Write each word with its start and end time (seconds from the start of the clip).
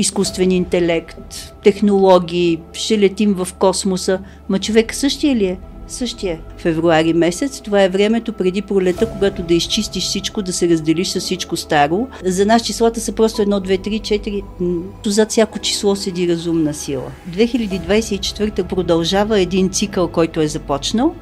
изкуствен 0.00 0.50
интелект, 0.50 1.54
технологии, 1.64 2.60
ще 2.72 2.98
летим 2.98 3.34
в 3.34 3.48
космоса. 3.58 4.18
Ма 4.48 4.58
човек 4.58 4.94
същия 4.94 5.36
ли 5.36 5.44
е? 5.44 5.58
Същия. 5.88 6.38
Февруари 6.58 7.12
месец, 7.12 7.60
това 7.60 7.82
е 7.82 7.88
времето 7.88 8.32
преди 8.32 8.62
пролета, 8.62 9.10
когато 9.10 9.42
да 9.42 9.54
изчистиш 9.54 10.04
всичко, 10.04 10.42
да 10.42 10.52
се 10.52 10.68
разделиш 10.68 11.08
с 11.08 11.20
всичко 11.20 11.56
старо. 11.56 12.08
За 12.24 12.46
нас 12.46 12.62
числата 12.62 13.00
са 13.00 13.12
просто 13.12 13.42
1, 13.42 13.78
2, 13.78 13.88
3, 13.88 14.42
4. 15.02 15.06
Зад 15.06 15.30
всяко 15.30 15.58
число 15.58 15.96
седи 15.96 16.28
разумна 16.28 16.74
сила. 16.74 17.10
2024 17.30 18.62
продължава 18.62 19.40
един 19.40 19.70
цикъл, 19.70 20.08
който 20.08 20.40
е 20.40 20.48
започнал 20.48 21.14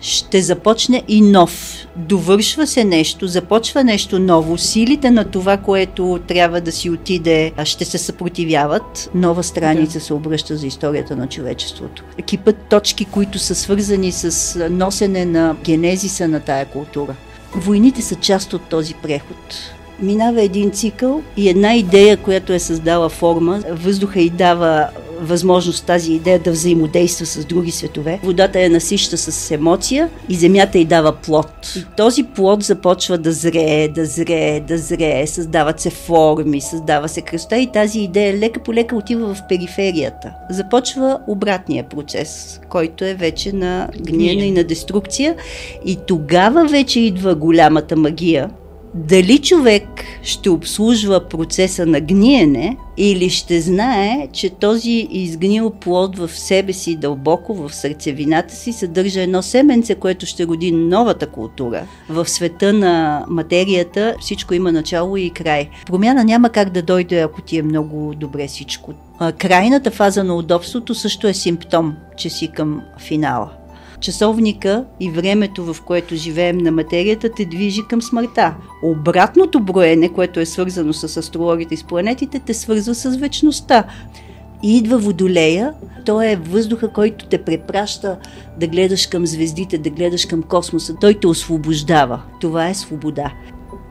ще 0.00 0.42
започне 0.42 1.02
и 1.08 1.20
нов. 1.20 1.86
Довършва 1.96 2.66
се 2.66 2.84
нещо, 2.84 3.26
започва 3.26 3.84
нещо 3.84 4.18
ново. 4.18 4.58
Силите 4.58 5.10
на 5.10 5.24
това, 5.24 5.56
което 5.56 6.20
трябва 6.26 6.60
да 6.60 6.72
си 6.72 6.90
отиде, 6.90 7.52
ще 7.64 7.84
се 7.84 7.98
съпротивяват. 7.98 9.10
Нова 9.14 9.42
страница 9.42 9.98
да. 9.98 10.04
се 10.04 10.14
обръща 10.14 10.56
за 10.56 10.66
историята 10.66 11.16
на 11.16 11.26
човечеството. 11.26 12.04
Кипът 12.26 12.56
точки, 12.70 13.04
които 13.04 13.38
са 13.38 13.54
свързани 13.54 14.12
с 14.12 14.68
носене 14.70 15.24
на 15.24 15.56
генезиса 15.64 16.28
на 16.28 16.40
тая 16.40 16.64
култура. 16.64 17.16
Войните 17.54 18.02
са 18.02 18.14
част 18.14 18.52
от 18.52 18.62
този 18.62 18.94
преход 18.94 19.72
минава 20.02 20.42
един 20.42 20.70
цикъл 20.70 21.22
и 21.36 21.48
една 21.48 21.74
идея, 21.74 22.16
която 22.16 22.52
е 22.52 22.58
създала 22.58 23.08
форма, 23.08 23.62
въздуха 23.70 24.20
и 24.20 24.30
дава 24.30 24.88
възможност 25.20 25.86
тази 25.86 26.12
идея 26.12 26.38
да 26.38 26.50
взаимодейства 26.50 27.26
с 27.26 27.44
други 27.44 27.70
светове. 27.70 28.20
Водата 28.22 28.60
я 28.60 28.70
насища 28.70 29.16
с 29.18 29.50
емоция 29.50 30.08
и 30.28 30.34
земята 30.34 30.78
й 30.78 30.84
дава 30.84 31.12
плод. 31.12 31.72
И 31.76 31.84
този 31.96 32.22
плод 32.22 32.62
започва 32.62 33.18
да 33.18 33.32
зрее, 33.32 33.88
да 33.88 34.04
зрее, 34.04 34.60
да 34.60 34.78
зрее, 34.78 35.26
създават 35.26 35.80
се 35.80 35.90
форми, 35.90 36.60
създава 36.60 37.08
се 37.08 37.20
кръста 37.20 37.58
и 37.58 37.72
тази 37.72 38.00
идея 38.00 38.38
лека 38.38 38.60
по 38.60 38.74
лека 38.74 38.96
отива 38.96 39.34
в 39.34 39.42
периферията. 39.48 40.32
Започва 40.50 41.18
обратния 41.26 41.88
процес, 41.88 42.60
който 42.68 43.04
е 43.04 43.14
вече 43.14 43.52
на 43.52 43.88
гниене 44.00 44.44
и 44.44 44.50
на 44.50 44.64
деструкция 44.64 45.36
и 45.84 45.98
тогава 46.06 46.66
вече 46.66 47.00
идва 47.00 47.34
голямата 47.34 47.96
магия, 47.96 48.50
дали 48.94 49.38
човек 49.38 50.04
ще 50.22 50.50
обслужва 50.50 51.28
процеса 51.28 51.86
на 51.86 52.00
гниене 52.00 52.76
или 52.96 53.30
ще 53.30 53.60
знае, 53.60 54.28
че 54.32 54.50
този 54.50 55.08
изгнил 55.10 55.70
плод 55.70 56.18
в 56.18 56.30
себе 56.30 56.72
си 56.72 56.96
дълбоко, 56.96 57.54
в 57.54 57.74
сърцевината 57.74 58.54
си, 58.54 58.72
съдържа 58.72 59.20
едно 59.20 59.42
семенце, 59.42 59.94
което 59.94 60.26
ще 60.26 60.46
роди 60.46 60.72
новата 60.72 61.26
култура. 61.26 61.86
В 62.08 62.28
света 62.28 62.72
на 62.72 63.24
материята 63.28 64.14
всичко 64.20 64.54
има 64.54 64.72
начало 64.72 65.16
и 65.16 65.30
край. 65.30 65.68
Промяна 65.86 66.24
няма 66.24 66.50
как 66.50 66.70
да 66.70 66.82
дойде, 66.82 67.20
ако 67.20 67.42
ти 67.42 67.58
е 67.58 67.62
много 67.62 68.14
добре 68.16 68.46
всичко. 68.46 68.92
Крайната 69.38 69.90
фаза 69.90 70.24
на 70.24 70.36
удобството 70.36 70.94
също 70.94 71.28
е 71.28 71.34
симптом, 71.34 71.96
че 72.16 72.30
си 72.30 72.48
към 72.48 72.82
финала 72.98 73.59
часовника 74.00 74.84
и 75.00 75.10
времето, 75.10 75.74
в 75.74 75.82
което 75.82 76.16
живеем 76.16 76.58
на 76.58 76.70
материята, 76.70 77.30
те 77.36 77.44
движи 77.44 77.82
към 77.88 78.02
смъртта. 78.02 78.54
Обратното 78.82 79.60
броене, 79.60 80.08
което 80.08 80.40
е 80.40 80.46
свързано 80.46 80.92
с 80.92 81.16
астрологите 81.16 81.74
и 81.74 81.76
с 81.76 81.84
планетите, 81.84 82.38
те 82.38 82.54
свързва 82.54 82.94
с 82.94 83.16
вечността. 83.16 83.84
И 84.62 84.76
идва 84.76 84.98
водолея, 84.98 85.72
той 86.06 86.26
е 86.26 86.36
въздуха, 86.36 86.88
който 86.88 87.26
те 87.26 87.38
препраща 87.44 88.18
да 88.60 88.66
гледаш 88.66 89.06
към 89.06 89.26
звездите, 89.26 89.78
да 89.78 89.90
гледаш 89.90 90.26
към 90.26 90.42
космоса. 90.42 90.94
Той 91.00 91.14
те 91.14 91.26
освобождава. 91.26 92.22
Това 92.40 92.68
е 92.68 92.74
свобода. 92.74 93.32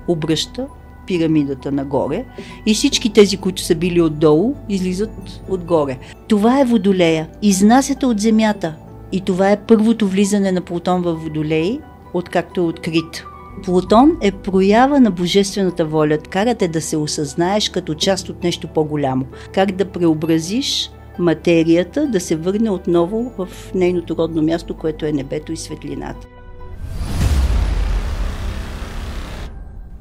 Обръща 0.08 0.68
пирамидата 1.08 1.72
нагоре 1.72 2.26
и 2.66 2.74
всички 2.74 3.14
тези, 3.14 3.38
които 3.38 3.62
са 3.62 3.76
били 3.76 4.02
отдолу, 4.02 4.54
излизат 4.70 5.10
отгоре. 5.50 5.98
Това 6.28 6.62
е 6.62 6.66
водолея. 6.66 7.28
Изнасята 7.42 8.08
от 8.08 8.20
земята. 8.20 8.76
И 9.12 9.22
това 9.22 9.52
е 9.52 9.62
първото 9.68 10.08
влизане 10.08 10.52
на 10.52 10.62
Плутон 10.62 11.02
в 11.02 11.14
Водолей, 11.14 11.80
откакто 12.14 12.62
е 12.62 12.64
открит. 12.64 13.24
Плутон 13.64 14.18
е 14.22 14.32
проява 14.32 15.00
на 15.00 15.12
божествената 15.12 15.86
воля. 15.86 16.18
Карате 16.18 16.68
да 16.68 16.82
се 16.82 16.98
осъзнаеш 16.98 17.70
като 17.70 17.94
част 17.94 18.30
от 18.30 18.44
нещо 18.44 18.68
по-голямо. 18.68 19.26
Как 19.54 19.72
да 19.72 19.86
преобразиш 19.86 20.92
материята, 21.20 22.08
да 22.08 22.20
се 22.20 22.36
върне 22.36 22.70
отново 22.70 23.32
в 23.38 23.48
нейното 23.76 24.16
родно 24.16 24.42
място, 24.42 24.74
което 24.74 25.06
е 25.06 25.12
небето 25.12 25.52
и 25.52 25.58
светлината. 25.58 26.28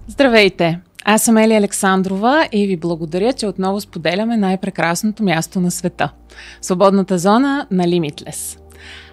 Здравейте! 0.09 0.81
Аз 1.05 1.23
съм 1.23 1.37
Ели 1.37 1.55
Александрова 1.55 2.49
и 2.53 2.67
ви 2.67 2.77
благодаря, 2.77 3.33
че 3.33 3.47
отново 3.47 3.81
споделяме 3.81 4.37
най-прекрасното 4.37 5.23
място 5.23 5.61
на 5.61 5.71
света– 5.71 6.13
свободната 6.61 7.19
зона 7.19 7.67
на 7.71 7.85
Limitless. 7.85 8.68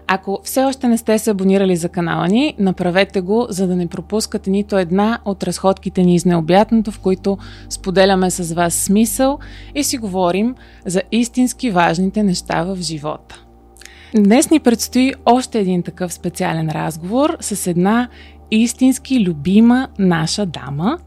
Ако 0.07 0.39
все 0.43 0.63
още 0.63 0.87
не 0.87 0.97
сте 0.97 1.19
се 1.19 1.31
абонирали 1.31 1.75
за 1.75 1.89
канала 1.89 2.27
ни, 2.27 2.55
направете 2.59 3.21
го, 3.21 3.47
за 3.49 3.67
да 3.67 3.75
не 3.75 3.87
пропускате 3.87 4.49
нито 4.49 4.77
една 4.77 5.19
от 5.25 5.43
разходките 5.43 6.03
ни 6.03 6.15
из 6.15 6.25
необятното, 6.25 6.91
в 6.91 6.99
които 6.99 7.37
споделяме 7.69 8.31
с 8.31 8.53
вас 8.53 8.73
смисъл 8.73 9.39
и 9.75 9.83
си 9.83 9.97
говорим 9.97 10.55
за 10.85 11.01
истински 11.11 11.71
важните 11.71 12.23
неща 12.23 12.63
в 12.63 12.77
живота. 12.81 13.41
Днес 14.15 14.49
ни 14.49 14.59
предстои 14.59 15.13
още 15.25 15.59
един 15.59 15.83
такъв 15.83 16.13
специален 16.13 16.69
разговор 16.69 17.37
с 17.39 17.67
една 17.67 18.07
истински 18.51 19.25
любима 19.25 19.87
наша 19.99 20.45
дама, 20.45 20.97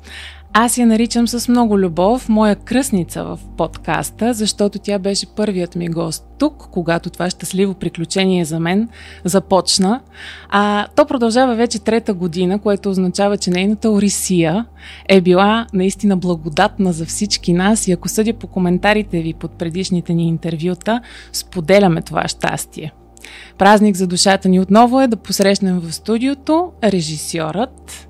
аз 0.52 0.78
я 0.78 0.86
наричам 0.86 1.28
с 1.28 1.48
много 1.48 1.78
любов 1.78 2.28
моя 2.28 2.56
кръсница 2.56 3.24
в 3.24 3.38
подкаста, 3.56 4.34
защото 4.34 4.78
тя 4.78 4.98
беше 4.98 5.26
първият 5.26 5.76
ми 5.76 5.88
гост 5.88 6.24
тук, 6.38 6.68
когато 6.70 7.10
това 7.10 7.30
щастливо 7.30 7.74
приключение 7.74 8.44
за 8.44 8.60
мен 8.60 8.88
започна. 9.24 10.00
А 10.48 10.86
то 10.96 11.06
продължава 11.06 11.54
вече 11.54 11.78
трета 11.78 12.14
година, 12.14 12.58
което 12.58 12.90
означава, 12.90 13.36
че 13.36 13.50
нейната 13.50 13.90
Орисия 13.90 14.66
е 15.08 15.20
била 15.20 15.66
наистина 15.72 16.16
благодатна 16.16 16.92
за 16.92 17.06
всички 17.06 17.52
нас 17.52 17.88
и 17.88 17.92
ако 17.92 18.08
съдя 18.08 18.32
по 18.32 18.46
коментарите 18.46 19.22
ви 19.22 19.34
под 19.34 19.52
предишните 19.52 20.14
ни 20.14 20.28
интервюта, 20.28 21.00
споделяме 21.32 22.02
това 22.02 22.28
щастие. 22.28 22.92
Празник 23.58 23.96
за 23.96 24.06
душата 24.06 24.48
ни 24.48 24.60
отново 24.60 25.00
е 25.00 25.08
да 25.08 25.16
посрещнем 25.16 25.80
в 25.80 25.92
студиото 25.92 26.72
режисьорът 26.82 28.08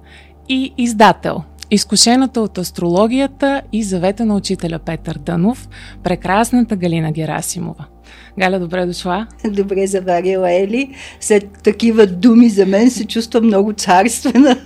и 0.48 0.74
издател– 0.78 1.42
Изкушената 1.70 2.40
от 2.40 2.58
астрологията 2.58 3.62
и 3.72 3.82
завета 3.82 4.26
на 4.26 4.36
учителя 4.36 4.78
Петър 4.78 5.18
Дънов, 5.18 5.68
прекрасната 6.02 6.76
Галина 6.76 7.12
Герасимова. 7.12 7.84
Галя, 8.38 8.60
добре 8.60 8.86
дошла. 8.86 9.26
Добре 9.50 9.86
заварила, 9.86 10.52
Ели. 10.52 10.94
След 11.20 11.48
такива 11.64 12.06
думи 12.06 12.48
за 12.48 12.66
мен 12.66 12.90
се 12.90 13.04
чувствам 13.04 13.44
много 13.44 13.72
царствена. 13.72 14.56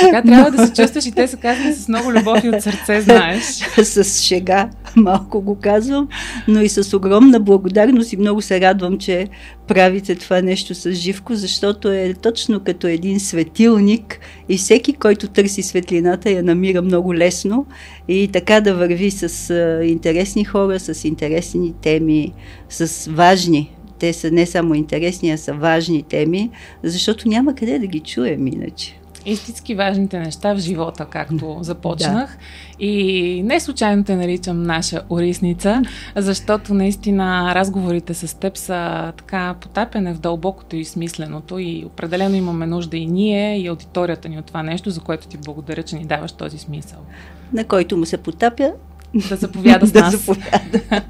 Така 0.00 0.22
трябва 0.22 0.50
да 0.50 0.66
се 0.66 0.72
чувстваш 0.72 1.06
и 1.06 1.12
те 1.12 1.28
са 1.28 1.36
казани 1.36 1.74
с 1.74 1.88
много 1.88 2.12
любов 2.12 2.44
и 2.44 2.48
от 2.48 2.62
сърце, 2.62 3.00
знаеш. 3.00 3.44
с 3.82 4.22
шега 4.22 4.68
малко 4.96 5.40
го 5.40 5.58
казвам, 5.60 6.08
но 6.48 6.60
и 6.60 6.68
с 6.68 6.96
огромна 6.96 7.40
благодарност 7.40 8.12
и 8.12 8.16
много 8.16 8.42
се 8.42 8.60
радвам, 8.60 8.98
че 8.98 9.28
правите 9.68 10.14
това 10.14 10.42
нещо 10.42 10.74
с 10.74 10.92
Живко, 10.92 11.34
защото 11.34 11.92
е 11.92 12.14
точно 12.22 12.60
като 12.60 12.86
един 12.86 13.20
светилник 13.20 14.20
и 14.48 14.56
всеки, 14.56 14.92
който 14.92 15.28
търси 15.28 15.62
светлината, 15.62 16.30
я 16.30 16.42
намира 16.42 16.82
много 16.82 17.14
лесно 17.14 17.66
и 18.08 18.28
така 18.32 18.60
да 18.60 18.74
върви 18.74 19.10
с 19.10 19.54
интересни 19.84 20.44
хора, 20.44 20.80
с 20.80 21.04
интересни 21.04 21.74
теми, 21.82 22.32
с 22.68 23.01
важни. 23.06 23.74
Те 23.98 24.12
са 24.12 24.30
не 24.30 24.46
само 24.46 24.74
интересни, 24.74 25.30
а 25.30 25.38
са 25.38 25.54
важни 25.54 26.02
теми, 26.02 26.50
защото 26.82 27.28
няма 27.28 27.54
къде 27.54 27.78
да 27.78 27.86
ги 27.86 28.00
чуем 28.00 28.46
иначе 28.46 29.02
истински 29.26 29.74
важните 29.74 30.18
неща 30.18 30.54
в 30.54 30.58
живота, 30.58 31.04
както 31.04 31.58
започнах. 31.60 32.30
Да. 32.30 32.84
И 32.84 33.42
не 33.44 33.60
случайно 33.60 34.04
те 34.04 34.16
наричам 34.16 34.62
наша 34.62 35.02
орисница, 35.10 35.82
защото 36.16 36.74
наистина 36.74 37.54
разговорите 37.54 38.14
с 38.14 38.38
теб 38.38 38.56
са 38.56 39.12
така 39.16 39.54
потапяне 39.60 40.14
в 40.14 40.18
дълбокото 40.18 40.76
и 40.76 40.84
смисленото 40.84 41.58
и 41.58 41.84
определено 41.86 42.34
имаме 42.34 42.66
нужда 42.66 42.96
и 42.96 43.06
ние, 43.06 43.60
и 43.60 43.66
аудиторията 43.66 44.28
ни 44.28 44.38
от 44.38 44.46
това 44.46 44.62
нещо, 44.62 44.90
за 44.90 45.00
което 45.00 45.28
ти 45.28 45.36
благодаря, 45.36 45.82
че 45.82 45.96
ни 45.96 46.04
даваш 46.04 46.32
този 46.32 46.58
смисъл. 46.58 46.98
На 47.52 47.64
който 47.64 47.96
му 47.96 48.06
се 48.06 48.16
потапя 48.16 48.72
да 49.28 49.36
заповяда 49.36 49.86
с 49.86 49.94
нас. 49.94 50.12
да 50.12 50.18
заповяда. 50.18 50.80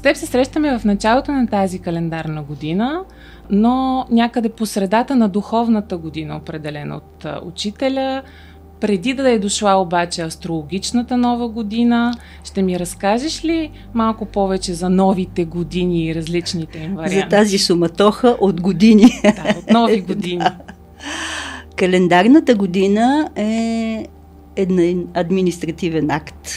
С 0.00 0.02
теб 0.02 0.16
се 0.16 0.26
срещаме 0.26 0.78
в 0.78 0.84
началото 0.84 1.32
на 1.32 1.46
тази 1.46 1.78
календарна 1.78 2.42
година 2.42 3.04
но 3.50 4.06
някъде 4.10 4.48
по 4.48 4.66
средата 4.66 5.16
на 5.16 5.28
духовната 5.28 5.96
година, 5.96 6.36
определена 6.36 6.96
от 6.96 7.26
учителя, 7.44 8.22
преди 8.80 9.14
да 9.14 9.30
е 9.30 9.38
дошла 9.38 9.74
обаче 9.74 10.22
астрологичната 10.22 11.16
нова 11.16 11.48
година, 11.48 12.14
ще 12.44 12.62
ми 12.62 12.78
разкажеш 12.78 13.44
ли 13.44 13.70
малко 13.94 14.24
повече 14.24 14.74
за 14.74 14.90
новите 14.90 15.44
години 15.44 16.06
и 16.06 16.14
различните 16.14 16.78
им 16.78 16.94
варианти? 16.94 17.20
За 17.20 17.28
тази 17.28 17.58
суматоха 17.58 18.36
от 18.40 18.60
години. 18.60 19.20
Да, 19.22 19.54
от 19.58 19.70
нови 19.70 20.00
години. 20.08 20.38
да. 20.38 20.56
Календарната 21.76 22.54
година 22.54 23.30
е 23.36 24.06
един 24.56 25.08
административен 25.14 26.10
акт. 26.10 26.48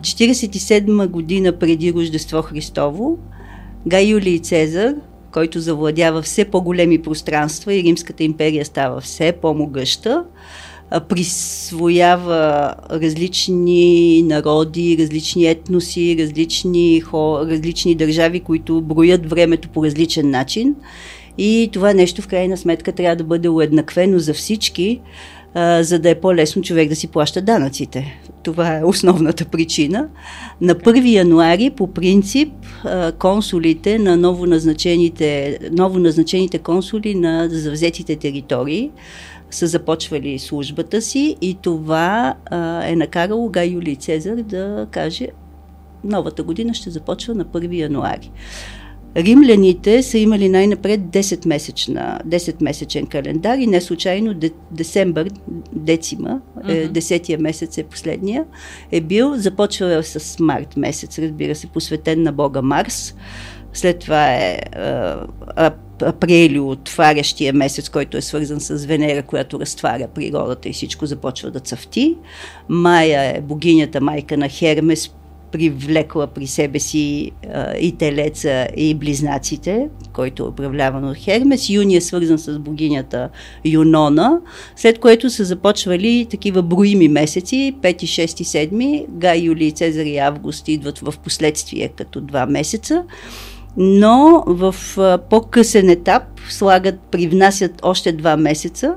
47 0.00 1.06
година 1.06 1.58
преди 1.58 1.92
Рождество 1.92 2.42
Христово, 2.42 3.18
Гай 3.86 4.04
Юлий 4.04 4.38
Цезар, 4.38 4.94
който 5.32 5.60
завладява 5.60 6.22
все 6.22 6.44
по-големи 6.44 7.02
пространства 7.02 7.74
и 7.74 7.82
Римската 7.82 8.24
империя 8.24 8.64
става 8.64 9.00
все 9.00 9.32
по-могъща, 9.32 10.24
присвоява 11.08 12.74
различни 12.90 14.22
народи, 14.22 14.96
различни 15.00 15.46
етноси, 15.46 16.16
различни, 16.18 17.00
хо, 17.00 17.38
различни 17.46 17.94
държави, 17.94 18.40
които 18.40 18.80
броят 18.80 19.30
времето 19.30 19.68
по 19.68 19.84
различен 19.84 20.30
начин. 20.30 20.74
И 21.38 21.70
това 21.72 21.92
нещо 21.94 22.22
в 22.22 22.28
крайна 22.28 22.56
сметка 22.56 22.92
трябва 22.92 23.16
да 23.16 23.24
бъде 23.24 23.48
уеднаквено 23.48 24.18
за 24.18 24.34
всички, 24.34 25.00
за 25.80 25.98
да 25.98 26.10
е 26.10 26.20
по-лесно 26.20 26.62
човек 26.62 26.88
да 26.88 26.96
си 26.96 27.06
плаща 27.06 27.42
данъците. 27.42 28.20
Това 28.42 28.76
е 28.76 28.84
основната 28.84 29.44
причина. 29.44 30.08
На 30.60 30.74
1 30.74 31.10
януари, 31.10 31.70
по 31.70 31.86
принцип, 31.86 32.52
консулите 33.18 33.98
на 33.98 34.16
новоназначените, 34.16 35.58
новоназначените 35.72 36.58
консули 36.58 37.14
на 37.14 37.48
завзетите 37.50 38.16
територии 38.16 38.90
са 39.50 39.66
започвали 39.66 40.38
службата 40.38 41.02
си 41.02 41.36
и 41.40 41.56
това 41.62 42.34
е 42.84 42.96
накарало 42.96 43.48
Гай 43.48 43.68
Юлий 43.68 43.96
Цезар 43.96 44.36
да 44.36 44.86
каже 44.90 45.26
новата 46.04 46.42
година 46.42 46.74
ще 46.74 46.90
започва 46.90 47.34
на 47.34 47.44
1 47.44 47.74
януари. 47.74 48.30
Римляните 49.16 50.02
са 50.02 50.18
имали 50.18 50.48
най-напред 50.48 51.00
10-месечна, 51.00 52.22
10-месечен 52.26 53.08
календар 53.08 53.58
и 53.58 53.66
не 53.66 53.80
случайно 53.80 54.34
десембър, 54.70 55.28
децима, 55.72 56.40
uh-huh. 56.58 56.92
10-я 56.92 57.38
месец 57.38 57.78
е 57.78 57.82
последния, 57.82 58.44
е 58.92 59.00
бил, 59.00 59.36
започва 59.36 60.02
с 60.02 60.38
март 60.38 60.76
месец, 60.76 61.18
разбира 61.18 61.54
се, 61.54 61.66
посветен 61.66 62.22
на 62.22 62.32
бога 62.32 62.62
Марс. 62.62 63.14
След 63.72 63.98
това 63.98 64.34
е 64.34 64.58
а, 64.76 65.72
апрели, 66.02 66.60
отварящия 66.60 67.52
месец, 67.52 67.88
който 67.88 68.16
е 68.16 68.22
свързан 68.22 68.60
с 68.60 68.86
Венера, 68.86 69.22
която 69.22 69.60
разтваря 69.60 70.08
природата 70.08 70.68
и 70.68 70.72
всичко 70.72 71.06
започва 71.06 71.50
да 71.50 71.60
цъфти. 71.60 72.16
Мая 72.68 73.36
е 73.36 73.40
богинята 73.40 74.00
майка 74.00 74.36
на 74.36 74.48
Хермес, 74.48 75.10
привлекла 75.52 76.26
при 76.26 76.46
себе 76.46 76.78
си 76.78 77.30
а, 77.54 77.76
и 77.76 77.92
телеца, 77.92 78.66
и 78.76 78.94
близнаците, 78.94 79.88
който 80.12 80.42
е 80.42 80.48
управляван 80.48 81.04
от 81.04 81.16
Хермес. 81.16 81.70
Юни 81.70 81.96
е 81.96 82.00
свързан 82.00 82.38
с 82.38 82.58
богинята 82.58 83.28
Юнона, 83.64 84.40
след 84.76 84.98
което 84.98 85.30
са 85.30 85.44
започвали 85.44 86.26
такива 86.30 86.62
броими 86.62 87.08
месеци, 87.08 87.74
5, 87.82 88.02
6, 88.02 88.70
7, 88.70 89.06
Гай, 89.08 89.38
Юли, 89.38 89.72
Цезар 89.72 90.04
и 90.04 90.18
Август 90.18 90.68
идват 90.68 90.98
в 90.98 91.14
последствие 91.24 91.88
като 91.88 92.20
два 92.20 92.46
месеца. 92.46 93.04
Но 93.76 94.44
в 94.46 94.74
по-късен 95.30 95.90
етап 95.90 96.22
слагат, 96.48 97.00
привнасят 97.10 97.80
още 97.82 98.12
два 98.12 98.36
месеца, 98.36 98.94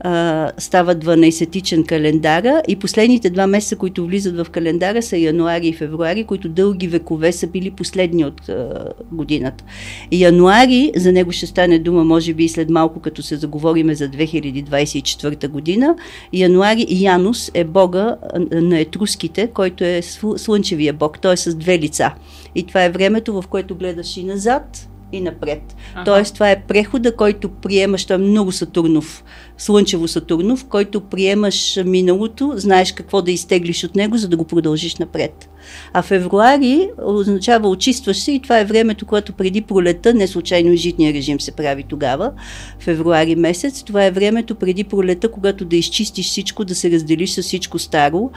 а, 0.00 0.52
става 0.58 0.94
12-тичен 0.94 1.86
календара 1.86 2.62
и 2.68 2.76
последните 2.76 3.30
два 3.30 3.46
месеца, 3.46 3.76
които 3.76 4.06
влизат 4.06 4.36
в 4.36 4.50
календара 4.50 5.02
са 5.02 5.16
януари 5.16 5.68
и 5.68 5.72
февруари, 5.72 6.24
които 6.24 6.48
дълги 6.48 6.88
векове 6.88 7.32
са 7.32 7.46
били 7.46 7.70
последни 7.70 8.24
от 8.24 8.48
а, 8.48 8.88
годината. 9.12 9.64
Януари, 10.12 10.92
за 10.96 11.12
него 11.12 11.32
ще 11.32 11.46
стане 11.46 11.78
дума, 11.78 12.04
може 12.04 12.34
би 12.34 12.44
и 12.44 12.48
след 12.48 12.70
малко, 12.70 13.00
като 13.00 13.22
се 13.22 13.36
заговориме 13.36 13.94
за 13.94 14.08
2024 14.08 15.48
година, 15.48 15.96
януари 16.32 16.86
Янус 16.88 17.50
е 17.54 17.64
бога 17.64 18.16
на 18.52 18.78
етруските, 18.78 19.46
който 19.46 19.84
е 19.84 20.02
слънчевия 20.36 20.92
бог, 20.92 21.20
той 21.20 21.32
е 21.32 21.36
с 21.36 21.54
две 21.54 21.78
лица. 21.78 22.14
И 22.54 22.62
това 22.62 22.84
е 22.84 22.90
времето, 22.90 23.42
в 23.42 23.48
което 23.48 23.74
гледаш 23.74 24.16
и 24.16 24.24
назад, 24.24 24.88
и 25.12 25.20
напред. 25.20 25.76
Ага. 25.94 26.04
Тоест, 26.04 26.34
това 26.34 26.50
е 26.50 26.62
прехода, 26.62 27.16
който 27.16 27.48
приемаш, 27.48 28.04
той 28.04 28.16
е 28.16 28.18
много 28.18 28.52
Сатурнов, 28.52 29.24
Слънчево 29.58 30.08
Сатурнов, 30.08 30.64
който 30.64 31.00
приемаш 31.00 31.78
миналото, 31.84 32.52
знаеш 32.56 32.92
какво 32.92 33.22
да 33.22 33.30
изтеглиш 33.30 33.84
от 33.84 33.96
него, 33.96 34.16
за 34.16 34.28
да 34.28 34.36
го 34.36 34.44
продължиш 34.44 34.96
напред. 34.96 35.48
А 35.92 36.02
февруари 36.02 36.88
означава 37.04 37.68
очистваш 37.68 38.16
се 38.16 38.32
и 38.32 38.40
това 38.40 38.58
е 38.58 38.64
времето, 38.64 39.06
което 39.06 39.32
преди 39.32 39.60
пролета, 39.60 40.14
не 40.14 40.26
случайно 40.26 40.76
житния 40.76 41.12
режим 41.12 41.40
се 41.40 41.52
прави 41.52 41.82
тогава, 41.82 42.32
февруари 42.80 43.36
месец, 43.36 43.82
това 43.82 44.04
е 44.04 44.10
времето 44.10 44.54
преди 44.54 44.84
пролета, 44.84 45.30
когато 45.30 45.64
да 45.64 45.76
изчистиш 45.76 46.26
всичко, 46.26 46.64
да 46.64 46.74
се 46.74 46.90
разделиш 46.90 47.30
с 47.30 47.42
всичко 47.42 47.78
старо. 47.78 48.30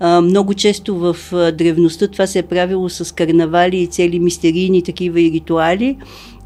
А, 0.00 0.20
много 0.20 0.54
често 0.54 0.98
в 0.98 1.16
древността 1.52 2.08
това 2.08 2.26
се 2.26 2.38
е 2.38 2.42
правило 2.42 2.88
с 2.88 3.14
карнавали 3.14 3.76
и 3.76 3.86
цели 3.86 4.18
мистерийни 4.18 4.82
такива 4.82 5.20
и 5.20 5.32
ритуали 5.32 5.96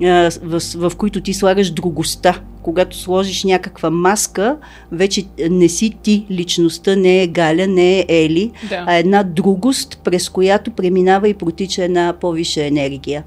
в, 0.00 0.60
в 0.76 0.96
които 0.96 1.20
ти 1.20 1.34
слагаш 1.34 1.70
другостта. 1.70 2.40
Когато 2.62 2.96
сложиш 2.96 3.44
някаква 3.44 3.90
маска, 3.90 4.56
вече 4.92 5.24
не 5.50 5.68
си 5.68 5.96
ти, 6.02 6.26
личността 6.30 6.96
не 6.96 7.22
е 7.22 7.26
Галя, 7.26 7.66
не 7.66 7.98
е 7.98 8.06
Ели, 8.08 8.50
да. 8.68 8.84
а 8.86 8.94
една 8.94 9.22
другост, 9.22 10.00
през 10.04 10.28
която 10.28 10.70
преминава 10.70 11.28
и 11.28 11.34
протича 11.34 11.84
една 11.84 12.14
по-висша 12.20 12.64
енергия, 12.64 13.24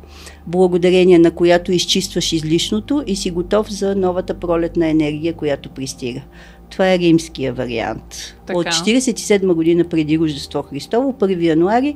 благодарение 0.48 1.20
на 1.20 1.32
която 1.32 1.72
изчистваш 1.72 2.34
излишното 2.34 3.04
и 3.08 3.16
си 3.16 3.32
готов 3.32 3.72
за 3.72 3.96
новата 3.96 4.34
пролетна 4.34 4.88
енергия, 4.88 5.34
която 5.34 5.70
пристига. 5.70 6.22
Това 6.70 6.94
е 6.94 7.00
римския 7.00 7.54
вариант. 7.54 8.36
Така. 8.46 8.60
От 8.60 8.66
47 8.66 9.54
година 9.54 9.84
преди 9.84 10.20
Рождество 10.20 10.62
Христово, 10.62 11.14
1 11.14 11.44
януари, 11.44 11.96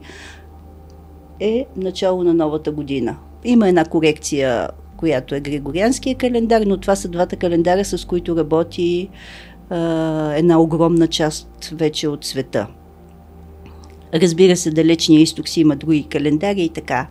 е 1.40 1.66
начало 1.76 2.24
на 2.24 2.34
новата 2.34 2.72
година. 2.72 3.18
Има 3.44 3.70
една 3.70 3.86
корекция, 3.86 4.70
която 4.98 5.36
е 5.36 5.40
Григорианския 5.40 6.16
календар, 6.16 6.62
но 6.62 6.78
това 6.78 6.96
са 6.96 7.08
двата 7.08 7.36
календара, 7.36 7.86
с 7.86 8.06
които 8.06 8.38
работи 8.38 9.10
а, 9.70 10.34
една 10.36 10.60
огромна 10.60 11.08
част 11.08 11.74
вече 11.74 12.08
от 12.08 12.26
света. 12.26 12.68
Разбира 14.14 14.56
се, 14.56 14.72
далечния 14.72 15.22
изток 15.22 15.48
си 15.48 15.62
има 15.62 15.76
други 15.76 16.04
календари 16.04 16.62
и 16.62 16.70
така. 16.70 17.08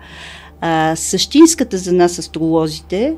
А, 0.60 0.96
същинската 0.96 1.78
за 1.78 1.92
нас 1.92 2.18
астролозите 2.18 3.16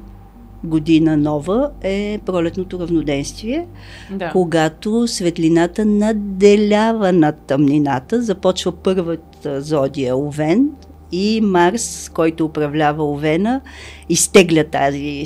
година 0.64 1.16
нова 1.16 1.70
е 1.82 2.20
пролетното 2.26 2.78
равноденствие, 2.81 3.66
да. 4.10 4.31
когато 4.31 5.08
светлината 5.08 5.84
наделява 5.84 7.12
над 7.12 7.37
тъмнината, 7.46 8.22
започва 8.22 8.72
първата 8.72 9.60
зодия 9.60 10.16
Овен, 10.16 10.70
и 11.12 11.40
Марс, 11.40 12.10
който 12.14 12.44
управлява 12.44 13.10
Овена, 13.12 13.60
изтегля 14.08 14.65
тази 14.65 15.24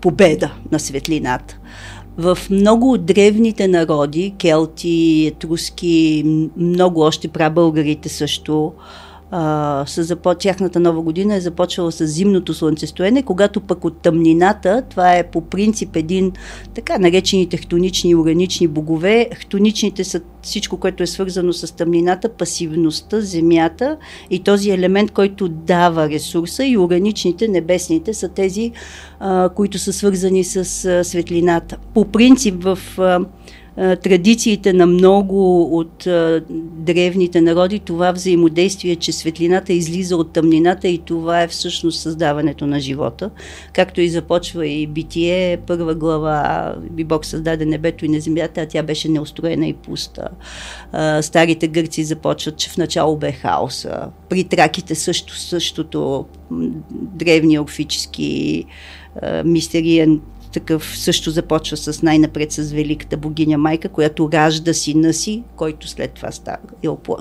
победа 0.00 0.54
на 0.72 0.80
светлината. 0.80 1.58
В 2.18 2.38
много 2.50 2.92
от 2.92 3.06
древните 3.06 3.68
народи, 3.68 4.34
келти, 4.38 5.26
етруски, 5.26 6.24
много 6.56 7.00
още 7.00 7.28
прабългарите 7.28 8.08
също, 8.08 8.72
а, 9.34 9.84
са 9.86 10.16
тяхната 10.38 10.80
нова 10.80 11.02
година 11.02 11.34
е 11.34 11.40
започвала 11.40 11.92
с 11.92 12.06
зимното 12.06 12.54
слънцестоене, 12.54 13.22
когато 13.22 13.60
пък 13.60 13.84
от 13.84 13.96
тъмнината, 13.96 14.82
това 14.90 15.16
е 15.16 15.30
по 15.30 15.40
принцип 15.40 15.96
един 15.96 16.32
така 16.74 16.98
наречени 16.98 17.48
техтонични 17.48 18.10
и 18.10 18.14
уранични 18.14 18.68
богове. 18.68 19.28
Хтоничните 19.34 20.04
са 20.04 20.20
всичко, 20.42 20.76
което 20.76 21.02
е 21.02 21.06
свързано 21.06 21.52
с 21.52 21.76
тъмнината, 21.76 22.28
пасивността, 22.28 23.20
земята 23.20 23.96
и 24.30 24.38
този 24.38 24.70
елемент, 24.70 25.10
който 25.10 25.48
дава 25.48 26.08
ресурса 26.08 26.64
и 26.64 26.78
ураничните, 26.78 27.48
небесните 27.48 28.14
са 28.14 28.28
тези, 28.28 28.72
а, 29.20 29.48
които 29.48 29.78
са 29.78 29.92
свързани 29.92 30.44
с 30.44 30.84
а, 30.84 31.04
светлината. 31.04 31.76
По 31.94 32.04
принцип 32.04 32.62
в 32.62 32.78
а, 32.98 33.20
традициите 33.76 34.72
на 34.72 34.86
много 34.86 35.62
от 35.78 36.06
а, 36.06 36.42
древните 36.76 37.40
народи, 37.40 37.78
това 37.78 38.12
взаимодействие, 38.12 38.96
че 38.96 39.12
светлината 39.12 39.72
излиза 39.72 40.16
от 40.16 40.32
тъмнината 40.32 40.88
и 40.88 40.98
това 40.98 41.42
е 41.42 41.48
всъщност 41.48 42.00
създаването 42.00 42.66
на 42.66 42.80
живота. 42.80 43.30
Както 43.72 44.00
и 44.00 44.08
започва 44.08 44.66
и 44.66 44.86
битие, 44.86 45.58
първа 45.66 45.94
глава, 45.94 46.74
би 46.90 47.04
Бог 47.04 47.24
създаде 47.24 47.64
небето 47.64 48.04
и 48.04 48.08
на 48.08 48.20
земята, 48.20 48.60
а 48.60 48.66
тя 48.66 48.82
беше 48.82 49.08
неустроена 49.08 49.66
и 49.66 49.72
пуста. 49.72 50.28
А, 50.92 51.22
старите 51.22 51.68
гърци 51.68 52.04
започват, 52.04 52.56
че 52.56 52.70
в 52.70 52.76
начало 52.76 53.16
бе 53.16 53.32
хаоса. 53.32 54.08
При 54.28 54.44
траките 54.44 54.94
също, 54.94 55.36
същото 55.36 56.26
древни 56.90 57.58
орфически 57.58 58.64
мистериен 59.44 60.20
такъв 60.52 60.98
също 60.98 61.30
започва 61.30 61.76
с 61.76 62.02
най-напред 62.02 62.52
с 62.52 62.72
великата 62.72 63.16
богиня 63.16 63.58
майка, 63.58 63.88
която 63.88 64.28
ражда 64.32 64.74
сина 64.74 65.12
си, 65.12 65.42
който 65.56 65.88
след 65.88 66.10
това 66.10 66.30
става 66.30 66.58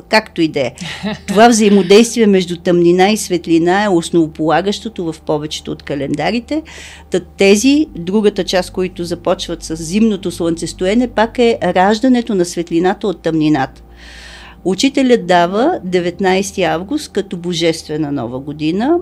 Както 0.09 0.41
и 0.41 0.47
да 0.47 0.59
е. 0.59 0.73
Това 1.27 1.47
взаимодействие 1.49 2.27
между 2.27 2.57
тъмнина 2.57 3.09
и 3.09 3.17
светлина 3.17 3.83
е 3.83 3.89
основополагащото 3.89 5.13
в 5.13 5.21
повечето 5.21 5.71
от 5.71 5.83
календарите. 5.83 6.63
Тези, 7.37 7.87
другата 7.95 8.43
част, 8.43 8.71
които 8.71 9.03
започват 9.03 9.63
с 9.63 9.75
зимното 9.75 10.31
слънцестоене, 10.31 11.07
пак 11.07 11.39
е 11.39 11.57
раждането 11.63 12.35
на 12.35 12.45
светлината 12.45 13.07
от 13.07 13.21
тъмнината. 13.21 13.83
Учителят 14.63 15.25
дава 15.25 15.79
19 15.87 16.63
август 16.63 17.11
като 17.11 17.37
божествена 17.37 18.11
нова 18.11 18.39
година. 18.39 18.97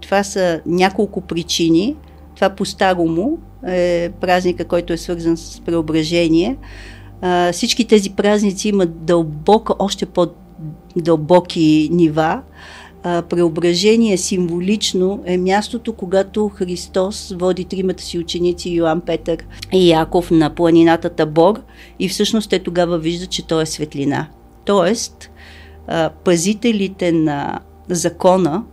Това 0.00 0.24
са 0.24 0.60
няколко 0.66 1.20
причини. 1.20 1.96
Това 2.40 2.50
по-старому 2.50 3.38
е 3.66 4.10
празника, 4.20 4.64
който 4.64 4.92
е 4.92 4.96
свързан 4.96 5.36
с 5.36 5.60
преображение. 5.60 6.56
Всички 7.52 7.84
тези 7.84 8.10
празници 8.10 8.68
имат 8.68 9.04
дълбока, 9.04 9.74
още 9.78 10.06
по-дълбоки 10.06 11.88
нива. 11.92 12.42
Преображение 13.02 14.16
символично 14.16 15.22
е 15.24 15.38
мястото, 15.38 15.92
когато 15.92 16.48
Христос 16.48 17.34
води 17.38 17.64
тримата 17.64 18.02
си 18.02 18.18
ученици 18.18 18.70
Йоан 18.70 19.00
Петър 19.00 19.38
и 19.72 19.90
Яков 19.90 20.30
на 20.30 20.54
планината 20.54 21.10
Табор 21.10 21.60
и 21.98 22.08
всъщност 22.08 22.50
те 22.50 22.58
тогава 22.58 22.98
виждат, 22.98 23.30
че 23.30 23.46
той 23.46 23.62
е 23.62 23.66
светлина. 23.66 24.26
Тоест, 24.64 25.30
пазителите 26.24 27.12
на 27.12 27.58
закона, 27.88 28.64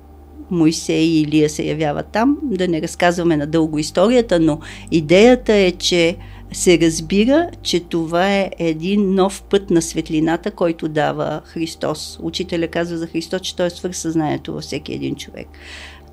Моисей 0.51 1.03
и 1.03 1.21
Илия 1.21 1.49
се 1.49 1.63
явяват 1.63 2.07
там, 2.07 2.37
да 2.43 2.67
не 2.67 2.81
разказваме 2.81 3.37
надълго 3.37 3.79
историята, 3.79 4.39
но 4.39 4.59
идеята 4.91 5.53
е, 5.53 5.71
че 5.71 6.17
се 6.51 6.79
разбира, 6.79 7.49
че 7.61 7.79
това 7.79 8.35
е 8.35 8.51
един 8.59 9.15
нов 9.15 9.43
път 9.43 9.69
на 9.69 9.81
светлината, 9.81 10.51
който 10.51 10.87
дава 10.87 11.41
Христос. 11.45 12.19
Учителя 12.21 12.67
казва 12.67 12.97
за 12.97 13.07
Христос, 13.07 13.41
че 13.41 13.55
той 13.55 13.65
е 13.65 13.69
свърхсъзнанието 13.69 14.53
във 14.53 14.63
всеки 14.63 14.93
един 14.93 15.15
човек. 15.15 15.47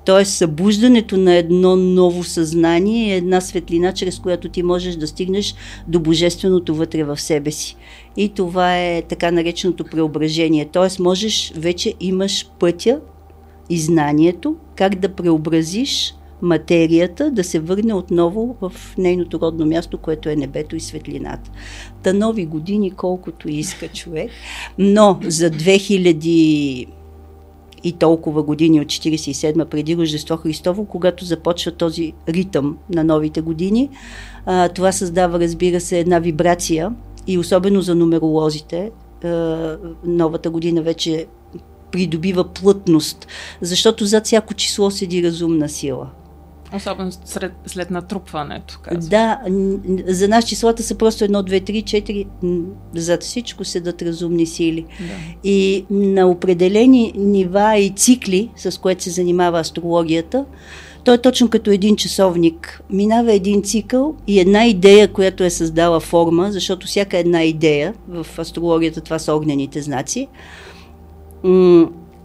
Тоест, 0.05 0.33
събуждането 0.33 1.17
на 1.17 1.35
едно 1.35 1.75
ново 1.75 2.23
съзнание 2.23 3.13
е 3.13 3.17
една 3.17 3.41
светлина, 3.41 3.93
чрез 3.93 4.19
която 4.19 4.49
ти 4.49 4.63
можеш 4.63 4.95
да 4.95 5.07
стигнеш 5.07 5.55
до 5.87 5.99
божественото 5.99 6.75
вътре 6.75 7.03
в 7.03 7.21
себе 7.21 7.51
си. 7.51 7.77
И 8.17 8.29
това 8.29 8.77
е 8.77 9.01
така 9.01 9.31
нареченото 9.31 9.83
преображение. 9.83 10.69
Тоест, 10.71 10.99
можеш, 10.99 11.53
вече 11.55 11.93
имаш 11.99 12.49
пътя 12.59 12.99
и 13.69 13.79
знанието 13.79 14.55
как 14.75 14.95
да 14.95 15.09
преобразиш 15.09 16.15
материята 16.41 17.31
да 17.31 17.43
се 17.43 17.59
върне 17.59 17.93
отново 17.93 18.55
в 18.61 18.71
нейното 18.97 19.39
родно 19.39 19.65
място, 19.65 19.97
което 19.97 20.29
е 20.29 20.35
небето 20.35 20.75
и 20.75 20.79
светлината. 20.79 21.51
Та 22.03 22.13
нови 22.13 22.45
години 22.45 22.91
колкото 22.91 23.49
иска 23.49 23.87
човек, 23.87 24.31
но 24.77 25.19
за 25.23 25.51
2000 25.51 26.87
и 27.83 27.91
толкова 27.91 28.43
години 28.43 28.81
от 28.81 28.87
47 28.87 29.65
преди 29.65 29.97
Рождество 29.97 30.37
Христово, 30.37 30.85
когато 30.85 31.25
започва 31.25 31.71
този 31.71 32.13
ритъм 32.29 32.77
на 32.89 33.03
новите 33.03 33.41
години. 33.41 33.89
Това 34.75 34.91
създава, 34.91 35.39
разбира 35.39 35.79
се, 35.79 35.99
една 35.99 36.19
вибрация 36.19 36.91
и 37.27 37.37
особено 37.37 37.81
за 37.81 37.95
нумеролозите. 37.95 38.91
Новата 40.05 40.49
година 40.49 40.81
вече 40.81 41.25
придобива 41.95 42.43
плътност, 42.43 43.27
защото 43.61 44.05
зад 44.05 44.25
всяко 44.25 44.53
число 44.53 44.91
седи 44.91 45.23
разумна 45.23 45.69
сила. 45.69 46.09
Особено 46.75 47.11
след, 47.25 47.51
след 47.65 47.91
натрупването. 47.91 48.79
Казвам. 48.81 49.09
Да, 49.09 49.39
за 50.07 50.27
нас 50.27 50.45
числата 50.45 50.83
са 50.83 50.95
просто 50.95 51.23
1, 51.23 51.61
2, 51.61 51.71
3, 51.71 52.27
4. 52.43 52.65
Зад 52.95 53.23
всичко 53.23 53.65
седат 53.65 54.01
разумни 54.01 54.45
сили. 54.45 54.85
Да. 54.99 55.49
И 55.49 55.85
на 55.89 56.27
определени 56.27 57.13
нива 57.17 57.77
и 57.77 57.89
цикли, 57.89 58.49
с 58.55 58.79
което 58.81 59.03
се 59.03 59.09
занимава 59.09 59.59
астрологията, 59.59 60.45
той 61.03 61.15
е 61.15 61.21
точно 61.21 61.49
като 61.49 61.71
един 61.71 61.95
часовник. 61.95 62.81
Минава 62.89 63.33
един 63.33 63.63
цикъл 63.63 64.15
и 64.27 64.39
една 64.39 64.65
идея, 64.65 65.07
която 65.07 65.43
е 65.43 65.49
създала 65.49 65.99
форма, 65.99 66.51
защото 66.51 66.87
всяка 66.87 67.17
една 67.17 67.43
идея, 67.43 67.93
в 68.07 68.27
астрологията 68.37 69.01
това 69.01 69.19
са 69.19 69.33
огнените 69.33 69.81
знаци, 69.81 70.27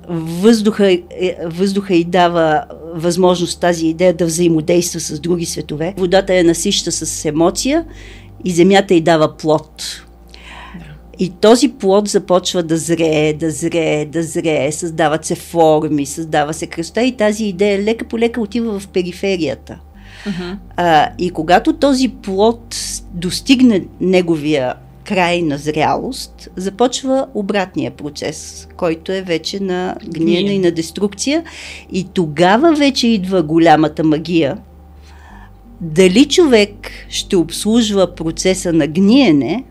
въздуха, 0.09 0.93
е, 0.93 1.37
въздуха 1.45 1.95
и 1.95 2.05
дава 2.05 2.65
възможност 2.95 3.61
тази 3.61 3.87
идея 3.87 4.15
да 4.15 4.27
взаимодейства 4.27 5.01
с 5.01 5.21
други 5.21 5.47
светове. 5.47 5.95
Водата 5.97 6.35
я 6.35 6.45
насища 6.45 6.93
с 6.93 7.25
емоция 7.25 7.85
и 8.45 8.51
земята 8.51 8.95
й 8.95 9.01
дава 9.01 9.37
плод. 9.37 10.03
И 11.19 11.29
този 11.29 11.69
плод 11.69 12.09
започва 12.09 12.63
да 12.63 12.77
зрее, 12.77 13.33
да 13.33 13.51
зрее, 13.51 14.05
да 14.05 14.23
зрее, 14.23 14.73
създават 14.73 15.25
се 15.25 15.35
форми, 15.35 16.07
създава 16.07 16.55
се 16.55 16.67
кръста 16.67 17.03
и 17.03 17.17
тази 17.17 17.45
идея 17.45 17.83
лека 17.83 18.05
по 18.05 18.19
лека 18.19 18.41
отива 18.41 18.81
в 18.81 18.89
периферията. 18.89 19.79
Uh-huh. 20.27 20.57
А, 20.77 21.09
и 21.19 21.31
когато 21.31 21.73
този 21.73 22.09
плод 22.09 22.77
достигне 23.15 23.85
неговия 24.01 24.75
край 25.11 25.43
на 25.43 25.59
зрялост, 25.59 26.49
започва 26.57 27.27
обратния 27.35 27.91
процес, 27.91 28.69
който 28.77 29.13
е 29.13 29.23
вече 29.23 29.61
на 29.61 29.97
гниене 30.05 30.53
и 30.53 30.59
на 30.59 30.71
деструкция. 30.71 31.45
И 31.93 32.05
тогава 32.15 32.75
вече 32.75 33.07
идва 33.07 33.43
голямата 33.43 34.05
магия. 34.05 34.59
Дали 35.81 36.25
човек 36.25 36.91
ще 37.09 37.37
обслужва 37.37 38.15
процеса 38.15 38.73
на 38.73 38.87
гниене, 38.87 39.65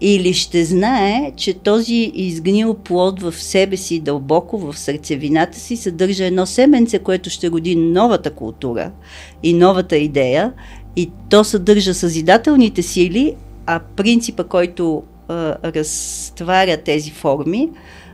или 0.00 0.34
ще 0.34 0.64
знае, 0.64 1.32
че 1.36 1.54
този 1.54 2.12
изгнил 2.14 2.74
плод 2.74 3.22
в 3.22 3.34
себе 3.42 3.76
си, 3.76 4.00
дълбоко 4.00 4.58
в 4.58 4.78
сърцевината 4.78 5.58
си, 5.58 5.76
съдържа 5.76 6.24
едно 6.24 6.46
семенце, 6.46 6.98
което 6.98 7.30
ще 7.30 7.50
роди 7.50 7.76
новата 7.76 8.30
култура 8.30 8.90
и 9.42 9.52
новата 9.52 9.96
идея, 9.96 10.52
и 10.96 11.10
то 11.30 11.44
съдържа 11.44 11.94
съзидателните 11.94 12.82
сили, 12.82 13.34
а 13.70 13.80
принципа, 13.96 14.44
който 14.44 15.02
а, 15.28 15.56
разтваря 15.64 16.76
тези 16.76 17.10
форми, 17.10 17.70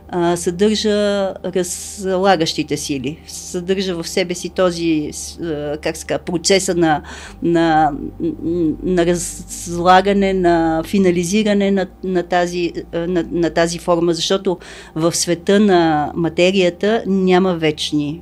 а, 0.09 0.37
съдържа 0.37 1.33
разлагащите 1.45 2.77
сили, 2.77 3.19
съдържа 3.27 4.03
в 4.03 4.07
себе 4.07 4.35
си 4.35 4.49
този, 4.49 5.11
а, 5.43 5.77
как 5.77 5.97
ска, 5.97 6.19
процеса 6.19 6.75
на, 6.75 7.01
на, 7.43 7.91
на 8.83 9.05
разлагане, 9.05 10.33
на 10.33 10.83
финализиране 10.85 11.71
на, 11.71 11.87
на, 12.03 12.23
тази, 12.23 12.73
на, 12.93 13.25
на 13.31 13.49
тази 13.49 13.79
форма, 13.79 14.13
защото 14.13 14.57
в 14.95 15.15
света 15.15 15.59
на 15.59 16.11
материята 16.15 17.03
няма 17.07 17.55
вечни 17.55 18.21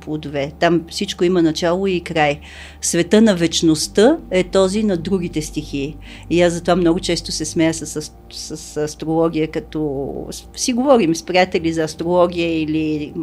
плодове. 0.00 0.52
Там 0.60 0.82
всичко 0.90 1.24
има 1.24 1.42
начало 1.42 1.86
и 1.86 2.00
край. 2.00 2.40
Света 2.80 3.22
на 3.22 3.36
вечността 3.36 4.16
е 4.30 4.44
този 4.44 4.82
на 4.82 4.96
другите 4.96 5.42
стихии. 5.42 5.96
И 6.30 6.42
аз 6.42 6.52
затова 6.52 6.76
много 6.76 7.00
често 7.00 7.32
се 7.32 7.44
смея 7.44 7.74
с, 7.74 7.86
с, 8.30 8.56
с 8.56 8.76
астрология, 8.76 9.48
като 9.48 10.12
си 10.56 10.72
говорим 10.72 11.14
с 11.14 11.22
приятели 11.22 11.72
за 11.72 11.82
астрология 11.82 12.62
или 12.62 13.14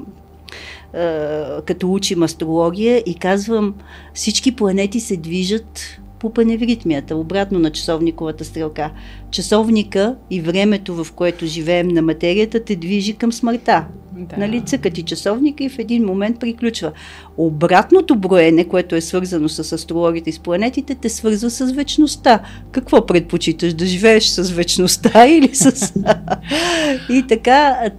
е, 0.93 1.43
като 1.65 1.93
учим 1.93 2.24
астрология 2.24 3.03
и 3.05 3.15
казвам, 3.15 3.75
всички 4.13 4.55
планети 4.55 5.00
се 5.00 5.17
движат 5.17 6.00
по 6.19 6.33
паневритмията, 6.33 7.15
обратно 7.15 7.60
на 7.60 7.72
часовниковата 7.72 8.45
стрелка. 8.45 8.91
Часовника 9.31 10.15
и 10.29 10.41
времето, 10.41 11.03
в 11.03 11.12
което 11.12 11.45
живеем 11.45 11.88
на 11.88 12.01
материята, 12.01 12.63
те 12.63 12.75
движи 12.75 13.13
към 13.13 13.31
смъртта. 13.31 13.86
Да. 14.17 14.38
Нали, 14.38 14.62
цъкат 14.62 14.98
и 14.98 15.03
часовника 15.03 15.63
и 15.63 15.70
в 15.70 15.79
един 15.79 16.05
момент 16.05 16.39
приключва. 16.39 16.91
Обратното 17.38 18.15
броене, 18.15 18.65
което 18.65 18.96
е 18.96 19.01
свързано 19.01 19.50
с 19.50 19.74
астрологите 19.74 20.29
и 20.29 20.34
с 20.34 20.39
планетите, 20.39 20.96
те 20.96 21.10
свързва 21.10 21.50
с 21.50 21.72
вечността. 21.72 22.39
Какво 22.72 23.05
предпочиташ? 23.05 23.74
Да 23.74 23.86
живееш 23.86 24.27
с 24.27 24.51
вечността 24.51 25.25
или 25.27 25.55
с... 25.55 25.93
и 27.10 27.24
така, 27.27 27.91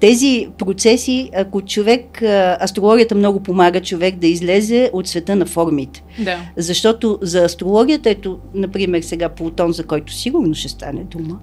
тези 0.00 0.48
процеси, 0.58 1.30
ако 1.36 1.62
човек, 1.62 2.22
астрологията 2.60 3.14
много 3.14 3.42
помага 3.42 3.80
човек 3.80 4.16
да 4.16 4.26
излезе 4.26 4.90
от 4.92 5.08
света 5.08 5.36
на 5.36 5.46
формите. 5.46 6.02
Да. 6.18 6.38
Защото 6.56 7.18
за 7.22 7.44
астрологията, 7.44 8.10
ето, 8.10 8.38
например, 8.54 9.02
сега 9.02 9.28
Плутон, 9.28 9.72
за 9.72 9.84
който 9.84 10.12
сигурно 10.12 10.54
ще 10.54 10.68
стане 10.68 11.04
дума, 11.04 11.38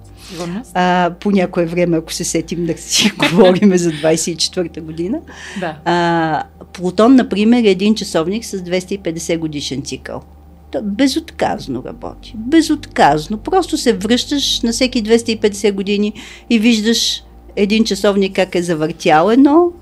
а, 0.74 1.12
по 1.20 1.30
някое 1.30 1.66
време, 1.66 1.96
ако 1.96 2.12
се 2.12 2.24
сетим 2.24 2.66
да 2.66 2.78
си 2.78 3.12
говорим 3.18 3.53
за 3.74 3.90
24-та 3.90 4.80
година, 4.80 5.20
да. 5.60 5.76
а, 5.84 6.42
Плутон, 6.72 7.16
например, 7.16 7.64
е 7.64 7.70
един 7.70 7.94
часовник 7.94 8.44
с 8.44 8.58
250 8.58 9.38
годишен 9.38 9.82
цикъл. 9.82 10.22
То 10.70 10.82
безотказно 10.82 11.82
работи. 11.86 12.34
Безотказно. 12.36 13.38
Просто 13.38 13.76
се 13.76 13.92
връщаш 13.92 14.60
на 14.60 14.72
всеки 14.72 15.04
250 15.04 15.72
години 15.72 16.12
и 16.50 16.58
виждаш 16.58 17.22
един 17.56 17.84
часовник 17.84 18.36
как 18.36 18.54
е 18.54 18.62
завъртял 18.62 19.30
едно 19.30 19.72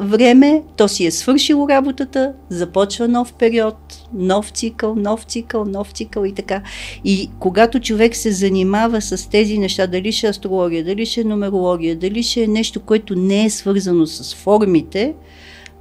време, 0.00 0.62
то 0.76 0.88
си 0.88 1.06
е 1.06 1.10
свършило 1.10 1.68
работата, 1.68 2.32
започва 2.48 3.08
нов 3.08 3.32
период, 3.32 4.08
нов 4.14 4.50
цикъл, 4.50 4.94
нов 4.94 5.22
цикъл, 5.24 5.64
нов 5.64 5.90
цикъл 5.90 6.24
и 6.24 6.32
така. 6.32 6.62
И 7.04 7.30
когато 7.38 7.80
човек 7.80 8.16
се 8.16 8.32
занимава 8.32 9.00
с 9.00 9.30
тези 9.30 9.58
неща, 9.58 9.86
дали 9.86 10.12
ще 10.12 10.26
е 10.26 10.30
астрология, 10.30 10.84
дали 10.84 11.06
ще 11.06 11.20
е 11.20 11.24
нумерология, 11.24 11.96
дали 11.96 12.22
ще 12.22 12.42
е 12.42 12.48
нещо, 12.48 12.80
което 12.80 13.14
не 13.16 13.44
е 13.44 13.50
свързано 13.50 14.06
с 14.06 14.34
формите, 14.34 15.14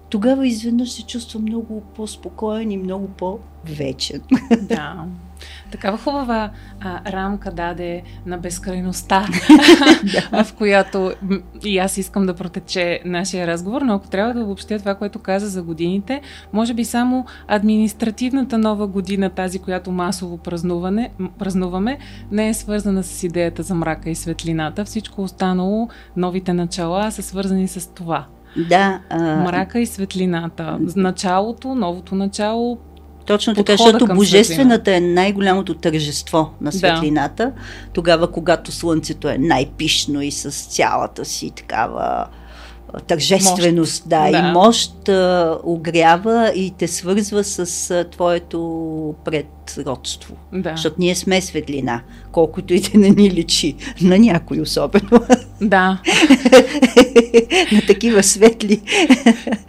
тогава 0.10 0.48
изведнъж 0.48 0.92
се 0.92 1.02
чувства 1.02 1.40
много 1.40 1.82
по-спокоен 1.96 2.72
и 2.72 2.78
много 2.78 3.08
по-вечен. 3.08 4.22
Да. 4.62 5.06
Такава 5.72 5.98
хубава 5.98 6.50
а, 6.80 7.12
рамка 7.12 7.52
даде 7.52 8.04
на 8.26 8.38
безкрайността, 8.38 9.28
в 10.44 10.54
която 10.54 11.14
и 11.66 11.78
аз 11.78 11.98
искам 11.98 12.26
да 12.26 12.34
протече 12.34 13.00
нашия 13.06 13.48
разговор, 13.48 13.82
но 13.82 13.94
ако 13.94 14.08
трябва 14.08 14.34
да 14.34 14.40
обобщя 14.40 14.80
това, 14.80 14.96
което 14.96 15.20
каза 15.20 15.48
за 15.48 15.64
годините, 15.64 16.22
може 16.54 16.74
би 16.74 16.86
само 16.86 17.26
административната 17.48 18.58
нова 18.58 18.88
година, 18.88 19.30
тази, 19.30 19.60
която 19.60 19.92
масово 19.92 20.38
празнуване, 20.38 21.12
празнуваме, 21.40 21.98
не 22.32 22.50
е 22.50 22.54
свързана 22.54 23.04
с 23.04 23.24
идеята 23.24 23.64
за 23.64 23.76
мрака 23.76 24.10
и 24.10 24.16
светлината. 24.16 24.86
Всичко 24.86 25.22
останало, 25.22 25.90
новите 26.18 26.54
начала 26.54 27.12
са 27.12 27.24
свързани 27.24 27.68
с 27.68 27.94
това. 27.94 28.26
Да. 28.70 29.00
А... 29.10 29.36
Мрака 29.36 29.80
и 29.80 29.86
светлината. 29.86 30.80
Началото, 30.96 31.76
новото 31.76 32.16
начало, 32.16 32.78
точно 33.32 33.56
така, 33.56 33.78
защото 33.78 34.06
божествената 34.06 34.96
е 34.96 35.00
най-голямото 35.00 35.74
тържество 35.74 36.52
на 36.62 36.72
светлината, 36.72 37.46
да. 37.46 37.52
тогава 37.94 38.32
когато 38.32 38.72
слънцето 38.72 39.30
е 39.30 39.38
най-пишно 39.38 40.22
и 40.22 40.32
с 40.32 40.52
цялата 40.52 41.26
си 41.26 41.52
такава 41.52 42.28
тържественост, 43.08 44.10
да, 44.10 44.32
да, 44.32 44.38
и 44.38 44.52
мощ 44.52 45.10
а, 45.10 45.58
огрява 45.64 46.52
и 46.56 46.72
те 46.78 46.88
свързва 46.88 47.44
с 47.44 47.92
а, 47.92 48.10
твоето 48.10 49.16
предродство. 49.26 50.36
Да. 50.54 50.72
Защото 50.72 50.96
ние 51.00 51.16
сме 51.16 51.42
светлина, 51.42 52.02
колкото 52.32 52.74
и 52.74 52.80
да 52.80 53.00
не 53.00 53.10
ни 53.10 53.32
личи, 53.32 53.76
на 54.02 54.20
някой 54.20 54.60
особено. 54.60 55.10
Да. 55.62 56.02
на 57.72 57.82
такива 57.88 58.24
светли. 58.24 58.82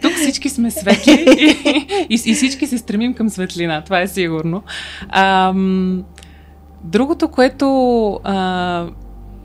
Тук 0.01 0.13
всички 0.13 0.49
сме 0.49 0.71
светли 0.71 1.25
и, 1.39 1.75
и, 2.09 2.21
и 2.25 2.33
всички 2.33 2.67
се 2.67 2.77
стремим 2.77 3.13
към 3.13 3.29
светлина, 3.29 3.81
това 3.81 4.01
е 4.01 4.07
сигурно. 4.07 4.63
Ам, 5.09 6.03
другото, 6.83 7.27
което 7.27 7.65
а, 8.23 8.87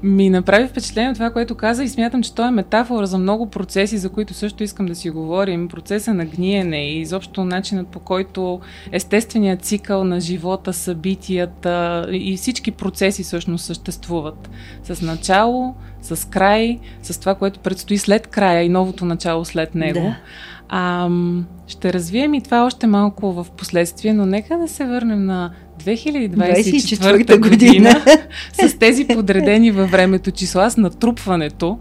ми 0.02 0.30
направи 0.30 0.68
впечатление 0.68 1.14
това, 1.14 1.30
което 1.30 1.54
каза 1.54 1.84
и 1.84 1.88
смятам, 1.88 2.22
че 2.22 2.34
то 2.34 2.46
е 2.46 2.50
метафора 2.50 3.06
за 3.06 3.18
много 3.18 3.50
процеси, 3.50 3.98
за 3.98 4.08
които 4.08 4.34
също 4.34 4.62
искам 4.62 4.86
да 4.86 4.94
си 4.94 5.10
говорим. 5.10 5.68
Процеса 5.68 6.14
на 6.14 6.24
гниене 6.24 6.88
и 6.88 7.00
изобщо 7.00 7.44
начинът 7.44 7.88
по 7.88 7.98
който 7.98 8.60
естественият 8.92 9.62
цикъл 9.62 10.04
на 10.04 10.20
живота, 10.20 10.72
събитията 10.72 12.06
и 12.10 12.36
всички 12.36 12.70
процеси 12.70 13.22
всъщност 13.22 13.64
съществуват. 13.64 14.50
С 14.82 15.02
начало, 15.02 15.74
с 16.02 16.28
край, 16.28 16.78
с 17.02 17.20
това, 17.20 17.34
което 17.34 17.60
предстои 17.60 17.98
след 17.98 18.26
края 18.26 18.62
и 18.62 18.68
новото 18.68 19.04
начало 19.04 19.44
след 19.44 19.74
него. 19.74 20.00
Да. 20.00 20.16
А, 20.68 21.10
ще 21.66 21.92
развием 21.92 22.34
и 22.34 22.42
това 22.42 22.64
още 22.64 22.86
малко 22.86 23.32
в 23.32 23.46
последствие, 23.56 24.12
но 24.12 24.26
нека 24.26 24.58
да 24.58 24.68
се 24.68 24.84
върнем 24.84 25.26
на 25.26 25.50
2024 25.78 27.48
година 27.50 28.04
с 28.52 28.78
тези 28.78 29.06
подредени 29.06 29.70
във 29.70 29.90
времето 29.90 30.30
числа, 30.30 30.70
с 30.70 30.76
натрупването 30.76 31.78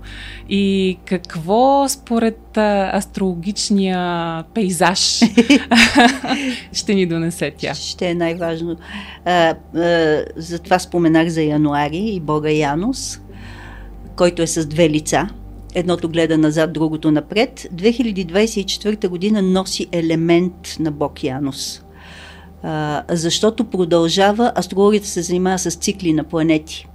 и 0.49 0.97
какво 1.05 1.89
според 1.89 2.57
а, 2.57 2.91
астрологичния 2.93 4.43
пейзаж 4.53 4.99
ще 6.73 6.93
ни 6.93 7.05
донесе 7.05 7.51
тя? 7.57 7.73
Ще 7.73 8.09
е 8.09 8.15
най-важно. 8.15 8.75
А, 9.25 9.55
а, 9.75 10.23
затова 10.35 10.79
споменах 10.79 11.27
за 11.27 11.41
януари 11.41 11.97
и 11.97 12.19
Бога 12.19 12.49
Янус, 12.49 13.19
който 14.15 14.41
е 14.41 14.47
с 14.47 14.65
две 14.65 14.89
лица. 14.89 15.27
Едното 15.75 16.09
гледа 16.09 16.37
назад, 16.37 16.73
другото 16.73 17.11
напред. 17.11 17.67
2024 17.75 19.07
година 19.07 19.41
носи 19.41 19.87
елемент 19.91 20.77
на 20.79 20.91
Бог 20.91 21.23
Янус– 21.23 21.81
а, 22.63 23.03
защото 23.09 23.63
продължава, 23.63 24.51
астрологията 24.55 25.07
се 25.07 25.21
занимава 25.21 25.59
с 25.59 25.71
цикли 25.71 26.13
на 26.13 26.23
планети, 26.23 26.87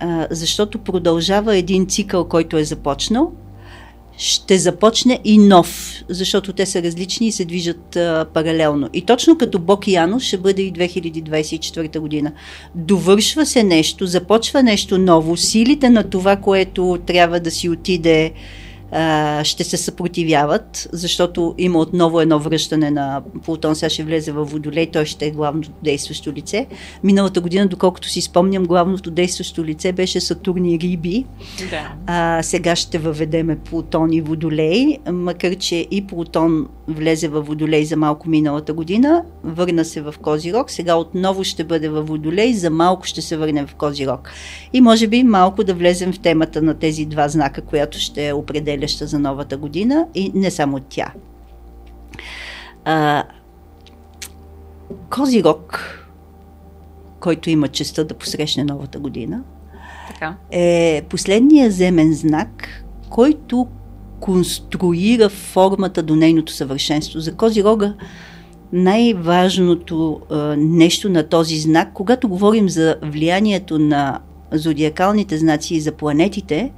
а, 0.00 0.26
защото 0.30 0.78
продължава 0.78 1.56
един 1.56 1.86
цикъл, 1.86 2.24
който 2.24 2.56
е 2.56 2.64
започнал, 2.64 3.32
ще 4.16 4.58
започне 4.58 5.20
и 5.24 5.38
нов, 5.38 6.02
защото 6.08 6.52
те 6.52 6.66
са 6.66 6.82
различни 6.82 7.26
и 7.26 7.32
се 7.32 7.44
движат 7.44 7.96
а, 7.96 8.26
паралелно. 8.34 8.88
И 8.92 9.02
точно 9.02 9.38
като 9.38 9.58
Бог 9.58 9.88
Яно 9.88 10.20
ще 10.20 10.38
бъде 10.38 10.62
и 10.62 10.72
2024 10.72 11.98
година. 11.98 12.32
Довършва 12.74 13.46
се 13.46 13.62
нещо, 13.62 14.06
започва 14.06 14.62
нещо 14.62 14.98
ново, 14.98 15.36
силите 15.36 15.90
на 15.90 16.10
това, 16.10 16.36
което 16.36 16.98
трябва 17.06 17.40
да 17.40 17.50
си 17.50 17.68
отиде 17.68 18.32
ще 19.42 19.64
се 19.64 19.76
съпротивяват, 19.76 20.88
защото 20.92 21.54
има 21.58 21.78
отново 21.78 22.20
едно 22.20 22.38
връщане 22.38 22.90
на 22.90 23.22
Плутон, 23.44 23.76
сега 23.76 23.90
ще 23.90 24.04
влезе 24.04 24.32
в 24.32 24.44
Водолей, 24.44 24.86
той 24.86 25.04
ще 25.04 25.26
е 25.26 25.30
главното 25.30 25.70
действащо 25.82 26.32
лице. 26.32 26.66
Миналата 27.04 27.40
година, 27.40 27.66
доколкото 27.66 28.08
си 28.08 28.20
спомням, 28.20 28.64
главното 28.64 29.10
действащо 29.10 29.64
лице 29.64 29.92
беше 29.92 30.20
Сатурн 30.20 30.64
и 30.64 30.78
Риби. 30.78 31.24
Да. 31.70 31.92
А, 32.06 32.42
сега 32.42 32.76
ще 32.76 32.98
въведеме 32.98 33.58
Плутон 33.58 34.12
и 34.12 34.20
Водолей, 34.20 34.98
макар 35.12 35.54
че 35.54 35.86
и 35.90 36.06
Плутон 36.06 36.66
влезе 36.88 37.28
в 37.28 37.40
Водолей 37.40 37.84
за 37.84 37.96
малко 37.96 38.28
миналата 38.28 38.72
година, 38.72 39.24
върна 39.44 39.84
се 39.84 40.00
в 40.00 40.14
Козирог, 40.22 40.70
сега 40.70 40.96
отново 40.96 41.44
ще 41.44 41.64
бъде 41.64 41.88
в 41.88 42.02
Водолей, 42.02 42.52
за 42.52 42.70
малко 42.70 43.06
ще 43.06 43.22
се 43.22 43.36
върнем 43.36 43.66
в 43.66 43.74
Козирог. 43.74 44.30
И 44.72 44.80
може 44.80 45.06
би 45.06 45.22
малко 45.22 45.64
да 45.64 45.74
влезем 45.74 46.12
в 46.12 46.18
темата 46.18 46.62
на 46.62 46.74
тези 46.74 47.04
два 47.04 47.28
знака, 47.28 47.62
която 47.62 47.98
ще 47.98 48.32
определя 48.32 48.83
определяща 48.84 49.06
за 49.06 49.18
новата 49.18 49.56
година 49.56 50.06
и 50.14 50.32
не 50.34 50.50
само 50.50 50.80
тя. 50.80 51.12
А, 52.84 53.24
Козирог, 55.10 55.80
който 57.20 57.50
има 57.50 57.68
честа 57.68 58.04
да 58.04 58.14
посрещне 58.14 58.64
новата 58.64 58.98
година, 58.98 59.42
така. 60.08 60.36
е 60.50 61.02
последния 61.10 61.70
земен 61.70 62.14
знак, 62.14 62.84
който 63.10 63.66
конструира 64.20 65.28
формата 65.28 66.02
до 66.02 66.16
нейното 66.16 66.52
съвършенство. 66.52 67.20
За 67.20 67.34
Козирога 67.34 67.94
най-важното 68.72 70.20
а, 70.30 70.56
нещо 70.58 71.08
на 71.08 71.28
този 71.28 71.56
знак, 71.56 71.92
когато 71.94 72.28
говорим 72.28 72.68
за 72.68 72.96
влиянието 73.02 73.78
на 73.78 74.20
зодиакалните 74.52 75.38
знаци 75.38 75.74
и 75.74 75.80
за 75.80 75.92
планетите, 75.92 76.72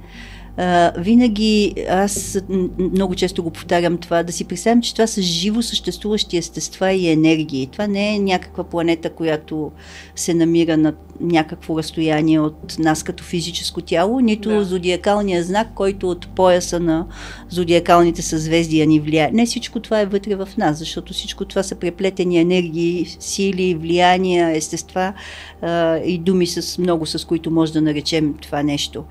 а, 0.57 0.91
винаги 0.97 1.73
аз 1.89 2.37
много 2.79 3.15
често 3.15 3.43
го 3.43 3.51
повтарям 3.51 3.97
това, 3.97 4.23
да 4.23 4.31
си 4.31 4.45
представям, 4.45 4.81
че 4.81 4.93
това 4.93 5.07
са 5.07 5.21
живо 5.21 5.61
съществуващи 5.61 6.37
естества 6.37 6.91
и 6.91 7.09
енергии. 7.09 7.67
Това 7.67 7.87
не 7.87 8.15
е 8.15 8.19
някаква 8.19 8.63
планета, 8.63 9.09
която 9.09 9.71
се 10.15 10.33
намира 10.33 10.77
на 10.77 10.93
някакво 11.21 11.77
разстояние 11.77 12.39
от 12.39 12.79
нас 12.79 13.03
като 13.03 13.23
физическо 13.23 13.81
тяло, 13.81 14.19
нито 14.19 14.49
да. 14.49 14.63
зодиакалния 14.63 15.43
знак, 15.43 15.67
който 15.75 16.09
от 16.09 16.27
пояса 16.27 16.79
на 16.79 17.05
зодиакалните 17.49 18.21
съзвездия 18.21 18.87
ни 18.87 18.99
влияе. 18.99 19.31
Не 19.31 19.45
всичко 19.45 19.79
това 19.79 20.01
е 20.01 20.05
вътре 20.05 20.35
в 20.35 20.49
нас, 20.57 20.77
защото 20.79 21.13
всичко 21.13 21.45
това 21.45 21.63
са 21.63 21.75
преплетени 21.75 22.39
енергии, 22.39 23.15
сили, 23.19 23.75
влияния, 23.75 24.57
естества 24.57 25.13
а, 25.61 25.97
и 25.97 26.17
думи 26.17 26.47
с 26.47 26.77
много, 26.77 27.05
с 27.05 27.25
които 27.25 27.51
може 27.51 27.73
да 27.73 27.81
наречем 27.81 28.33
това 28.41 28.63
нещо. 28.63 29.03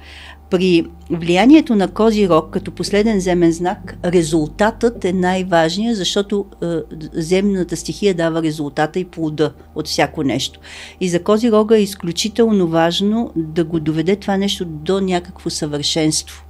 При 0.51 0.87
влиянието 1.11 1.75
на 1.75 1.89
Козирог 1.89 2.51
като 2.51 2.71
последен 2.71 3.21
земен 3.21 3.53
знак, 3.53 3.97
резултатът 4.05 5.05
е 5.05 5.13
най-важният, 5.13 5.97
защото 5.97 6.47
е, 6.63 6.67
земната 7.13 7.77
стихия 7.77 8.15
дава 8.15 8.43
резултата 8.43 8.99
и 8.99 9.05
плода 9.05 9.53
от 9.75 9.87
всяко 9.87 10.23
нещо. 10.23 10.61
И 11.01 11.09
за 11.09 11.23
Козирога 11.23 11.79
е 11.79 11.83
изключително 11.83 12.69
важно 12.69 13.33
да 13.37 13.65
го 13.65 13.81
доведе 13.81 14.17
това 14.17 14.37
нещо 14.37 14.65
до 14.65 15.01
някакво 15.01 15.51
съвършенство, 15.51 16.45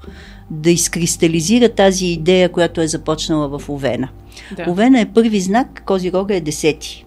да 0.50 0.70
изкристализира 0.70 1.68
тази 1.68 2.06
идея, 2.06 2.52
която 2.52 2.80
е 2.80 2.88
започнала 2.88 3.58
в 3.58 3.68
Овена. 3.68 4.08
Да. 4.56 4.70
Овена 4.70 5.00
е 5.00 5.12
първи 5.12 5.40
знак, 5.40 5.82
Козирога 5.86 6.36
е 6.36 6.40
десети. 6.40 7.06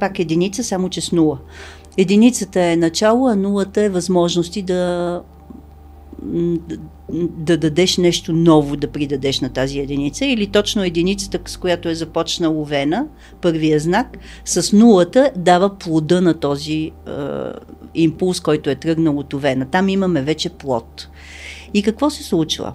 Пак 0.00 0.18
единица, 0.18 0.64
само 0.64 0.88
че 0.88 1.00
с 1.00 1.12
нула. 1.12 1.38
Единицата 1.96 2.60
е 2.60 2.76
начало, 2.76 3.28
а 3.28 3.36
нулата 3.36 3.82
е 3.82 3.88
възможности 3.88 4.62
да 4.62 5.22
да 7.18 7.56
дадеш 7.56 7.96
нещо 7.96 8.32
ново, 8.32 8.76
да 8.76 8.92
придадеш 8.92 9.40
на 9.40 9.48
тази 9.48 9.78
единица, 9.78 10.26
или 10.26 10.46
точно 10.46 10.84
единицата, 10.84 11.38
с 11.46 11.56
която 11.56 11.88
е 11.88 11.94
започнала 11.94 12.64
Вена, 12.64 13.06
първия 13.40 13.80
знак, 13.80 14.18
с 14.44 14.76
нулата 14.76 15.30
дава 15.36 15.78
плода 15.78 16.20
на 16.20 16.34
този 16.34 16.74
е, 16.74 16.90
импулс, 17.94 18.40
който 18.40 18.70
е 18.70 18.74
тръгнал 18.74 19.18
от 19.18 19.34
Овена. 19.34 19.66
Там 19.66 19.88
имаме 19.88 20.22
вече 20.22 20.50
плод. 20.50 21.08
И 21.74 21.82
какво 21.82 22.10
се 22.10 22.22
случва? 22.22 22.72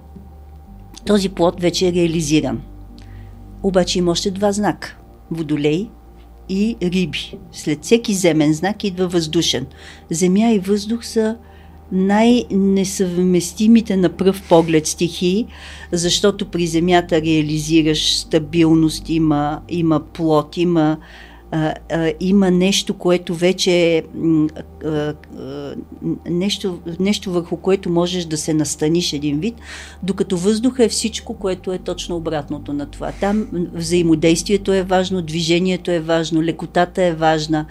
Този 1.06 1.30
плод 1.30 1.62
вече 1.62 1.88
е 1.88 1.94
реализиран. 1.94 2.62
Обаче 3.64 4.00
има 4.00 4.12
още 4.12 4.32
два 4.32 4.52
знака. 4.52 4.98
Водолей 5.32 5.90
и 6.50 6.78
риби. 6.82 7.38
След 7.52 7.84
всеки 7.84 8.14
земен 8.14 8.54
знак 8.54 8.84
идва 8.84 9.08
въздушен. 9.08 9.66
Земя 10.10 10.52
и 10.52 10.60
въздух 10.60 11.06
са 11.06 11.38
най-несъвместимите 11.92 13.98
на 13.98 14.10
пръв 14.10 14.44
поглед 14.50 14.88
стихии, 14.88 15.46
защото 15.92 16.46
при 16.46 16.68
Земята 16.68 17.22
реализираш 17.22 18.18
стабилност, 18.18 19.10
има, 19.10 19.62
има 19.70 20.00
плод, 20.00 20.58
има, 20.58 20.98
а, 21.52 21.74
а, 21.92 22.12
има 22.20 22.52
нещо, 22.52 22.94
което 22.94 23.36
вече 23.36 23.72
е 23.72 24.04
нещо, 26.30 26.80
нещо 27.00 27.32
върху 27.32 27.58
което 27.58 27.90
можеш 27.90 28.26
да 28.26 28.38
се 28.38 28.54
настаниш 28.54 29.14
един 29.14 29.40
вид, 29.40 29.56
докато 30.04 30.38
въздуха 30.38 30.84
е 30.84 30.90
всичко, 30.90 31.34
което 31.34 31.74
е 31.74 31.78
точно 31.78 32.16
обратното 32.16 32.74
на 32.74 32.86
това. 32.86 33.12
Там 33.12 33.48
взаимодействието 33.74 34.74
е 34.74 34.84
важно, 34.84 35.22
движението 35.22 35.92
е 35.92 36.00
важно, 36.00 36.44
лекотата 36.44 37.04
е 37.04 37.14
важна. 37.14 37.66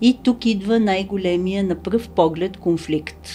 И 0.00 0.18
тук 0.22 0.46
идва 0.46 0.80
най-големия 0.80 1.64
на 1.64 1.74
пръв 1.74 2.08
поглед 2.08 2.56
конфликт. 2.56 3.28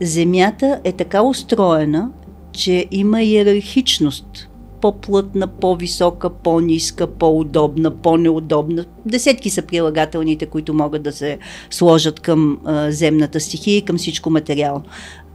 Земята 0.00 0.80
е 0.84 0.92
така 0.92 1.22
устроена, 1.22 2.10
че 2.52 2.86
има 2.90 3.22
иерархичност. 3.22 4.48
По-плътна, 4.80 5.46
по-висока, 5.46 6.30
по-ниска, 6.30 7.06
по-удобна, 7.06 7.90
по-неудобна. 7.90 8.84
Десетки 9.06 9.50
са 9.50 9.62
прилагателните, 9.62 10.46
които 10.46 10.74
могат 10.74 11.02
да 11.02 11.12
се 11.12 11.38
сложат 11.70 12.20
към 12.20 12.60
а, 12.64 12.90
земната 12.90 13.40
стихия 13.40 13.76
и 13.76 13.82
към 13.82 13.98
всичко 13.98 14.30
материално. 14.30 14.84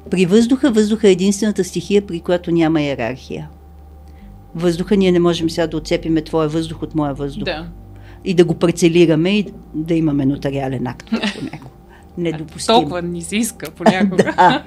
При 0.10 0.26
въздуха, 0.26 0.72
въздуха 0.72 1.08
е 1.08 1.12
единствената 1.12 1.64
стихия, 1.64 2.02
при 2.02 2.20
която 2.20 2.52
няма 2.52 2.82
иерархия. 2.82 3.50
Въздуха 4.56 4.98
ние 4.98 5.12
не 5.12 5.20
можем 5.20 5.50
сега 5.50 5.68
да 5.68 5.78
отцепиме 5.78 6.22
твоя 6.22 6.50
въздух 6.50 6.84
от 6.84 6.96
моя 6.96 7.14
въздух. 7.14 7.44
Да. 7.44 7.68
И 8.26 8.34
да 8.34 8.46
го 8.46 8.54
парцелираме 8.54 9.30
и 9.30 9.46
да 9.74 9.94
имаме 9.94 10.26
нотариален 10.26 10.88
акт 10.88 11.10
по 11.10 11.44
него. 11.44 11.70
Недопустимо. 12.18 12.80
Толкова 12.80 13.02
ни 13.02 13.22
се 13.22 13.36
иска 13.36 13.72
понякога. 13.72 14.24
да. 14.38 14.64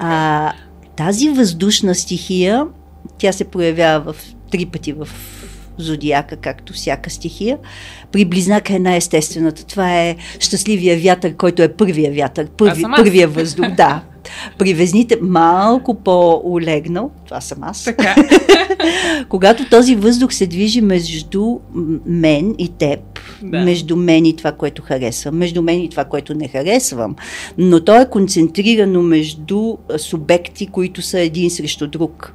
а, 0.00 0.52
тази 0.96 1.28
въздушна 1.28 1.94
стихия, 1.94 2.66
тя 3.18 3.32
се 3.32 3.44
проявява 3.44 4.12
в 4.12 4.34
три 4.50 4.66
пъти 4.66 4.92
в 4.92 5.08
зодиака, 5.78 6.36
както 6.36 6.72
всяка 6.72 7.10
стихия. 7.10 7.58
При 8.12 8.24
близнака 8.24 8.74
е 8.74 8.78
най-естествената. 8.78 9.66
Това 9.66 10.00
е 10.00 10.16
щастливия 10.38 10.98
вятър, 10.98 11.36
който 11.36 11.62
е 11.62 11.72
първия 11.72 12.12
вятър, 12.12 12.46
първи, 12.46 12.82
първия 12.96 13.28
въздух. 13.28 13.70
Да, 13.70 14.02
при 14.58 14.74
везните 14.74 15.18
малко 15.22 15.94
по-олегнал, 15.94 17.10
това 17.24 17.40
съм 17.40 17.58
аз. 17.62 17.84
Така. 17.84 18.16
Когато 19.28 19.68
този 19.68 19.96
въздух 19.96 20.32
се 20.32 20.46
движи 20.46 20.80
между 20.80 21.58
мен 22.06 22.54
и 22.58 22.68
теб, 22.68 23.00
да. 23.42 23.60
между 23.60 23.96
мен 23.96 24.26
и 24.26 24.36
това, 24.36 24.52
което 24.52 24.82
харесвам, 24.82 25.36
между 25.36 25.62
мен 25.62 25.80
и 25.80 25.90
това, 25.90 26.04
което 26.04 26.34
не 26.34 26.48
харесвам, 26.48 27.16
но 27.58 27.80
то 27.80 28.00
е 28.00 28.10
концентрирано 28.10 29.02
между 29.02 29.76
субекти, 29.96 30.66
които 30.66 31.02
са 31.02 31.20
един 31.20 31.50
срещу 31.50 31.86
друг. 31.86 32.34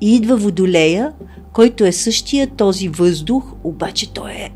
И 0.00 0.16
идва 0.16 0.36
водолея, 0.36 1.12
който 1.52 1.84
е 1.84 1.92
същия 1.92 2.46
този 2.46 2.88
въздух, 2.88 3.44
обаче 3.64 4.12
той 4.12 4.30
е 4.30 4.50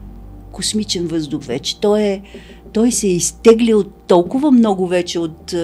космичен 0.53 1.07
въздух 1.07 1.45
вече. 1.45 1.81
Той, 1.81 2.03
е, 2.03 2.23
той 2.73 2.93
се 2.93 3.07
е 3.07 3.11
изтеглил 3.11 3.85
толкова 4.07 4.51
много 4.51 4.87
вече 4.87 5.19
от 5.19 5.55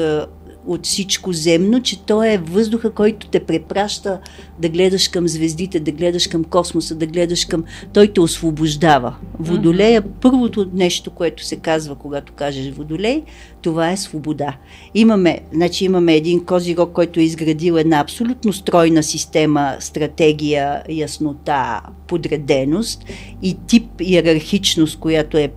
от 0.70 0.86
всичко 0.86 1.32
земно, 1.32 1.82
че 1.82 2.02
той 2.02 2.28
е 2.28 2.38
въздуха, 2.38 2.90
който 2.90 3.26
те 3.26 3.40
препраща 3.40 4.20
да 4.58 4.68
гледаш 4.68 5.08
към 5.08 5.28
звездите, 5.28 5.80
да 5.80 5.92
гледаш 5.92 6.26
към 6.26 6.44
космоса, 6.44 6.94
да 6.94 7.06
гледаш 7.06 7.44
към... 7.44 7.64
Той 7.92 8.08
те 8.08 8.20
освобождава. 8.20 9.16
Водолея, 9.38 10.02
първото 10.20 10.68
нещо, 10.74 11.10
което 11.10 11.44
се 11.44 11.56
казва, 11.56 11.94
когато 11.94 12.32
кажеш 12.32 12.72
водолей, 12.72 13.22
това 13.62 13.90
е 13.90 13.96
свобода. 13.96 14.56
Имаме, 14.94 15.40
значи 15.52 15.84
имаме 15.84 16.14
един 16.14 16.44
козирог, 16.44 16.92
който 16.92 17.20
е 17.20 17.22
изградил 17.22 17.74
една 17.74 18.00
абсолютно 18.00 18.52
стройна 18.52 19.02
система, 19.02 19.76
стратегия, 19.80 20.82
яснота, 20.88 21.80
подреденост 22.06 23.04
и 23.42 23.56
тип 23.66 24.00
иерархичност, 24.00 24.98
която 24.98 25.38
е 25.38 25.52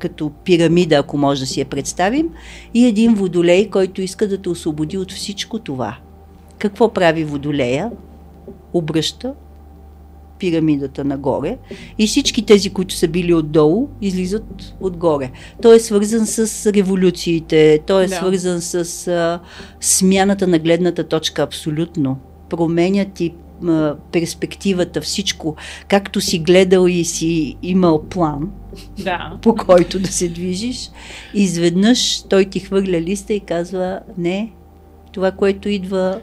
като 0.00 0.30
пирамида, 0.44 0.96
ако 0.96 1.18
може 1.18 1.40
да 1.40 1.46
си 1.46 1.60
я 1.60 1.66
представим, 1.66 2.28
и 2.74 2.86
един 2.86 3.14
водолей, 3.14 3.70
който 3.70 4.02
иска 4.02 4.28
да 4.28 4.38
те 4.38 4.48
освободи 4.48 4.98
от 4.98 5.12
всичко 5.12 5.58
това. 5.58 5.96
Какво 6.58 6.92
прави 6.92 7.24
водолея? 7.24 7.90
Обръща 8.72 9.34
пирамидата 10.38 11.04
нагоре 11.04 11.58
и 11.98 12.06
всички 12.06 12.46
тези, 12.46 12.70
които 12.70 12.94
са 12.94 13.08
били 13.08 13.34
отдолу, 13.34 13.88
излизат 14.00 14.74
отгоре. 14.80 15.30
Той 15.62 15.76
е 15.76 15.80
свързан 15.80 16.26
с 16.26 16.72
революциите, 16.72 17.80
той 17.86 18.04
е 18.04 18.06
да. 18.06 18.14
свързан 18.14 18.60
с 18.60 19.08
а, 19.08 19.40
смяната 19.80 20.46
на 20.46 20.58
гледната 20.58 21.04
точка 21.04 21.42
абсолютно. 21.42 22.18
Променя 22.48 23.04
ти 23.04 23.34
а, 23.68 23.96
перспективата, 24.12 25.00
всичко, 25.00 25.56
както 25.88 26.20
си 26.20 26.38
гледал 26.38 26.86
и 26.88 27.04
си 27.04 27.56
имал 27.62 28.02
план, 28.02 28.50
да. 28.98 29.38
по 29.42 29.54
който 29.54 29.98
да 29.98 30.08
се 30.08 30.28
движиш, 30.28 30.90
изведнъж 31.34 32.22
той 32.22 32.44
ти 32.44 32.60
хвърля 32.60 33.00
листа 33.00 33.32
и 33.32 33.40
казва, 33.40 34.00
не, 34.18 34.52
това, 35.12 35.30
което 35.30 35.68
идва 35.68 36.20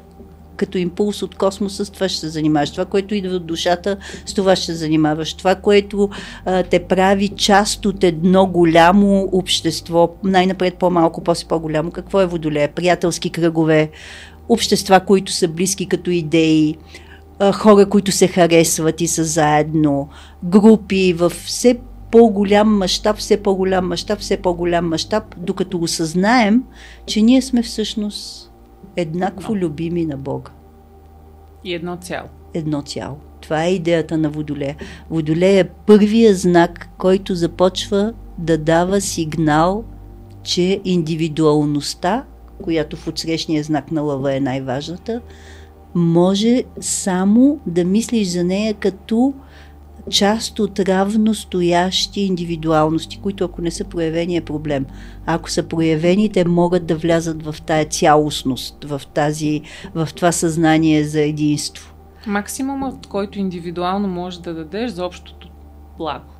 като 0.57 0.77
импулс 0.77 1.21
от 1.21 1.35
космоса, 1.35 1.85
с 1.85 1.89
това 1.89 2.09
ще 2.09 2.19
се 2.19 2.29
занимаваш. 2.29 2.71
Това, 2.71 2.85
което 2.85 3.15
идва 3.15 3.35
от 3.35 3.45
душата, 3.45 3.97
с 4.25 4.33
това 4.33 4.55
ще 4.55 4.65
се 4.65 4.73
занимаваш. 4.73 5.33
Това, 5.33 5.55
което 5.55 6.09
а, 6.45 6.63
те 6.63 6.79
прави 6.79 7.29
част 7.29 7.85
от 7.85 8.03
едно 8.03 8.47
голямо 8.47 9.29
общество, 9.31 10.09
най-напред 10.23 10.75
по-малко, 10.75 11.23
после 11.23 11.47
по-голямо. 11.47 11.91
Какво 11.91 12.21
е 12.21 12.25
водолея? 12.25 12.67
Приятелски 12.67 13.29
кръгове, 13.29 13.89
общества, 14.49 14.99
които 14.99 15.31
са 15.31 15.47
близки 15.47 15.85
като 15.85 16.11
идеи, 16.11 16.75
хора, 17.53 17.89
които 17.89 18.11
се 18.11 18.27
харесват 18.27 19.01
и 19.01 19.07
са 19.07 19.23
заедно, 19.23 20.09
групи 20.43 21.13
в 21.13 21.29
все 21.29 21.79
по-голям 22.11 22.77
мащаб, 22.77 23.17
все 23.17 23.43
по-голям 23.43 23.87
мащаб, 23.87 24.19
все 24.19 24.37
по-голям 24.37 24.89
мащаб, 24.89 25.23
докато 25.37 25.79
осъзнаем, 25.79 26.63
че 27.05 27.21
ние 27.21 27.41
сме 27.41 27.61
всъщност 27.61 28.51
еднакво 28.95 29.53
no. 29.53 29.59
любими 29.59 30.05
на 30.05 30.17
Бога. 30.17 30.51
И 31.63 31.73
едно 31.73 31.95
цяло. 31.95 32.27
Едно 32.53 32.81
цяло. 32.81 33.17
Това 33.41 33.63
е 33.63 33.73
идеята 33.73 34.17
на 34.17 34.29
Водолея. 34.29 34.75
Водолея 35.09 35.59
е 35.59 35.63
първия 35.63 36.35
знак, 36.35 36.89
който 36.97 37.35
започва 37.35 38.13
да 38.37 38.57
дава 38.57 39.01
сигнал, 39.01 39.83
че 40.43 40.81
индивидуалността, 40.85 42.25
която 42.61 42.97
в 42.97 43.07
отсрещния 43.07 43.63
знак 43.63 43.91
на 43.91 44.01
лъва 44.01 44.35
е 44.35 44.39
най-важната, 44.39 45.21
може 45.97 46.63
само 46.81 47.59
да 47.65 47.85
мислиш 47.85 48.27
за 48.27 48.43
нея 48.43 48.73
като 48.73 49.33
част 50.09 50.59
от 50.59 50.79
равностоящи 50.79 52.21
индивидуалности, 52.21 53.19
които 53.21 53.45
ако 53.45 53.61
не 53.61 53.71
са 53.71 53.83
проявени 53.83 54.37
е 54.37 54.41
проблем. 54.41 54.85
А 55.25 55.33
ако 55.35 55.49
са 55.49 55.63
проявени, 55.63 56.29
те 56.29 56.45
могат 56.45 56.85
да 56.85 56.95
влязат 56.95 57.43
в 57.43 57.55
тая 57.65 57.85
цялостност, 57.85 58.83
в, 58.83 59.01
тази, 59.13 59.61
в 59.95 60.09
това 60.15 60.31
съзнание 60.31 61.03
за 61.03 61.21
единство. 61.21 61.93
Максимумът, 62.27 63.07
който 63.07 63.39
индивидуално 63.39 64.07
можеш 64.07 64.39
да 64.39 64.53
дадеш 64.53 64.91
за 64.91 65.05
общото 65.05 65.49
благо. 65.97 66.33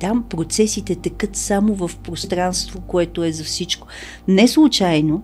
Там 0.00 0.24
процесите 0.28 0.94
текат 0.94 1.36
само 1.36 1.74
в 1.74 1.98
пространство, 1.98 2.80
което 2.80 3.24
е 3.24 3.32
за 3.32 3.44
всичко. 3.44 3.86
Не 4.28 4.48
случайно 4.48 5.22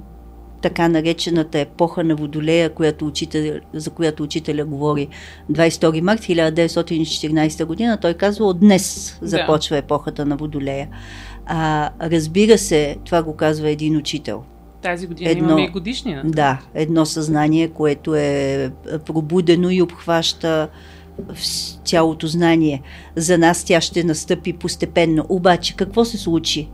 така 0.60 0.88
наречената 0.88 1.58
епоха 1.58 2.04
на 2.04 2.16
Водолея, 2.16 2.74
която 2.74 3.06
учител, 3.06 3.60
за 3.72 3.90
която 3.90 4.22
учителя 4.22 4.64
говори 4.64 5.08
22 5.52 6.00
март 6.00 6.20
1914 6.20 7.64
година, 7.64 7.98
той 8.00 8.14
казва 8.14 8.46
от 8.46 8.60
днес 8.60 9.18
започва 9.22 9.74
да. 9.74 9.78
епохата 9.78 10.26
на 10.26 10.36
Водолея. 10.36 10.88
А, 11.46 11.90
разбира 12.02 12.58
се, 12.58 12.96
това 13.04 13.22
го 13.22 13.36
казва 13.36 13.70
един 13.70 13.96
учител. 13.96 14.42
Тази 14.82 15.06
година 15.06 15.30
едно, 15.30 15.44
имаме 15.44 15.62
и 15.62 15.68
годишния. 15.68 16.22
Да, 16.24 16.60
едно 16.74 17.06
съзнание, 17.06 17.68
което 17.68 18.14
е 18.14 18.70
пробудено 19.06 19.70
и 19.70 19.82
обхваща 19.82 20.68
цялото 21.84 22.26
знание. 22.26 22.82
За 23.16 23.38
нас 23.38 23.64
тя 23.64 23.80
ще 23.80 24.04
настъпи 24.04 24.52
постепенно. 24.52 25.26
Обаче, 25.28 25.76
какво 25.76 26.04
се 26.04 26.18
случи? 26.18 26.68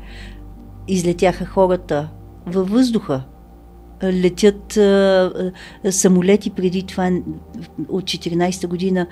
Излетяха 0.89 1.47
хората 1.47 2.09
във 2.47 2.71
въздуха 2.71 3.23
летят 4.13 4.79
самолети 5.91 6.51
преди 6.51 6.83
това 6.83 7.11
от 7.89 8.05
14-та 8.05 8.69
година. 8.69 9.07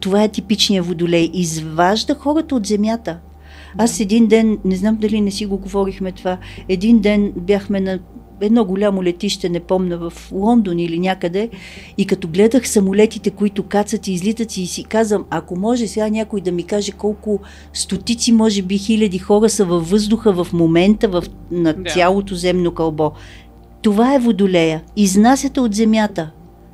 Това 0.00 0.22
е 0.22 0.28
типичният 0.28 0.86
водолей. 0.86 1.30
Изважда 1.32 2.14
хората 2.14 2.54
от 2.54 2.66
земята. 2.66 3.18
Аз 3.78 4.00
един 4.00 4.26
ден, 4.26 4.58
не 4.64 4.76
знам 4.76 4.96
дали 4.96 5.20
не 5.20 5.30
си 5.30 5.46
го 5.46 5.58
говорихме 5.58 6.12
това, 6.12 6.38
един 6.68 7.00
ден 7.00 7.32
бяхме 7.36 7.80
на 7.80 7.98
едно 8.40 8.64
голямо 8.64 9.04
летище, 9.04 9.48
не 9.48 9.60
помня, 9.60 10.10
в 10.10 10.32
Лондон 10.32 10.78
или 10.78 10.98
някъде, 10.98 11.50
и 11.98 12.06
като 12.06 12.28
гледах 12.28 12.68
самолетите, 12.68 13.30
които 13.30 13.62
кацат 13.62 14.06
и 14.06 14.12
излитат 14.12 14.56
и 14.56 14.66
си 14.66 14.84
казвам, 14.84 15.24
ако 15.30 15.58
може 15.58 15.86
сега 15.86 16.08
някой 16.08 16.40
да 16.40 16.52
ми 16.52 16.62
каже 16.62 16.92
колко 16.92 17.40
стотици, 17.72 18.32
може 18.32 18.62
би 18.62 18.78
хиляди 18.78 19.18
хора 19.18 19.48
са 19.48 19.64
във 19.64 19.90
въздуха 19.90 20.44
в 20.44 20.52
момента 20.52 21.08
в, 21.08 21.24
на 21.50 21.72
да. 21.72 21.90
цялото 21.90 22.34
земно 22.34 22.74
кълбо. 22.74 23.12
Това 23.82 24.14
е 24.14 24.18
водолея. 24.18 24.82
Изнасяте 24.96 25.60
от 25.60 25.74
земята. 25.74 26.30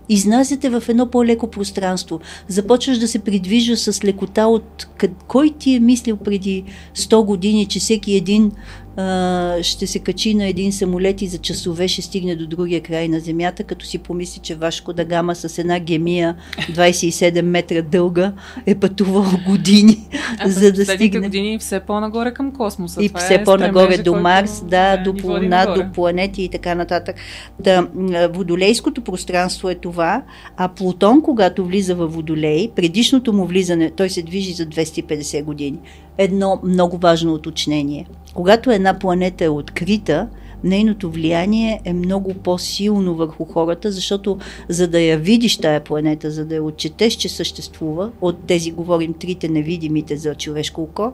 Изнасяте 0.09 0.71
в 0.71 0.83
едно 0.89 1.11
по-леко 1.11 1.51
пространство. 1.51 2.21
Започваш 2.49 2.99
да 2.99 3.09
се 3.09 3.19
придвижва 3.19 3.77
с 3.77 4.05
лекота 4.05 4.47
от... 4.47 4.89
Кой 5.27 5.51
ти 5.59 5.75
е 5.75 5.81
мислил 5.81 6.17
преди 6.17 6.65
100 6.95 7.25
години, 7.25 7.67
че 7.67 7.79
всеки 7.79 8.15
един 8.15 8.53
а, 8.97 9.63
ще 9.63 9.87
се 9.87 9.99
качи 9.99 10.35
на 10.35 10.47
един 10.47 10.73
самолет 10.73 11.23
и 11.23 11.27
за 11.27 11.39
часове 11.39 11.89
ще 11.89 12.03
стигне 12.03 12.37
до 12.37 12.47
другия 12.47 12.81
край 12.81 13.09
на 13.09 13.21
земята, 13.21 13.65
като 13.65 13.87
си 13.87 13.99
помисли, 13.99 14.41
че 14.41 14.55
Вашко 14.55 14.93
да 14.93 15.05
гама 15.05 15.35
с 15.35 15.59
една 15.59 15.79
гемия 15.79 16.37
27 16.57 17.43
метра 17.43 17.83
дълга 17.83 18.33
е 18.67 18.75
пътувал 18.75 19.27
години, 19.47 20.09
а 20.39 20.49
за 20.49 20.73
да 20.73 20.85
стигне. 20.85 21.21
години 21.21 21.59
все 21.59 21.81
по-нагоре 21.81 22.35
към 22.35 22.53
космоса. 22.53 23.05
И 23.05 23.11
все 23.19 23.35
е 23.35 23.45
по-нагоре 23.45 23.99
до 23.99 24.15
Марс, 24.15 24.65
да, 24.65 24.97
до 24.97 25.15
Луна, 25.25 25.75
до 25.75 25.93
планети 25.93 26.43
и 26.43 26.49
така 26.49 26.75
нататък. 26.75 27.17
Та, 27.65 27.87
водолейското 28.33 29.01
пространство 29.01 29.71
е 29.71 29.75
това, 29.75 30.23
а 30.57 30.69
Плутон, 30.69 31.23
когато 31.23 31.65
влиза 31.65 31.95
в 31.95 32.07
Водолей, 32.07 32.71
предишното 32.77 33.33
му 33.33 33.47
влизане, 33.47 33.91
той 33.91 34.11
се 34.11 34.23
движи 34.23 34.53
за 34.53 34.67
250 34.67 35.45
години. 35.45 35.79
Едно 36.19 36.61
много 36.65 36.99
важно 36.99 37.35
уточнение– 37.35 38.07
когато 38.37 38.71
една 38.71 38.99
планета 38.99 39.45
е 39.45 39.49
открита, 39.49 40.29
нейното 40.65 41.11
влияние 41.11 41.81
е 41.85 41.93
много 41.93 42.35
по-силно 42.35 43.15
върху 43.15 43.45
хората, 43.45 43.93
защото 43.93 44.39
за 44.69 44.89
да 44.89 45.01
я 45.01 45.19
видиш 45.19 45.57
тая 45.57 45.85
планета, 45.85 46.31
за 46.31 46.45
да 46.45 46.55
я 46.55 46.63
отчетеш, 46.63 47.15
че 47.15 47.29
съществува, 47.29 48.11
от 48.21 48.39
тези 48.47 48.71
говорим 48.71 49.15
трите 49.15 49.49
невидимите 49.49 50.17
за 50.17 50.35
човешко 50.35 50.83
око, 50.83 51.13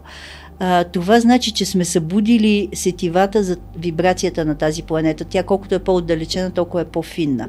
това 0.93 1.21
значи, 1.21 1.51
че 1.51 1.65
сме 1.65 1.85
събудили 1.85 2.69
сетивата 2.75 3.43
за 3.43 3.57
вибрацията 3.77 4.45
на 4.45 4.55
тази 4.55 4.83
планета. 4.83 5.25
Тя 5.25 5.43
колкото 5.43 5.75
е 5.75 5.79
по-отдалечена, 5.79 6.51
толкова 6.51 6.81
е 6.81 6.85
по-финна. 6.85 7.49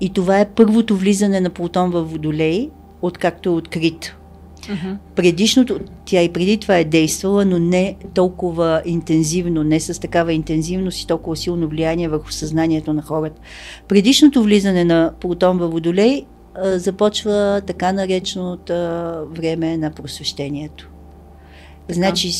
И 0.00 0.10
това 0.14 0.40
е 0.40 0.50
първото 0.50 0.96
влизане 0.96 1.40
на 1.40 1.50
Плутон 1.50 1.90
в 1.90 2.02
Водолей, 2.02 2.70
откакто 3.02 3.48
е 3.48 3.52
открит. 3.52 4.16
Uh-huh. 4.66 4.96
Предишното, 5.14 5.78
тя 6.04 6.22
и 6.22 6.32
преди 6.32 6.58
това 6.58 6.76
е 6.76 6.84
действала, 6.84 7.44
но 7.44 7.58
не 7.58 7.96
толкова 8.14 8.82
интензивно, 8.84 9.64
не 9.64 9.80
с 9.80 10.00
такава 10.00 10.32
интензивност 10.32 11.00
и 11.00 11.06
толкова 11.06 11.36
силно 11.36 11.68
влияние 11.68 12.08
върху 12.08 12.32
съзнанието 12.32 12.92
на 12.92 13.02
хората. 13.02 13.40
Предишното 13.88 14.42
влизане 14.42 14.84
на 14.84 15.12
Плутон 15.20 15.58
във 15.58 15.72
Водолей 15.72 16.24
а, 16.54 16.78
започва 16.78 17.62
така 17.66 17.92
нареченото 17.92 18.72
време 19.30 19.76
на 19.76 19.90
просвещението. 19.90 20.90
Значи, 21.88 22.32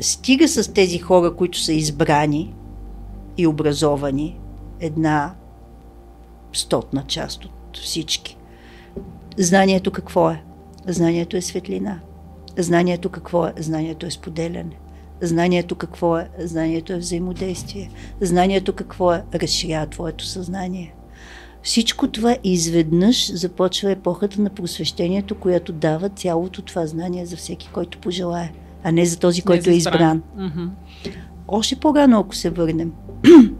стига 0.00 0.48
с 0.48 0.72
тези 0.72 0.98
хора, 0.98 1.36
които 1.36 1.58
са 1.58 1.72
избрани 1.72 2.54
и 3.38 3.46
образовани, 3.46 4.38
една 4.80 5.34
стотна 6.52 7.04
част 7.06 7.44
от 7.44 7.78
всички. 7.78 8.36
Знанието 9.38 9.90
какво 9.90 10.30
е? 10.30 10.42
Знанието 10.86 11.36
е 11.36 11.40
светлина. 11.40 12.00
Знанието 12.58 13.08
какво 13.08 13.46
е? 13.46 13.52
Знанието 13.56 14.06
е 14.06 14.10
споделяне. 14.10 14.76
Знанието 15.22 15.74
какво 15.74 16.18
е? 16.18 16.28
Знанието 16.38 16.92
е 16.92 16.98
взаимодействие. 16.98 17.90
Знанието 18.20 18.72
какво 18.72 19.12
е? 19.12 19.22
Разширява 19.34 19.86
твоето 19.86 20.24
съзнание. 20.24 20.94
Всичко 21.62 22.08
това 22.08 22.36
изведнъж 22.44 23.32
започва 23.34 23.90
епохата 23.90 24.40
на 24.40 24.50
просвещението, 24.50 25.34
която 25.34 25.72
дава 25.72 26.08
цялото 26.08 26.62
това 26.62 26.86
знание 26.86 27.26
за 27.26 27.36
всеки, 27.36 27.70
който 27.72 27.98
пожелае, 27.98 28.52
а 28.82 28.92
не 28.92 29.06
за 29.06 29.18
този, 29.18 29.42
който 29.42 29.70
е 29.70 29.74
избран. 29.74 30.22
Mm-hmm. 30.38 30.68
Още 31.48 31.76
по-рано, 31.76 32.18
ако 32.18 32.34
се 32.34 32.50
върнем. 32.50 32.92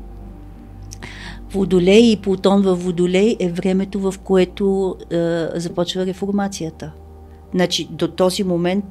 Водолей 1.50 2.12
и 2.12 2.16
Плутон 2.16 2.62
във 2.62 2.84
Водолей 2.84 3.36
е 3.40 3.48
времето, 3.48 4.00
в 4.00 4.14
което 4.18 4.96
е, 5.10 5.16
започва 5.54 6.06
реформацията– 6.06 6.92
Значи 7.54 7.88
до 7.90 8.08
този 8.08 8.44
момент 8.44 8.84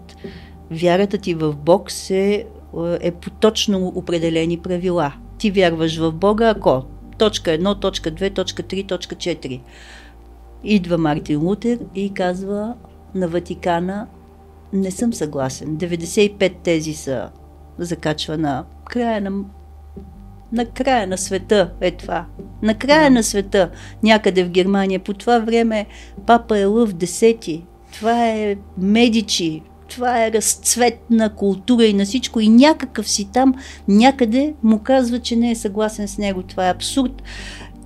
вярата 0.72 1.18
ти 1.18 1.34
в 1.34 1.56
Бог 1.56 1.92
се, 1.92 2.46
е 3.02 3.12
по 3.12 3.30
точно 3.30 3.88
определени 3.96 4.58
правила. 4.58 5.14
Ти 5.38 5.52
вярваш 5.52 5.98
в 5.98 6.12
Бога, 6.12 6.50
ако 6.50 6.84
точка 7.18 7.52
1, 7.52 7.80
точка 7.82 8.12
2, 8.12 8.36
точка 8.36 8.64
3, 8.64 8.88
точка 8.88 9.16
4. 9.16 9.62
Идва 10.64 10.98
Мартин 10.98 11.40
Лутер 11.40 11.80
и 11.96 12.14
казва 12.14 12.74
на 13.16 13.28
Ватикана 13.28 14.08
не 14.74 14.92
съм 14.92 15.14
съгласен. 15.14 15.68
95 15.78 16.54
тези 16.64 16.94
са 16.94 17.30
закачва 17.78 18.38
на 18.38 18.66
края 18.86 19.22
на 19.22 19.32
на 20.52 20.66
края 20.66 21.08
на 21.08 21.18
света 21.18 21.72
е 21.82 21.92
това. 21.92 22.26
На 22.62 22.78
края 22.78 23.04
да. 23.04 23.10
на 23.10 23.24
света, 23.24 23.70
някъде 24.04 24.44
в 24.44 24.50
Германия. 24.50 25.00
По 25.00 25.14
това 25.14 25.40
време 25.40 25.86
папа 26.26 26.60
е 26.60 26.66
Лъв 26.66 26.94
десети 26.94 27.66
това 27.94 28.30
е 28.30 28.56
Медичи, 28.78 29.62
това 29.90 30.26
е 30.26 30.32
разцвет 30.32 31.00
на 31.10 31.36
култура 31.36 31.86
и 31.86 31.94
на 31.94 32.06
всичко 32.06 32.40
и 32.40 32.50
някакъв 32.50 33.10
си 33.10 33.30
там 33.34 33.54
някъде 33.88 34.54
му 34.64 34.80
казва, 34.80 35.20
че 35.20 35.36
не 35.36 35.52
е 35.52 35.56
съгласен 35.56 36.08
с 36.08 36.18
него. 36.18 36.44
Това 36.44 36.68
е 36.68 36.72
абсурд. 36.72 37.24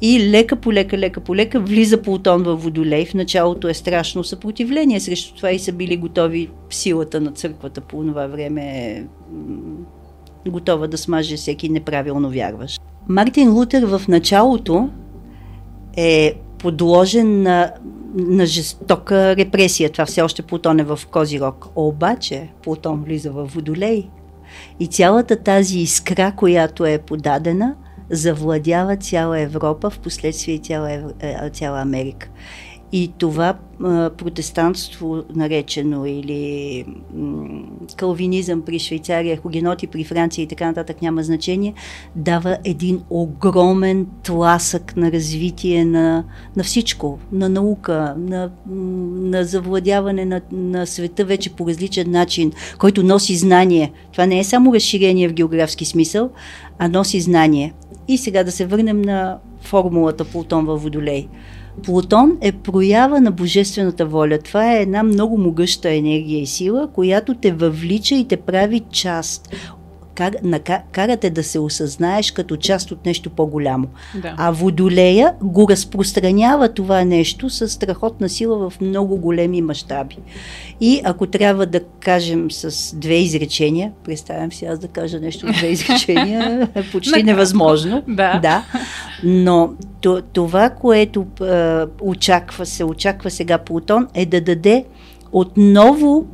И 0.01 0.29
лека 0.29 0.55
по 0.55 0.73
лека, 0.73 0.97
лека 0.97 1.19
по 1.19 1.35
лека 1.35 1.59
влиза 1.59 2.01
Плутон 2.01 2.43
във 2.43 2.63
Водолей. 2.63 3.05
В 3.05 3.13
началото 3.13 3.67
е 3.67 3.73
страшно 3.73 4.23
съпротивление 4.23 4.99
срещу 4.99 5.35
това 5.35 5.51
и 5.51 5.59
са 5.59 5.71
били 5.71 5.97
готови 5.97 6.49
силата 6.69 7.21
на 7.21 7.31
църквата 7.31 7.81
по 7.81 8.03
това 8.03 8.27
време 8.27 8.61
е 10.45 10.49
готова 10.49 10.87
да 10.87 10.97
смаже 10.97 11.37
всеки 11.37 11.69
неправилно 11.69 12.29
вярваш. 12.29 12.79
Мартин 13.07 13.53
Лутер 13.53 13.83
в 13.83 14.01
началото 14.07 14.89
е 15.97 16.33
подложен 16.57 17.41
на 17.41 17.71
на 18.17 18.45
жестока 18.45 19.35
репресия. 19.35 19.89
Това 19.89 20.05
все 20.05 20.21
още 20.21 20.41
Плутон 20.41 20.79
е 20.79 20.83
в 20.83 20.99
Козирог. 21.11 21.67
Обаче 21.75 22.49
Плутон 22.63 23.03
влиза 23.03 23.31
в 23.31 23.45
Водолей 23.45 24.09
и 24.79 24.87
цялата 24.87 25.35
тази 25.35 25.79
искра, 25.79 26.33
която 26.35 26.85
е 26.85 26.97
подадена, 26.97 27.75
завладява 28.09 28.97
цяла 28.97 29.39
Европа, 29.39 29.89
в 29.89 29.99
последствие 29.99 30.57
цяла, 30.57 30.91
е, 30.91 31.49
цяла 31.53 31.81
Америка. 31.81 32.29
И 32.91 33.11
това 33.17 33.57
а, 33.83 34.09
протестантство, 34.09 35.23
наречено 35.35 36.05
или 36.05 36.85
калвинизъм 37.95 38.61
при 38.61 38.79
Швейцария, 38.79 39.37
хугеноти 39.37 39.87
при 39.87 40.03
Франция 40.03 40.43
и 40.43 40.47
така 40.47 40.65
нататък, 40.65 41.01
няма 41.01 41.23
значение, 41.23 41.73
дава 42.15 42.57
един 42.63 43.01
огромен 43.09 44.07
тласък 44.23 44.97
на 44.97 45.11
развитие 45.11 45.85
на, 45.85 46.23
на 46.55 46.63
всичко, 46.63 47.19
на 47.31 47.49
наука, 47.49 48.15
на, 48.17 48.49
на 49.29 49.43
завладяване 49.43 50.25
на, 50.25 50.41
на 50.51 50.87
света 50.87 51.25
вече 51.25 51.49
по 51.49 51.67
различен 51.67 52.11
начин, 52.11 52.51
който 52.79 53.03
носи 53.03 53.35
знание. 53.35 53.91
Това 54.11 54.25
не 54.25 54.39
е 54.39 54.43
само 54.43 54.73
разширение 54.73 55.29
в 55.29 55.33
географски 55.33 55.85
смисъл, 55.85 56.29
а 56.79 56.87
носи 56.87 57.21
знание. 57.21 57.73
И 58.07 58.17
сега 58.17 58.43
да 58.43 58.51
се 58.51 58.65
върнем 58.65 59.01
на 59.01 59.37
формулата 59.61 60.25
Плутон 60.25 60.65
във 60.65 60.83
Водолей– 60.83 61.27
Плутон 61.83 62.37
е 62.41 62.51
проява 62.51 63.21
на 63.21 63.31
божествената 63.31 64.05
воля. 64.05 64.39
Това 64.39 64.73
е 64.73 64.81
една 64.81 65.03
много 65.03 65.37
могъща 65.37 65.93
енергия 65.93 66.41
и 66.41 66.47
сила, 66.47 66.87
която 66.93 67.35
те 67.35 67.51
въвлича 67.51 68.15
и 68.15 68.27
те 68.27 68.37
прави 68.37 68.81
част 68.91 69.55
кар, 70.17 70.33
карате 70.91 71.29
да 71.29 71.43
се 71.43 71.59
осъзнаеш 71.59 72.31
като 72.31 72.57
част 72.57 72.91
от 72.91 73.05
нещо 73.05 73.29
по-голямо. 73.29 73.87
Да. 74.21 74.33
А 74.37 74.51
Водолея 74.51 75.33
го 75.41 75.67
разпространява 75.69 76.69
това 76.69 77.03
нещо 77.03 77.49
с 77.49 77.69
страхотна 77.69 78.29
сила 78.29 78.69
в 78.69 78.81
много 78.81 79.17
големи 79.17 79.61
мащаби. 79.61 80.17
И 80.81 81.01
ако 81.03 81.27
трябва 81.27 81.65
да 81.65 81.79
кажем 81.99 82.51
с 82.51 82.95
две 82.95 83.15
изречения, 83.15 83.91
представям 84.03 84.51
си 84.51 84.65
аз 84.65 84.79
да 84.79 84.87
кажа 84.87 85.19
нещо 85.19 85.53
с 85.53 85.57
две 85.57 85.67
изречения, 85.67 86.69
е 86.75 86.83
почти 86.91 87.23
невъзможно. 87.23 88.03
Да. 88.07 88.39
да. 88.39 88.63
Но 89.23 89.73
това, 90.33 90.69
което 90.69 91.25
е, 91.41 91.83
очаква 92.01 92.65
се, 92.65 92.83
очаква 92.83 93.31
сега 93.31 93.57
Плутон, 93.57 94.07
е 94.13 94.25
да 94.25 94.41
даде 94.41 94.85
отново 95.31 96.25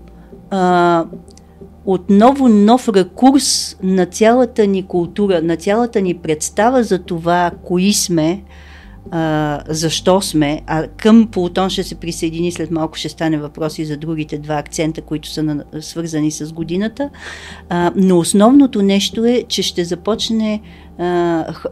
отново 1.86 2.50
нов 2.50 2.90
рекурс 2.90 3.78
на 3.84 4.06
цялата 4.06 4.68
ни 4.68 4.84
култура, 4.84 5.42
на 5.42 5.58
цялата 5.58 6.02
ни 6.02 6.14
представа 6.14 6.84
за 6.84 7.00
това, 7.00 7.52
кои 7.64 7.94
сме, 7.94 8.44
а, 9.12 9.60
защо 9.70 10.22
сме, 10.22 10.62
а 10.68 10.88
към 10.88 11.28
Плутон 11.32 11.70
ще 11.70 11.84
се 11.84 11.96
присъедини 11.96 12.52
след 12.52 12.72
малко, 12.72 12.98
ще 12.98 13.10
стане 13.10 13.38
въпроси 13.38 13.86
за 13.86 13.98
другите 13.98 14.38
два 14.38 14.56
акцента, 14.56 15.02
които 15.02 15.30
са 15.30 15.44
на, 15.44 15.64
свързани 15.80 16.32
с 16.32 16.54
годината. 16.54 17.10
А, 17.70 17.92
но 17.96 18.20
основното 18.20 18.82
нещо 18.82 19.26
е, 19.26 19.44
че 19.48 19.64
ще 19.64 19.86
започне 19.86 20.62
а, 20.98 21.06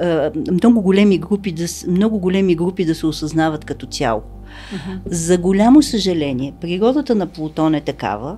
а, 0.02 0.32
много, 0.52 0.82
големи 0.82 1.18
групи 1.18 1.52
да, 1.52 1.66
много 1.88 2.20
големи 2.20 2.56
групи 2.56 2.86
да 2.86 2.96
се 2.96 3.06
осъзнават 3.06 3.66
като 3.66 3.86
цяло. 3.86 4.22
Uh-huh. 4.22 5.00
За 5.06 5.38
голямо 5.38 5.82
съжаление, 5.82 6.54
природата 6.62 7.16
на 7.16 7.28
Плутон 7.28 7.76
е 7.76 7.82
такава, 7.82 8.38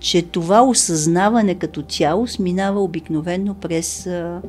че 0.00 0.22
това 0.22 0.62
осъзнаване 0.62 1.54
като 1.54 1.82
цяло 1.82 2.26
сминава 2.26 2.82
обикновено 2.82 3.54
през 3.54 4.06
а, 4.06 4.42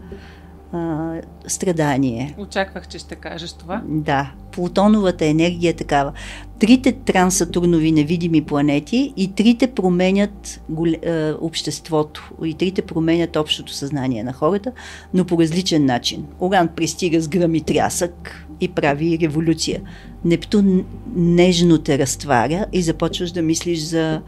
а, 0.74 1.14
страдание. 1.48 2.36
Очаквах, 2.38 2.88
че 2.88 3.00
ще 3.00 3.16
кажеш 3.16 3.54
това. 3.54 3.82
Да, 3.86 4.32
Плутоновата 4.52 5.26
енергия 5.26 5.70
е 5.70 5.74
такава. 5.74 6.14
Трите 6.60 6.92
трансатурнови 6.92 7.92
невидими 7.92 8.42
планети 8.42 9.14
и 9.18 9.32
трите 9.32 9.68
променят 9.68 10.62
голе, 10.70 10.98
а, 11.06 11.38
обществото, 11.42 12.32
и 12.46 12.54
трите 12.54 12.82
променят 12.82 13.36
общото 13.36 13.74
съзнание 13.74 14.24
на 14.24 14.34
хората, 14.34 14.72
но 15.14 15.26
по 15.26 15.40
различен 15.40 15.86
начин. 15.86 16.26
Оран 16.40 16.68
пристига 16.68 17.22
с 17.22 17.28
гръм 17.28 17.56
и 17.56 17.62
трясък 17.62 18.46
и 18.62 18.68
прави 18.68 19.20
революция. 19.22 19.82
Нептун 20.26 20.86
нежно 21.16 21.78
те 21.78 21.98
разтваря 21.98 22.66
и 22.74 22.82
започваш 22.82 23.32
да 23.32 23.42
мислиш 23.42 23.80
за, 23.80 24.22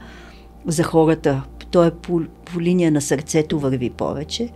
за 0.68 0.84
хората. 0.84 1.44
Той 1.72 1.88
е 1.88 1.92
по, 1.92 2.22
по 2.46 2.62
линия 2.62 2.92
на 2.92 3.02
сърцето 3.02 3.60
върви 3.60 3.90
повече, 3.90 4.50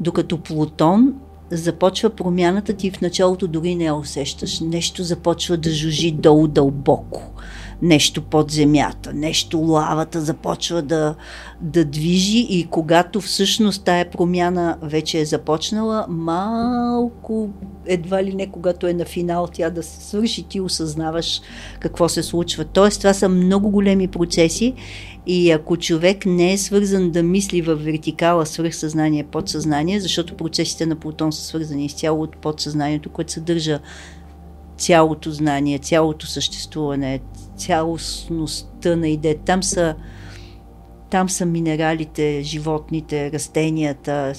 докато 0.00 0.38
Плутон 0.38 1.14
започва 1.50 2.10
промяната 2.10 2.72
ти 2.72 2.90
в 2.90 3.00
началото 3.00 3.48
дори 3.48 3.74
не 3.74 3.84
я 3.84 3.94
усещаш. 3.94 4.60
Нещо 4.60 5.02
започва 5.02 5.56
да 5.56 5.70
жужи 5.70 6.10
долу 6.10 6.46
дълбоко. 6.46 7.22
Нещо 7.82 8.22
под 8.22 8.50
земята, 8.50 9.12
нещо 9.14 9.58
лавата 9.58 10.20
започва 10.20 10.82
да, 10.82 11.14
да 11.60 11.84
движи 11.84 12.46
и 12.50 12.66
когато 12.70 13.20
всъщност 13.20 13.84
тая 13.84 14.10
промяна 14.10 14.78
вече 14.82 15.18
е 15.18 15.24
започнала, 15.24 16.06
малко, 16.08 17.50
едва 17.86 18.24
ли 18.24 18.34
не 18.34 18.50
когато 18.50 18.86
е 18.86 18.92
на 18.92 19.04
финал 19.04 19.48
тя 19.52 19.70
да 19.70 19.82
се 19.82 20.08
свърши, 20.08 20.42
ти 20.42 20.60
осъзнаваш 20.60 21.40
какво 21.80 22.08
се 22.08 22.22
случва. 22.22 22.64
Тоест 22.64 23.00
това 23.00 23.14
са 23.14 23.28
много 23.28 23.70
големи 23.70 24.08
процеси 24.08 24.74
и 25.26 25.50
ако 25.50 25.76
човек 25.76 26.26
не 26.26 26.52
е 26.52 26.58
свързан 26.58 27.10
да 27.10 27.22
мисли 27.22 27.62
в 27.62 27.74
вертикала 27.76 28.46
свръхсъзнание, 28.46 29.24
подсъзнание, 29.24 30.00
защото 30.00 30.36
процесите 30.36 30.86
на 30.86 30.96
Плутон 30.96 31.32
са 31.32 31.42
свързани 31.42 31.84
изцяло 31.84 32.22
от 32.22 32.36
подсъзнанието, 32.36 33.10
което 33.10 33.32
съдържа 33.32 33.80
цялото 34.76 35.30
знание, 35.30 35.78
цялото 35.78 36.26
съществуване, 36.26 37.20
цялостността 37.56 38.96
на 38.96 39.08
идея. 39.08 39.38
Там 39.44 39.62
са, 39.62 39.94
там 41.10 41.28
са 41.28 41.46
минералите, 41.46 42.40
животните, 42.42 43.32
растенията, 43.32 44.32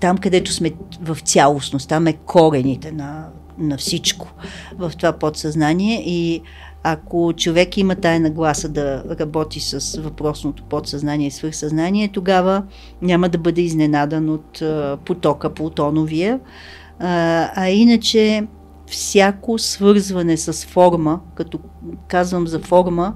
там 0.00 0.18
където 0.18 0.52
сме 0.52 0.72
в 1.00 1.18
цялостност, 1.20 1.88
там 1.88 2.06
е 2.06 2.12
корените 2.12 2.92
на, 2.92 3.28
на 3.58 3.76
всичко 3.78 4.32
в 4.78 4.92
това 4.96 5.12
подсъзнание 5.12 6.02
и 6.06 6.42
ако 6.82 7.32
човек 7.36 7.76
има 7.76 7.94
тая 7.94 8.20
нагласа 8.20 8.68
да 8.68 9.04
работи 9.20 9.60
с 9.60 10.00
въпросното 10.00 10.62
подсъзнание 10.62 11.26
и 11.26 11.30
свърхсъзнание, 11.30 12.08
тогава 12.08 12.62
няма 13.02 13.28
да 13.28 13.38
бъде 13.38 13.60
изненадан 13.60 14.30
от 14.30 14.62
потока 15.04 15.54
Плутоновия. 15.54 16.40
А, 16.98 17.50
а 17.54 17.68
иначе 17.68 18.46
всяко 18.86 19.58
свързване 19.58 20.36
с 20.36 20.66
форма, 20.66 21.20
като 21.34 21.58
казвам 22.08 22.46
за 22.46 22.60
форма, 22.60 23.14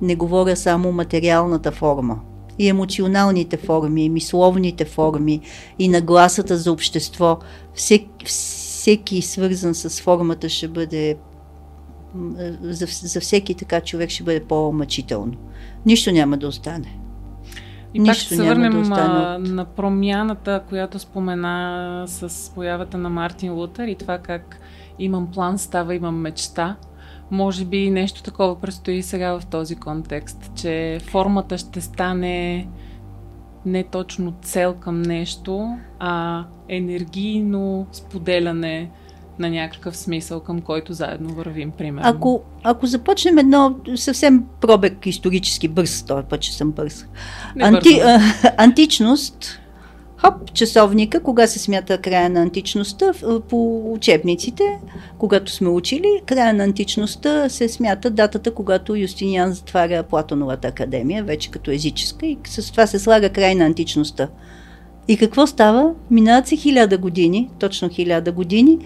не 0.00 0.16
говоря 0.16 0.56
само 0.56 0.92
материалната 0.92 1.72
форма. 1.72 2.20
И 2.58 2.68
емоционалните 2.68 3.56
форми, 3.56 4.04
и 4.04 4.10
мисловните 4.10 4.84
форми, 4.84 5.40
и 5.78 5.88
нагласата 5.88 6.56
за 6.58 6.72
общество. 6.72 7.38
Всеки, 7.74 8.26
всеки 8.26 9.22
свързан 9.22 9.74
с 9.74 10.00
формата 10.00 10.48
ще 10.48 10.68
бъде 10.68 11.16
за, 12.60 12.86
за 12.86 13.20
всеки 13.20 13.54
така 13.54 13.80
човек 13.80 14.10
ще 14.10 14.24
бъде 14.24 14.44
по-мъчително. 14.44 15.32
Нищо 15.86 16.12
няма 16.12 16.36
да 16.36 16.48
остане. 16.48 16.98
И 17.94 17.98
Нищо 17.98 18.28
пак 18.28 18.36
се 18.36 18.44
върнем 18.44 18.72
да 18.82 19.38
от... 19.40 19.48
на 19.48 19.64
промяната, 19.64 20.62
която 20.68 20.98
спомена 20.98 22.04
с 22.06 22.52
появата 22.54 22.98
на 22.98 23.10
Мартин 23.10 23.52
Лутър 23.52 23.86
и 23.88 23.94
това 23.94 24.18
как 24.18 24.60
имам 24.98 25.30
план, 25.30 25.58
става, 25.58 25.94
имам 25.94 26.20
мечта. 26.20 26.76
Може 27.30 27.64
би 27.64 27.90
нещо 27.90 28.22
такова 28.22 28.60
предстои 28.60 29.02
сега 29.02 29.38
в 29.38 29.46
този 29.46 29.76
контекст, 29.76 30.50
че 30.54 30.98
формата 31.02 31.58
ще 31.58 31.80
стане 31.80 32.68
не 33.66 33.84
точно 33.84 34.34
цел 34.42 34.74
към 34.74 35.02
нещо, 35.02 35.78
а 35.98 36.44
енергийно 36.68 37.86
споделяне 37.92 38.90
на 39.38 39.50
някакъв 39.50 39.96
смисъл, 39.96 40.40
към 40.40 40.60
който 40.60 40.92
заедно 40.92 41.34
вървим, 41.34 41.70
примерно. 41.70 42.08
Ако, 42.08 42.42
ако 42.62 42.86
започнем 42.86 43.38
едно 43.38 43.76
съвсем 43.96 44.44
пробег 44.60 45.06
исторически 45.06 45.68
бърз, 45.68 46.02
този 46.02 46.26
път, 46.26 46.40
че 46.40 46.56
съм 46.56 46.70
бърз. 46.70 47.06
Анти, 47.60 48.00
а, 48.04 48.20
античност, 48.56 49.60
хоп, 50.16 50.52
часовника, 50.52 51.22
кога 51.22 51.46
се 51.46 51.58
смята 51.58 51.98
края 51.98 52.30
на 52.30 52.42
античността, 52.42 53.12
по 53.48 53.92
учебниците, 53.92 54.78
когато 55.18 55.52
сме 55.52 55.68
учили, 55.68 56.22
края 56.26 56.54
на 56.54 56.64
античността 56.64 57.48
се 57.48 57.68
смята 57.68 58.10
датата, 58.10 58.54
когато 58.54 58.96
Юстиниан 58.96 59.52
затваря 59.52 60.02
Платоновата 60.02 60.68
академия, 60.68 61.24
вече 61.24 61.50
като 61.50 61.70
езическа, 61.70 62.26
и 62.26 62.38
с 62.46 62.70
това 62.70 62.86
се 62.86 62.98
слага 62.98 63.30
край 63.30 63.54
на 63.54 63.64
античността. 63.64 64.28
И 65.08 65.16
какво 65.16 65.46
става? 65.46 65.94
Минават 66.10 66.46
се 66.46 66.56
хиляда 66.56 66.98
години, 66.98 67.50
точно 67.58 67.88
хиляда 67.88 68.32
години, 68.32 68.78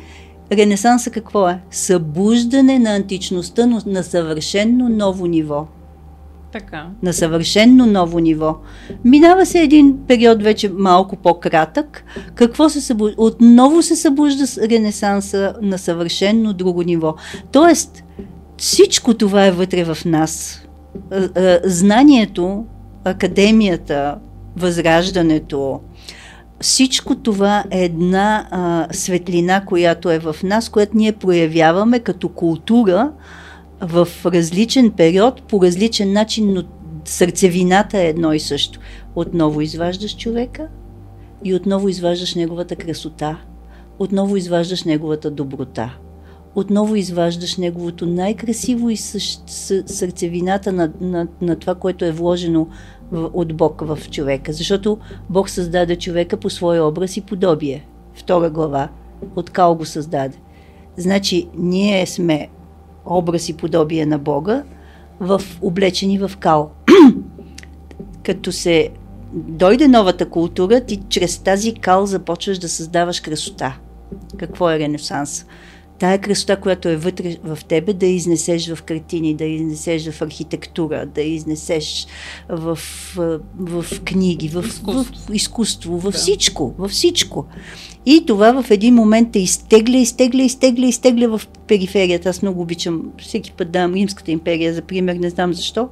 Ренесанса 0.52 1.10
какво 1.10 1.48
е? 1.48 1.60
Събуждане 1.70 2.78
на 2.78 2.96
античността, 2.96 3.66
но 3.66 3.80
на 3.86 4.02
съвършенно 4.02 4.88
ново 4.88 5.26
ниво. 5.26 5.66
Така. 6.52 6.86
На 7.02 7.12
съвършенно 7.12 7.86
ново 7.86 8.18
ниво. 8.18 8.56
Минава 9.04 9.46
се 9.46 9.62
един 9.62 9.98
период 10.08 10.42
вече 10.42 10.68
малко 10.68 11.16
по-кратък. 11.16 12.04
Какво 12.34 12.68
се 12.68 12.80
събужда? 12.80 13.14
Отново 13.18 13.82
се 13.82 13.96
събужда 13.96 14.44
Ренесанса 14.68 15.54
на 15.62 15.78
съвършенно 15.78 16.52
друго 16.52 16.82
ниво. 16.82 17.14
Тоест, 17.52 18.04
всичко 18.56 19.14
това 19.14 19.46
е 19.46 19.52
вътре 19.52 19.84
в 19.84 20.04
нас. 20.04 20.62
Знанието, 21.64 22.64
академията, 23.04 24.18
възраждането, 24.56 25.80
всичко 26.60 27.14
това 27.14 27.64
е 27.70 27.84
една 27.84 28.48
а, 28.50 28.88
светлина, 28.92 29.64
която 29.64 30.10
е 30.10 30.18
в 30.18 30.36
нас, 30.42 30.68
която 30.68 30.96
ние 30.96 31.12
проявяваме 31.12 32.00
като 32.00 32.28
култура 32.28 33.12
в 33.80 34.08
различен 34.26 34.90
период, 34.90 35.42
по 35.42 35.62
различен 35.62 36.12
начин, 36.12 36.52
но 36.52 36.62
сърцевината 37.04 37.98
е 37.98 38.08
едно 38.08 38.32
и 38.32 38.40
също. 38.40 38.80
Отново 39.14 39.60
изваждаш 39.60 40.16
човека 40.16 40.68
и 41.44 41.54
отново 41.54 41.88
изваждаш 41.88 42.34
неговата 42.34 42.76
красота, 42.76 43.38
отново 43.98 44.36
изваждаш 44.36 44.84
неговата 44.84 45.30
доброта, 45.30 45.94
отново 46.54 46.96
изваждаш 46.96 47.56
неговото 47.56 48.06
най-красиво 48.06 48.90
и 48.90 48.96
сърцевината 48.96 50.72
на, 50.72 50.92
на, 51.00 51.26
на 51.40 51.56
това, 51.56 51.74
което 51.74 52.04
е 52.04 52.12
вложено 52.12 52.66
от 53.12 53.56
Бог 53.56 53.80
в 53.80 53.98
човека. 54.10 54.52
Защото 54.52 54.98
Бог 55.30 55.50
създаде 55.50 55.96
човека 55.96 56.36
по 56.36 56.50
своя 56.50 56.84
образ 56.84 57.16
и 57.16 57.20
подобие. 57.20 57.86
Втора 58.14 58.50
глава. 58.50 58.88
От 59.36 59.50
кал 59.50 59.74
го 59.74 59.84
създаде. 59.84 60.36
Значи, 60.96 61.48
ние 61.54 62.06
сме 62.06 62.48
образ 63.06 63.48
и 63.48 63.56
подобие 63.56 64.06
на 64.06 64.18
Бога, 64.18 64.62
в, 65.20 65.42
облечени 65.62 66.18
в 66.18 66.30
кал. 66.38 66.70
Като 68.22 68.52
се 68.52 68.90
дойде 69.32 69.88
новата 69.88 70.30
култура, 70.30 70.80
ти 70.80 71.00
чрез 71.08 71.38
тази 71.38 71.74
кал 71.74 72.06
започваш 72.06 72.58
да 72.58 72.68
създаваш 72.68 73.20
красота. 73.20 73.78
Какво 74.36 74.70
е 74.70 74.78
Ренесанс? 74.78 75.46
Тая 76.00 76.18
красота, 76.18 76.56
която 76.56 76.88
е 76.88 76.96
вътре 76.96 77.36
в 77.44 77.58
тебе, 77.68 77.92
да 77.92 78.06
изнесеш 78.06 78.74
в 78.74 78.82
картини, 78.82 79.34
да 79.34 79.44
изнесеш 79.44 80.10
в 80.10 80.22
архитектура, 80.22 81.06
да 81.14 81.22
изнесеш 81.22 82.06
в, 82.48 82.78
в, 83.16 83.40
в 83.58 83.84
книги, 84.04 84.48
в 84.48 84.64
изкуство, 84.66 85.26
в, 85.28 85.34
изкуство 85.34 85.98
във 85.98 86.12
да. 86.12 86.18
всичко, 86.18 86.74
във 86.78 86.90
всичко. 86.90 87.46
И 88.06 88.24
това 88.26 88.62
в 88.62 88.70
един 88.70 88.94
момент 88.94 89.32
те 89.32 89.38
изтегля, 89.38 89.96
изтегля, 89.96 90.42
изтегля, 90.42 90.86
изтегля 90.86 91.38
в 91.38 91.48
периферията. 91.66 92.28
Аз 92.28 92.42
много 92.42 92.62
обичам, 92.62 93.02
всеки 93.18 93.52
път 93.52 93.70
давам 93.70 93.94
Римската 93.94 94.30
империя 94.30 94.74
за 94.74 94.82
пример, 94.82 95.16
не 95.16 95.30
знам 95.30 95.54
защо, 95.54 95.88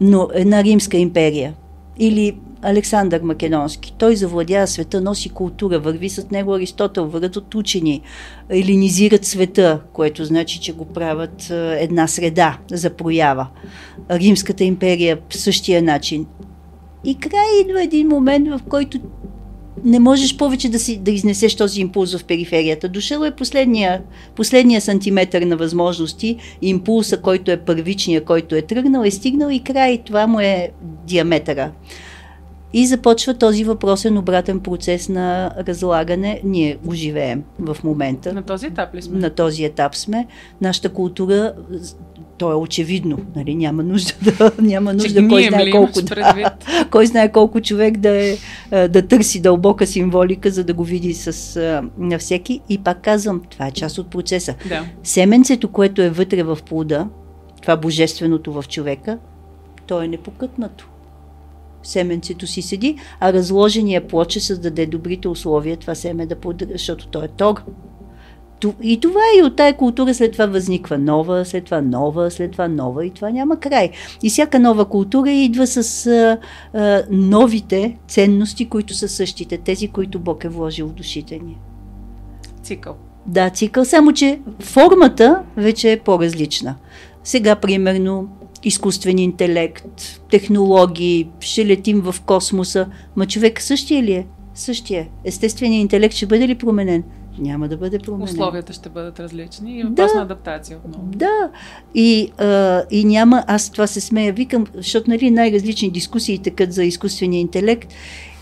но 0.00 0.28
една 0.34 0.64
Римска 0.64 0.96
империя 0.96 1.54
или 1.98 2.36
Александър 2.62 3.20
Македонски. 3.20 3.94
Той 3.98 4.16
завладява 4.16 4.66
света, 4.66 5.00
носи 5.00 5.28
култура, 5.28 5.78
върви 5.78 6.08
с 6.08 6.30
него 6.30 6.54
Аристотел, 6.54 7.06
върват 7.06 7.36
от 7.36 7.54
учени, 7.54 8.02
елинизират 8.50 9.24
света, 9.24 9.80
което 9.92 10.24
значи, 10.24 10.60
че 10.60 10.72
го 10.72 10.84
правят 10.84 11.50
една 11.78 12.06
среда 12.06 12.58
за 12.70 12.90
проява. 12.90 13.46
Римската 14.10 14.64
империя 14.64 15.18
в 15.28 15.36
същия 15.36 15.82
начин. 15.82 16.26
И 17.04 17.14
край 17.14 17.60
идва 17.60 17.82
един 17.82 18.08
момент, 18.08 18.48
в 18.48 18.60
който 18.68 18.98
не 19.84 19.98
можеш 19.98 20.36
повече 20.36 20.68
да, 20.68 20.78
си, 20.78 20.98
да 20.98 21.10
изнесеш 21.10 21.54
този 21.54 21.80
импулс 21.80 22.16
в 22.16 22.24
периферията. 22.24 22.88
Дошъл 22.88 23.22
е 23.22 23.36
последния, 23.36 24.02
последния 24.36 24.80
сантиметър 24.80 25.42
на 25.42 25.56
възможности, 25.56 26.36
импулса, 26.62 27.20
който 27.20 27.50
е 27.50 27.56
първичния, 27.56 28.24
който 28.24 28.54
е 28.54 28.62
тръгнал, 28.62 29.02
е 29.02 29.10
стигнал 29.10 29.50
и 29.50 29.60
край. 29.60 30.02
Това 30.06 30.26
му 30.26 30.40
е 30.40 30.70
диаметъра. 31.06 31.72
И 32.72 32.86
започва 32.86 33.34
този 33.34 33.64
въпросен 33.64 34.18
обратен 34.18 34.60
процес 34.60 35.08
на 35.08 35.54
разлагане. 35.68 36.40
Ние 36.44 36.78
го 36.84 36.94
живеем 36.94 37.44
в 37.58 37.76
момента. 37.84 38.32
На 38.32 38.42
този 38.42 38.66
етап 38.66 38.94
ли 38.94 39.02
сме? 39.02 39.18
На 39.18 39.30
този 39.30 39.64
етап 39.64 39.94
сме. 39.94 40.26
Нашата 40.60 40.88
култура, 40.88 41.52
то 42.38 42.52
е 42.52 42.54
очевидно. 42.54 43.18
Нали? 43.36 43.54
Няма 43.54 43.82
нужда 43.82 44.12
да, 44.22 44.52
няма 44.58 44.94
нужда 44.94 45.28
кой 45.28 45.42
знае 45.42 45.70
колко. 45.70 46.02
Да, 46.02 46.50
кой 46.90 47.06
знае 47.06 47.32
колко 47.32 47.60
човек 47.60 47.96
да, 47.96 48.18
е, 48.18 48.36
да 48.88 49.06
търси 49.06 49.40
дълбока 49.40 49.86
символика, 49.86 50.50
за 50.50 50.64
да 50.64 50.74
го 50.74 50.84
види 50.84 51.14
с, 51.14 51.82
на 51.98 52.18
всеки. 52.18 52.60
И 52.68 52.78
пак 52.78 53.02
казвам, 53.02 53.42
това 53.50 53.66
е 53.66 53.70
част 53.70 53.98
от 53.98 54.10
процеса. 54.10 54.54
Да. 54.68 54.84
Семенцето, 55.02 55.68
което 55.68 56.02
е 56.02 56.10
вътре 56.10 56.42
в 56.42 56.58
плода, 56.66 57.08
това 57.62 57.76
божественото 57.76 58.52
в 58.52 58.64
човека, 58.68 59.18
то 59.86 60.02
е 60.02 60.08
непокътнато 60.08 60.88
семенцето 61.88 62.46
си 62.46 62.62
седи, 62.62 62.96
а 63.20 63.32
разложения 63.32 64.06
плод 64.06 64.30
ще 64.30 64.40
създаде 64.40 64.86
добрите 64.86 65.28
условия 65.28 65.76
това 65.76 65.94
семе 65.94 66.26
да 66.26 66.36
поддържа, 66.36 66.72
защото 66.72 67.08
то 67.08 67.22
е 67.24 67.28
тор. 67.28 67.62
И 68.82 69.00
това 69.00 69.20
и 69.38 69.42
от 69.42 69.56
тая 69.56 69.76
култура 69.76 70.14
след 70.14 70.32
това 70.32 70.46
възниква 70.46 70.98
нова, 70.98 71.44
след 71.44 71.64
това 71.64 71.80
нова, 71.80 72.30
след 72.30 72.52
това 72.52 72.68
нова 72.68 73.06
и 73.06 73.10
това 73.10 73.30
няма 73.30 73.56
край. 73.56 73.90
И 74.22 74.30
всяка 74.30 74.58
нова 74.58 74.84
култура 74.84 75.30
идва 75.30 75.66
с 75.66 76.06
а, 76.06 76.38
а, 76.74 77.02
новите 77.10 77.96
ценности, 78.08 78.68
които 78.68 78.94
са 78.94 79.08
същите, 79.08 79.58
тези, 79.58 79.88
които 79.88 80.18
Бог 80.18 80.44
е 80.44 80.48
вложил 80.48 80.86
в 80.86 80.92
душите 80.92 81.38
ни. 81.38 81.58
Цикъл. 82.62 82.96
Да, 83.26 83.50
цикъл, 83.50 83.84
само 83.84 84.12
че 84.12 84.40
формата 84.60 85.42
вече 85.56 85.92
е 85.92 86.00
по-различна. 86.00 86.74
Сега, 87.24 87.56
примерно, 87.56 88.28
изкуствен 88.64 89.18
интелект, 89.18 90.20
технологии, 90.30 91.28
ще 91.40 91.66
летим 91.66 92.00
в 92.00 92.14
космоса. 92.26 92.86
Ма 93.16 93.26
човек 93.26 93.62
същия 93.62 94.02
ли 94.02 94.12
е? 94.12 94.26
Същия. 94.54 95.08
Естественият 95.24 95.82
интелект 95.82 96.14
ще 96.14 96.26
бъде 96.26 96.48
ли 96.48 96.54
променен? 96.54 97.04
Няма 97.38 97.68
да 97.68 97.76
бъде 97.76 97.98
променен. 97.98 98.34
Условията 98.34 98.72
ще 98.72 98.88
бъдат 98.88 99.20
различни 99.20 99.78
и 99.78 99.82
въпрос 99.82 100.12
да, 100.12 100.18
на 100.18 100.22
адаптация 100.22 100.78
отново. 100.84 101.06
Да. 101.06 101.50
И, 101.94 102.32
а, 102.38 102.82
и 102.90 103.04
няма, 103.04 103.44
аз 103.46 103.70
това 103.70 103.86
се 103.86 104.00
смея, 104.00 104.32
викам, 104.32 104.66
защото 104.74 105.10
нали, 105.10 105.30
най-различни 105.30 105.90
дискусии 105.90 106.38
тъкат 106.38 106.72
за 106.72 106.84
изкуствения 106.84 107.40
интелект 107.40 107.94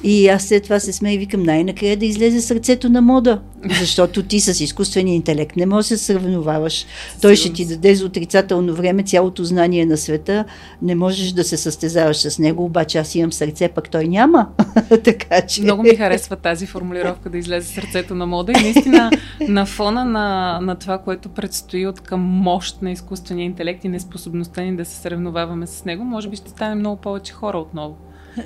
и 0.05 0.29
аз 0.29 0.45
след 0.45 0.63
това 0.63 0.81
се 0.81 0.93
смея 0.93 1.15
и 1.15 1.19
викам, 1.19 1.43
най-накрая 1.43 1.97
да 1.97 2.07
излезе 2.07 2.41
сърцето 2.41 2.89
на 2.89 3.01
мода. 3.01 3.41
Защото 3.79 4.23
ти 4.23 4.41
с 4.41 4.61
изкуствения 4.61 5.15
интелект 5.15 5.57
не 5.57 5.67
можеш 5.67 5.89
да 5.89 5.99
се 5.99 6.05
сравноваваш. 6.05 6.87
Той 7.23 7.37
ще 7.37 7.53
ти 7.53 7.67
даде 7.67 7.95
за 7.95 8.07
отрицателно 8.07 8.75
време 8.75 9.03
цялото 9.03 9.45
знание 9.45 9.87
на 9.87 9.97
света. 9.97 10.45
Не 10.83 10.95
можеш 10.95 11.33
да 11.33 11.45
се 11.45 11.57
състезаваш 11.57 12.17
с 12.17 12.39
него, 12.39 12.65
обаче 12.65 12.99
аз 12.99 13.15
имам 13.15 13.33
сърце, 13.33 13.69
пък 13.69 13.91
той 13.91 14.09
няма. 14.09 14.49
така 15.05 15.41
че... 15.41 15.63
Много 15.63 15.83
ми 15.83 15.95
харесва 15.95 16.37
тази 16.37 16.67
формулировка 16.67 17.31
да 17.31 17.39
излезе 17.39 17.75
сърцето 17.75 18.15
на 18.15 18.27
мода 18.27 18.53
и 18.53 18.63
наистина 18.63 19.11
на 19.49 19.67
фона 19.67 20.05
на, 20.05 20.59
на 20.63 20.75
това, 20.75 20.99
което 20.99 21.29
предстои 21.29 21.87
от 21.87 22.01
към 22.01 22.21
мощ 22.21 22.83
на 22.83 22.91
изкуствения 22.91 23.45
интелект 23.45 23.85
и 23.85 23.89
неспособността 23.89 24.63
ни 24.63 24.77
да 24.77 24.85
се 24.85 24.97
сравноваваме 24.97 25.67
с 25.67 25.85
него, 25.85 26.05
може 26.05 26.29
би 26.29 26.37
ще 26.37 26.51
стане 26.51 26.75
много 26.75 27.01
повече 27.01 27.33
хора 27.33 27.59
отново 27.59 27.97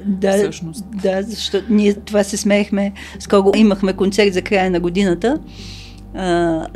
да, 0.04 0.32
всъщност. 0.32 0.84
Да, 1.02 1.22
защото 1.22 1.66
ние 1.70 1.94
това 1.94 2.24
се 2.24 2.36
смеехме. 2.36 2.92
Скоро 3.18 3.52
имахме 3.56 3.92
концерт 3.92 4.34
за 4.34 4.42
края 4.42 4.70
на 4.70 4.80
годината, 4.80 5.38
а, 6.14 6.66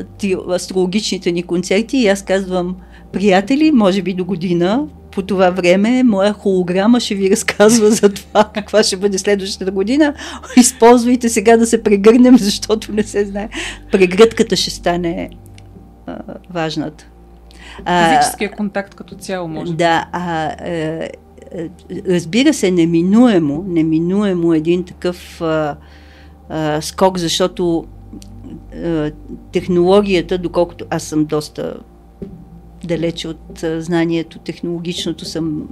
астрологичните 0.54 1.32
ни 1.32 1.42
концерти 1.42 1.98
и 1.98 2.08
аз 2.08 2.22
казвам, 2.22 2.76
приятели, 3.12 3.72
може 3.72 4.02
би 4.02 4.14
до 4.14 4.24
година, 4.24 4.86
по 5.10 5.22
това 5.22 5.50
време 5.50 6.02
моя 6.02 6.32
холограма 6.32 7.00
ще 7.00 7.14
ви 7.14 7.30
разказва 7.30 7.90
за 7.90 8.12
това, 8.12 8.50
каква 8.54 8.82
ще 8.82 8.96
бъде 8.96 9.18
следващата 9.18 9.70
година. 9.70 10.14
Използвайте 10.56 11.28
сега 11.28 11.56
да 11.56 11.66
се 11.66 11.82
прегърнем, 11.82 12.38
защото 12.38 12.92
не 12.92 13.02
се 13.02 13.24
знае. 13.24 13.48
Прегръдката 13.92 14.56
ще 14.56 14.70
стане 14.70 15.30
а, 16.06 16.18
важната. 16.50 17.06
Физическия 18.08 18.50
контакт 18.50 18.94
като 18.94 19.14
цяло 19.14 19.48
може. 19.48 19.72
Да, 19.72 20.04
а, 20.12 20.44
е, 20.44 21.10
разбира 22.08 22.54
се, 22.54 22.70
неминуемо, 22.70 23.64
неминуемо 23.68 24.54
един 24.54 24.84
такъв 24.84 25.40
а, 25.40 25.76
а, 26.48 26.80
скок, 26.80 27.18
защото 27.18 27.84
а, 28.74 29.10
технологията, 29.52 30.38
доколкото 30.38 30.84
аз 30.90 31.02
съм 31.02 31.24
доста 31.24 31.76
далече 32.84 33.28
от 33.28 33.62
а, 33.62 33.80
знанието 33.80 34.38
технологичното, 34.38 35.24
съм 35.24 35.68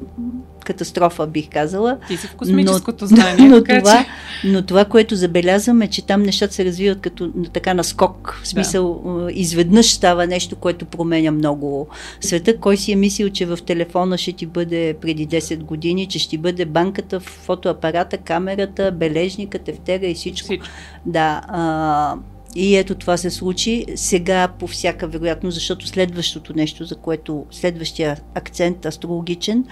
катастрофа, 0.64 1.26
бих 1.26 1.48
казала. 1.50 1.98
Ти 2.08 2.16
си 2.16 2.26
в 2.26 2.34
космическото 2.34 3.04
но, 3.04 3.08
знание. 3.08 3.48
Но, 3.52 3.64
така, 3.64 3.78
това, 3.78 4.04
че... 4.40 4.48
но 4.48 4.62
това, 4.62 4.84
което 4.84 5.16
забелязваме, 5.16 5.88
че 5.88 6.06
там 6.06 6.22
нещата 6.22 6.54
се 6.54 6.64
развиват 6.64 7.00
като 7.00 7.30
така 7.52 7.74
на 7.74 7.84
скок. 7.84 8.40
В 8.42 8.48
смисъл, 8.48 9.02
да. 9.04 9.32
изведнъж 9.32 9.92
става 9.92 10.26
нещо, 10.26 10.56
което 10.56 10.84
променя 10.84 11.30
много 11.30 11.88
света. 12.20 12.56
Кой 12.56 12.76
си 12.76 12.92
е 12.92 12.96
мислил, 12.96 13.30
че 13.30 13.46
в 13.46 13.58
телефона 13.66 14.18
ще 14.18 14.32
ти 14.32 14.46
бъде 14.46 14.94
преди 15.00 15.28
10 15.28 15.56
години, 15.56 16.06
че 16.06 16.18
ще 16.18 16.38
бъде 16.38 16.64
банката, 16.64 17.20
фотоапарата, 17.20 18.16
камерата, 18.16 18.92
бележника, 18.92 19.58
тефтера 19.58 20.06
и 20.06 20.14
всичко. 20.14 20.46
всичко. 20.46 20.66
Да. 21.06 21.40
А, 21.48 22.14
и 22.56 22.76
ето 22.76 22.94
това 22.94 23.16
се 23.16 23.30
случи 23.30 23.84
сега 23.94 24.48
по 24.58 24.66
всяка 24.66 25.06
вероятност, 25.06 25.54
защото 25.54 25.86
следващото 25.86 26.56
нещо, 26.56 26.84
за 26.84 26.96
което 26.96 27.46
следващия 27.50 28.16
акцент 28.34 28.86
астрологичен, 28.86 29.64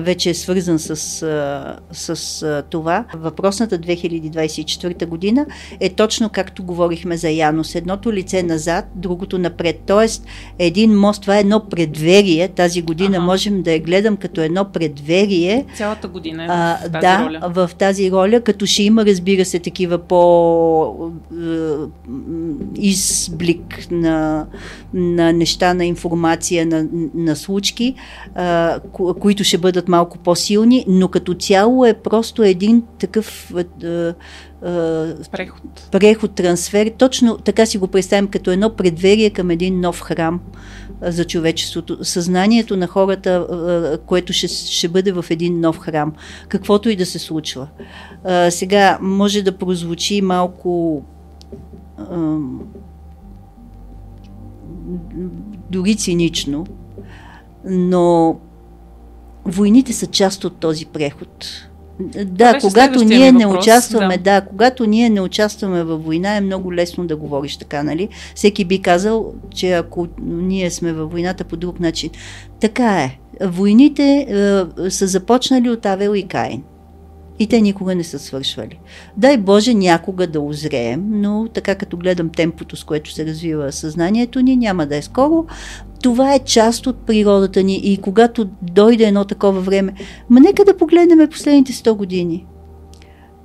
вече 0.00 0.30
е 0.30 0.34
свързан 0.34 0.78
с, 0.78 0.96
с 1.92 2.64
това. 2.70 3.04
Въпросната 3.14 3.78
2024 3.78 5.06
година 5.06 5.46
е 5.80 5.88
точно 5.90 6.28
както 6.28 6.64
говорихме 6.64 7.16
за 7.16 7.30
Янос. 7.30 7.74
Едното 7.74 8.12
лице 8.12 8.42
назад, 8.42 8.84
другото 8.94 9.38
напред. 9.38 9.80
Тоест, 9.86 10.26
един 10.58 10.98
мост, 10.98 11.22
това 11.22 11.36
е 11.36 11.40
едно 11.40 11.64
предверие. 11.68 12.48
Тази 12.48 12.82
година 12.82 13.16
ага. 13.16 13.26
можем 13.26 13.62
да 13.62 13.72
я 13.72 13.80
гледам 13.80 14.16
като 14.16 14.40
едно 14.40 14.64
предверие. 14.64 15.64
Цялата 15.76 16.08
година 16.08 16.44
е 16.44 16.48
в 16.48 16.92
тази 16.92 17.00
да, 17.00 17.24
роля. 17.24 17.40
в 17.54 17.70
тази 17.78 18.12
роля, 18.12 18.40
като 18.40 18.66
ще 18.66 18.82
има, 18.82 19.06
разбира 19.06 19.44
се, 19.44 19.58
такива 19.58 19.98
по 19.98 21.10
изблик 22.76 23.90
на, 23.90 24.46
на 24.94 25.32
неща, 25.32 25.74
на 25.74 25.84
информация, 25.84 26.66
на, 26.66 26.86
на 27.14 27.36
случки, 27.36 27.94
а, 28.34 28.80
които 29.20 29.44
ще 29.44 29.58
бъдат 29.58 29.88
малко 29.88 30.18
по-силни, 30.18 30.84
но 30.88 31.08
като 31.08 31.34
цяло 31.34 31.84
е 31.84 31.94
просто 31.94 32.42
един 32.42 32.82
такъв 32.98 33.52
а, 33.54 33.64
а, 33.84 34.14
преход. 35.32 35.88
преход, 35.92 36.34
трансфер. 36.34 36.92
Точно 36.98 37.36
така 37.38 37.66
си 37.66 37.78
го 37.78 37.88
представим 37.88 38.28
като 38.28 38.50
едно 38.50 38.70
предверие 38.70 39.30
към 39.30 39.50
един 39.50 39.80
нов 39.80 40.00
храм 40.00 40.40
за 41.02 41.24
човечеството. 41.24 42.04
Съзнанието 42.04 42.76
на 42.76 42.86
хората, 42.86 43.46
което 44.06 44.32
ще, 44.32 44.48
ще 44.48 44.88
бъде 44.88 45.12
в 45.12 45.24
един 45.30 45.60
нов 45.60 45.78
храм. 45.78 46.12
Каквото 46.48 46.88
и 46.88 46.96
да 46.96 47.06
се 47.06 47.18
случва. 47.18 47.68
Сега 48.50 48.98
може 49.00 49.42
да 49.42 49.58
прозвучи 49.58 50.22
малко 50.22 51.02
дори 55.70 55.96
цинично, 55.96 56.66
но 57.64 58.36
войните 59.44 59.92
са 59.92 60.06
част 60.06 60.44
от 60.44 60.56
този 60.56 60.86
преход. 60.86 61.46
Да, 62.24 62.58
когато 62.60 63.04
ние 63.04 63.32
не 63.32 63.46
въпрос, 63.46 63.64
участваме, 63.64 64.18
да. 64.18 64.40
да, 64.40 64.46
когато 64.46 64.86
ние 64.86 65.10
не 65.10 65.20
участваме 65.20 65.84
във 65.84 66.04
война, 66.04 66.36
е 66.36 66.40
много 66.40 66.74
лесно 66.74 67.06
да 67.06 67.16
говориш 67.16 67.56
така, 67.56 67.82
нали? 67.82 68.08
Всеки 68.34 68.64
би 68.64 68.82
казал, 68.82 69.32
че 69.54 69.72
ако 69.72 70.06
ние 70.22 70.70
сме 70.70 70.92
във 70.92 71.10
войната 71.10 71.44
по 71.44 71.56
друг 71.56 71.80
начин. 71.80 72.10
Така 72.60 73.02
е. 73.02 73.18
Войните 73.42 74.26
е, 74.28 74.90
са 74.90 75.06
започнали 75.06 75.70
от 75.70 75.86
Авел 75.86 76.14
и 76.14 76.22
Каин. 76.22 76.62
И 77.38 77.46
те 77.46 77.60
никога 77.60 77.94
не 77.94 78.04
са 78.04 78.18
свършвали. 78.18 78.78
Дай 79.16 79.36
Боже 79.36 79.74
някога 79.74 80.26
да 80.26 80.40
озреем, 80.40 81.04
но 81.10 81.48
така 81.54 81.74
като 81.74 81.96
гледам 81.96 82.28
темпото, 82.28 82.76
с 82.76 82.84
което 82.84 83.12
се 83.12 83.26
развива 83.26 83.72
съзнанието 83.72 84.40
ни, 84.40 84.56
няма 84.56 84.86
да 84.86 84.96
е 84.96 85.02
скоро. 85.02 85.44
Това 86.02 86.34
е 86.34 86.38
част 86.38 86.86
от 86.86 86.96
природата 86.96 87.62
ни 87.62 87.76
и 87.76 87.96
когато 87.98 88.48
дойде 88.62 89.04
едно 89.04 89.24
такова 89.24 89.60
време, 89.60 89.92
ма 90.30 90.40
нека 90.40 90.64
да 90.64 90.76
погледнем 90.76 91.28
последните 91.30 91.72
100 91.72 91.92
години. 91.92 92.46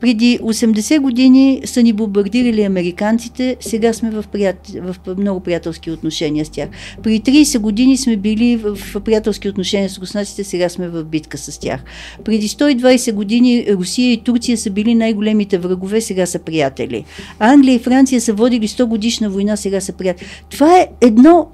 Преди 0.01 0.39
80 0.39 0.99
години 0.99 1.61
са 1.65 1.83
ни 1.83 1.93
бомбардирали 1.93 2.63
американците, 2.63 3.57
сега 3.59 3.93
сме 3.93 4.11
в, 4.11 4.25
прият... 4.31 4.67
в 4.81 4.95
много 5.17 5.39
приятелски 5.39 5.91
отношения 5.91 6.45
с 6.45 6.49
тях. 6.49 6.69
Преди 7.03 7.45
30 7.45 7.59
години 7.59 7.97
сме 7.97 8.17
били 8.17 8.57
в 8.57 8.77
приятелски 9.05 9.49
отношения 9.49 9.89
с 9.89 9.99
руснаците, 9.99 10.43
сега 10.43 10.69
сме 10.69 10.89
в 10.89 11.03
битка 11.03 11.37
с 11.37 11.59
тях. 11.59 11.83
Преди 12.25 12.47
120 12.47 13.13
години 13.13 13.65
Русия 13.69 14.13
и 14.13 14.17
Турция 14.17 14.57
са 14.57 14.69
били 14.69 14.95
най-големите 14.95 15.57
врагове, 15.57 16.01
сега 16.01 16.25
са 16.25 16.39
приятели. 16.39 17.05
Англия 17.39 17.75
и 17.75 17.79
Франция 17.79 18.21
са 18.21 18.33
водили 18.33 18.67
100 18.67 18.85
годишна 18.85 19.29
война, 19.29 19.57
сега 19.57 19.81
са 19.81 19.93
приятели. 19.93 20.27
Това 20.49 20.79
е 20.79 20.87
едно 21.01 21.47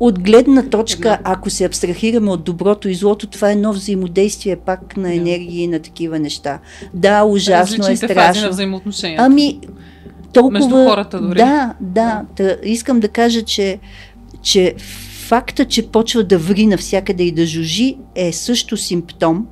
от 0.00 0.20
гледна 0.20 0.62
точка, 0.62 1.18
ако 1.24 1.50
се 1.50 1.64
абстрахираме 1.64 2.30
от 2.30 2.44
доброто 2.44 2.88
и 2.88 2.94
злото, 2.94 3.26
това 3.26 3.48
е 3.48 3.52
едно 3.52 3.72
взаимодействие 3.72 4.56
пак 4.56 4.96
на 4.96 5.14
енергии 5.14 5.62
и 5.62 5.66
на 5.66 5.80
такива 5.80 6.18
неща. 6.18 6.58
Да, 6.94 7.24
ужасно 7.24 7.86
е 7.86 7.96
страшно. 7.96 8.42
на 8.42 8.48
Ами, 9.18 9.60
толкова... 10.32 10.58
Между 10.58 10.74
хората 10.74 11.20
дори. 11.20 11.38
Да, 11.38 11.74
да. 11.80 12.22
да 12.36 12.58
искам 12.62 13.00
да 13.00 13.08
кажа, 13.08 13.42
че, 13.42 13.78
че 14.42 14.74
факта, 15.26 15.64
че 15.64 15.88
почва 15.88 16.24
да 16.24 16.38
ври 16.38 16.66
навсякъде 16.66 17.22
и 17.22 17.32
да 17.32 17.46
жужи, 17.46 17.96
е 18.14 18.32
също 18.32 18.76
симптом 18.76 19.46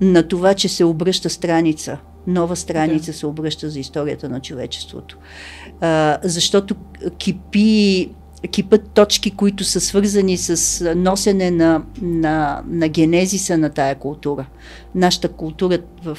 на 0.00 0.22
това, 0.22 0.54
че 0.54 0.68
се 0.68 0.84
обръща 0.84 1.30
страница. 1.30 1.98
Нова 2.26 2.56
страница 2.56 3.12
да. 3.12 3.18
се 3.18 3.26
обръща 3.26 3.70
за 3.70 3.80
историята 3.80 4.28
на 4.28 4.40
човечеството. 4.40 5.18
А, 5.80 6.18
защото 6.22 6.74
кипи 7.18 8.10
кипът 8.48 8.90
точки, 8.90 9.30
които 9.30 9.64
са 9.64 9.80
свързани 9.80 10.36
с 10.36 10.94
носене 10.96 11.50
на, 11.50 11.82
на, 12.02 12.62
на 12.68 12.88
генезиса 12.88 13.58
на 13.58 13.70
тая 13.70 13.94
култура. 13.94 14.46
Нашата 14.94 15.28
култура 15.28 15.78
в 16.04 16.18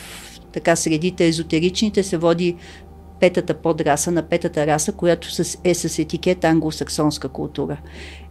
така 0.53 0.75
средите 0.75 1.27
езотеричните 1.27 2.03
се 2.03 2.17
води 2.17 2.55
петата 3.19 3.53
подраса 3.53 4.11
на 4.11 4.21
петата 4.21 4.67
раса, 4.67 4.91
която 4.91 5.27
е 5.63 5.73
с 5.73 5.99
етикет 5.99 6.43
англосаксонска 6.43 7.29
култура. 7.29 7.77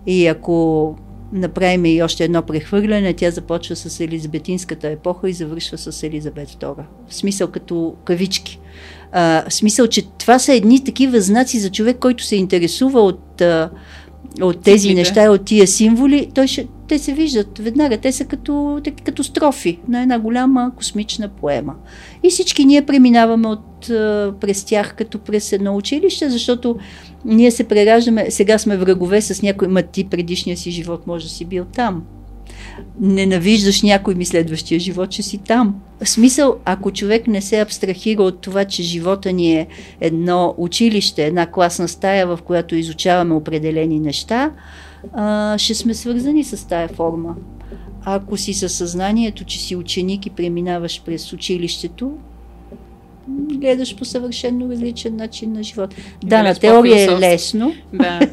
И 0.06 0.26
ако 0.26 0.96
направим 1.32 1.84
и 1.84 2.02
още 2.02 2.24
едно 2.24 2.42
прехвърляне, 2.42 3.14
тя 3.14 3.30
започва 3.30 3.76
с 3.76 4.00
Елизабетинската 4.00 4.88
епоха 4.88 5.30
и 5.30 5.32
завършва 5.32 5.78
с 5.78 6.02
Елизабет 6.02 6.48
II. 6.48 6.84
В 7.08 7.14
смисъл 7.14 7.48
като 7.48 7.96
кавички. 8.04 8.60
А, 9.12 9.44
в 9.48 9.54
смисъл, 9.54 9.86
че 9.86 10.02
това 10.02 10.38
са 10.38 10.54
едни 10.54 10.84
такива 10.84 11.20
знаци 11.20 11.58
за 11.58 11.70
човек, 11.70 11.96
който 11.98 12.24
се 12.24 12.36
интересува 12.36 13.00
от, 13.00 13.40
а, 13.40 13.70
от 14.40 14.62
тези 14.62 14.80
Циклите. 14.80 15.00
неща, 15.00 15.30
от 15.30 15.44
тия 15.44 15.66
символи. 15.66 16.30
Той 16.34 16.46
ще, 16.46 16.66
те 16.88 16.98
се 16.98 17.12
виждат 17.12 17.58
веднага. 17.58 17.96
Те 17.96 18.12
са 18.12 18.24
като, 18.24 18.80
като 19.04 19.24
строфи 19.24 19.78
на 19.88 20.02
една 20.02 20.18
голяма 20.18 20.72
космична 20.76 21.28
поема. 21.28 21.74
И 22.22 22.30
всички 22.30 22.64
ние 22.64 22.86
преминаваме 22.86 23.48
от, 23.48 23.90
а, 23.90 24.34
през 24.40 24.64
тях 24.64 24.94
като 24.96 25.18
през 25.18 25.52
едно 25.52 25.76
училище, 25.76 26.30
защото 26.30 26.76
ние 27.24 27.50
се 27.50 27.64
прераждаме, 27.64 28.30
сега 28.30 28.58
сме 28.58 28.76
врагове 28.76 29.20
с 29.20 29.42
някой, 29.42 29.68
ма 29.68 29.82
ти 29.82 30.04
предишния 30.04 30.56
си 30.56 30.70
живот 30.70 31.06
може 31.06 31.24
да 31.24 31.30
си 31.30 31.44
бил 31.44 31.64
там 31.64 32.02
ненавиждаш 33.00 33.82
някой 33.82 34.14
ми 34.14 34.24
следващия 34.24 34.80
живот, 34.80 35.10
че 35.10 35.22
си 35.22 35.38
там. 35.38 35.80
В 36.04 36.08
смисъл, 36.08 36.56
ако 36.64 36.90
човек 36.90 37.26
не 37.26 37.40
се 37.40 37.60
абстрахира 37.60 38.22
от 38.22 38.40
това, 38.40 38.64
че 38.64 38.82
живота 38.82 39.32
ни 39.32 39.52
е 39.54 39.66
едно 40.00 40.54
училище, 40.58 41.26
една 41.26 41.46
класна 41.46 41.88
стая, 41.88 42.26
в 42.26 42.38
която 42.44 42.76
изучаваме 42.76 43.34
определени 43.34 44.00
неща, 44.00 44.50
а, 45.12 45.58
ще 45.58 45.74
сме 45.74 45.94
свързани 45.94 46.44
с 46.44 46.68
тая 46.68 46.88
форма. 46.88 47.34
ако 48.04 48.36
си 48.36 48.54
със 48.54 48.72
съзнанието, 48.72 49.44
че 49.44 49.58
си 49.58 49.76
ученик 49.76 50.26
и 50.26 50.30
преминаваш 50.30 51.02
през 51.06 51.32
училището, 51.32 52.12
гледаш 53.28 53.96
по 53.96 54.04
съвършенно 54.04 54.70
различен 54.70 55.16
начин 55.16 55.52
на 55.52 55.62
живот. 55.62 55.94
Да, 56.24 56.42
на 56.42 56.54
теория 56.54 57.12
е 57.12 57.18
лесно. 57.18 57.74
Да. 57.92 58.20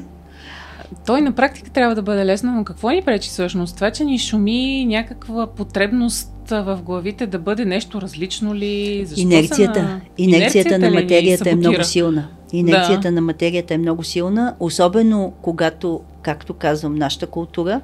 той 1.06 1.22
на 1.22 1.32
практика 1.32 1.70
трябва 1.70 1.96
да 1.96 2.02
бъде 2.02 2.26
лесно, 2.26 2.52
но 2.52 2.64
какво 2.64 2.90
ни 2.90 3.02
пречи 3.02 3.30
всъщност? 3.30 3.76
Това, 3.76 3.92
че 3.92 4.04
ни 4.04 4.20
шуми 4.20 4.86
някаква 4.86 5.48
потребност 5.48 6.32
в 6.50 6.80
главите 6.84 7.28
да 7.28 7.40
бъде 7.40 7.66
нещо 7.66 8.02
различно 8.02 8.56
ли? 8.56 9.06
Защо 9.06 9.22
инерцията, 9.22 9.84
на... 9.84 10.02
инерцията 10.18 10.80
на 10.80 10.92
материята 10.92 11.50
е 11.50 11.56
много 11.56 11.84
силна. 11.84 12.28
Инерцията 12.54 13.02
да. 13.02 13.12
на 13.12 13.22
материята 13.22 13.74
е 13.74 13.78
много 13.78 14.04
силна, 14.04 14.56
особено 14.60 15.34
когато, 15.42 16.02
както 16.22 16.54
казвам, 16.54 16.96
нашата 16.96 17.28
култура, 17.28 17.82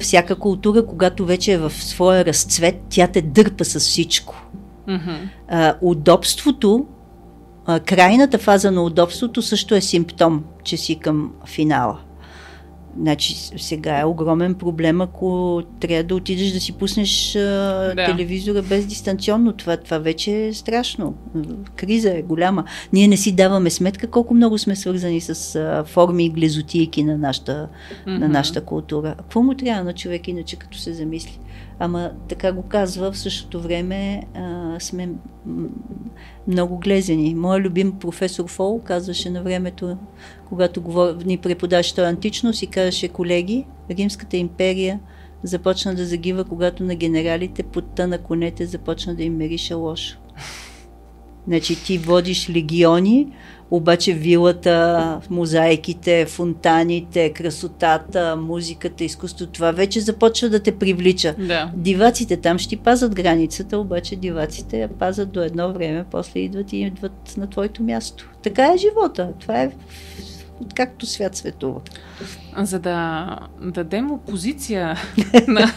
всяка 0.00 0.36
култура, 0.36 0.86
когато 0.86 1.26
вече 1.26 1.52
е 1.52 1.58
в 1.58 1.70
своя 1.70 2.24
разцвет, 2.24 2.80
тя 2.88 3.06
те 3.06 3.22
дърпа 3.22 3.64
с 3.64 3.80
всичко. 3.80 4.42
Mm-hmm. 4.88 5.18
А, 5.48 5.74
удобството, 5.80 6.86
а, 7.66 7.80
крайната 7.80 8.38
фаза 8.38 8.70
на 8.70 8.82
удобството 8.82 9.42
също 9.42 9.74
е 9.74 9.80
симптом, 9.80 10.44
че 10.64 10.76
си 10.76 10.98
към 10.98 11.32
финала. 11.46 11.98
Значи 12.98 13.34
сега 13.56 14.00
е 14.00 14.04
огромен 14.04 14.54
проблем, 14.54 15.00
ако 15.00 15.62
трябва 15.80 16.04
да 16.04 16.14
отидеш 16.14 16.52
да 16.52 16.60
си 16.60 16.72
пуснеш 16.72 17.36
а, 17.36 17.40
да. 17.96 18.06
телевизора 18.06 18.62
без 18.62 18.86
дистанционно. 18.86 19.52
Това, 19.52 19.76
това 19.76 19.98
вече 19.98 20.46
е 20.46 20.54
страшно. 20.54 21.14
Криза 21.76 22.10
е 22.10 22.22
голяма. 22.22 22.64
Ние 22.92 23.08
не 23.08 23.16
си 23.16 23.32
даваме 23.32 23.70
сметка 23.70 24.06
колко 24.06 24.34
много 24.34 24.58
сме 24.58 24.76
свързани 24.76 25.20
с 25.20 25.56
а, 25.56 25.84
форми 25.84 26.24
и 26.24 26.30
глезотийки 26.30 27.04
на 27.04 27.18
нашата, 27.18 27.68
mm-hmm. 28.06 28.18
на 28.18 28.28
нашата 28.28 28.64
култура. 28.64 29.14
Какво 29.18 29.42
му 29.42 29.54
трябва 29.54 29.84
на 29.84 29.92
човек 29.92 30.28
иначе 30.28 30.56
като 30.56 30.78
се 30.78 30.92
замисли? 30.92 31.38
Ама 31.82 32.10
така 32.28 32.52
го 32.52 32.62
казва, 32.62 33.12
в 33.12 33.18
същото 33.18 33.60
време 33.60 34.22
а, 34.34 34.76
сме 34.80 35.08
много 36.48 36.78
глезени. 36.78 37.34
Моя 37.34 37.60
любим 37.60 37.92
професор 37.92 38.48
Фол 38.48 38.80
казваше 38.84 39.30
на 39.30 39.42
времето, 39.42 39.96
когато 40.48 41.14
ни 41.24 41.38
преподаваше 41.38 41.94
той 41.94 42.06
античност 42.06 42.62
и 42.62 42.66
казваше, 42.66 43.08
колеги, 43.08 43.66
Римската 43.90 44.36
империя 44.36 45.00
започна 45.42 45.94
да 45.94 46.06
загива, 46.06 46.44
когато 46.44 46.84
на 46.84 46.94
генералите 46.94 47.62
подта 47.62 48.06
на 48.06 48.18
конете 48.18 48.66
започна 48.66 49.14
да 49.14 49.22
им 49.22 49.36
мерише 49.36 49.74
лошо. 49.74 50.18
Значи 51.46 51.84
ти 51.84 51.98
водиш 51.98 52.50
легиони, 52.50 53.32
обаче 53.70 54.12
вилата, 54.12 55.20
мозайките, 55.30 56.26
фонтаните, 56.26 57.32
красотата, 57.32 58.36
музиката, 58.36 59.04
изкуство, 59.04 59.46
това 59.46 59.70
вече 59.72 60.00
започва 60.00 60.48
да 60.48 60.60
те 60.60 60.78
привлича. 60.78 61.34
Да. 61.38 61.70
Диваците 61.74 62.36
там 62.36 62.58
ще 62.58 62.68
ти 62.68 62.76
пазат 62.76 63.14
границата, 63.14 63.78
обаче 63.78 64.16
диваците 64.16 64.78
я 64.78 64.88
пазат 64.88 65.32
до 65.32 65.42
едно 65.42 65.72
време, 65.72 66.04
после 66.10 66.40
идват 66.40 66.72
и 66.72 66.76
идват 66.76 67.34
на 67.36 67.50
твоето 67.50 67.82
място. 67.82 68.30
Така 68.42 68.72
е 68.72 68.78
живота. 68.78 69.28
Това 69.40 69.62
е 69.62 69.70
както 70.74 71.06
свят 71.06 71.36
светува. 71.36 71.80
За 72.56 72.78
да 72.78 73.36
дадем 73.60 74.10
опозиция 74.10 74.96
на, 75.48 75.72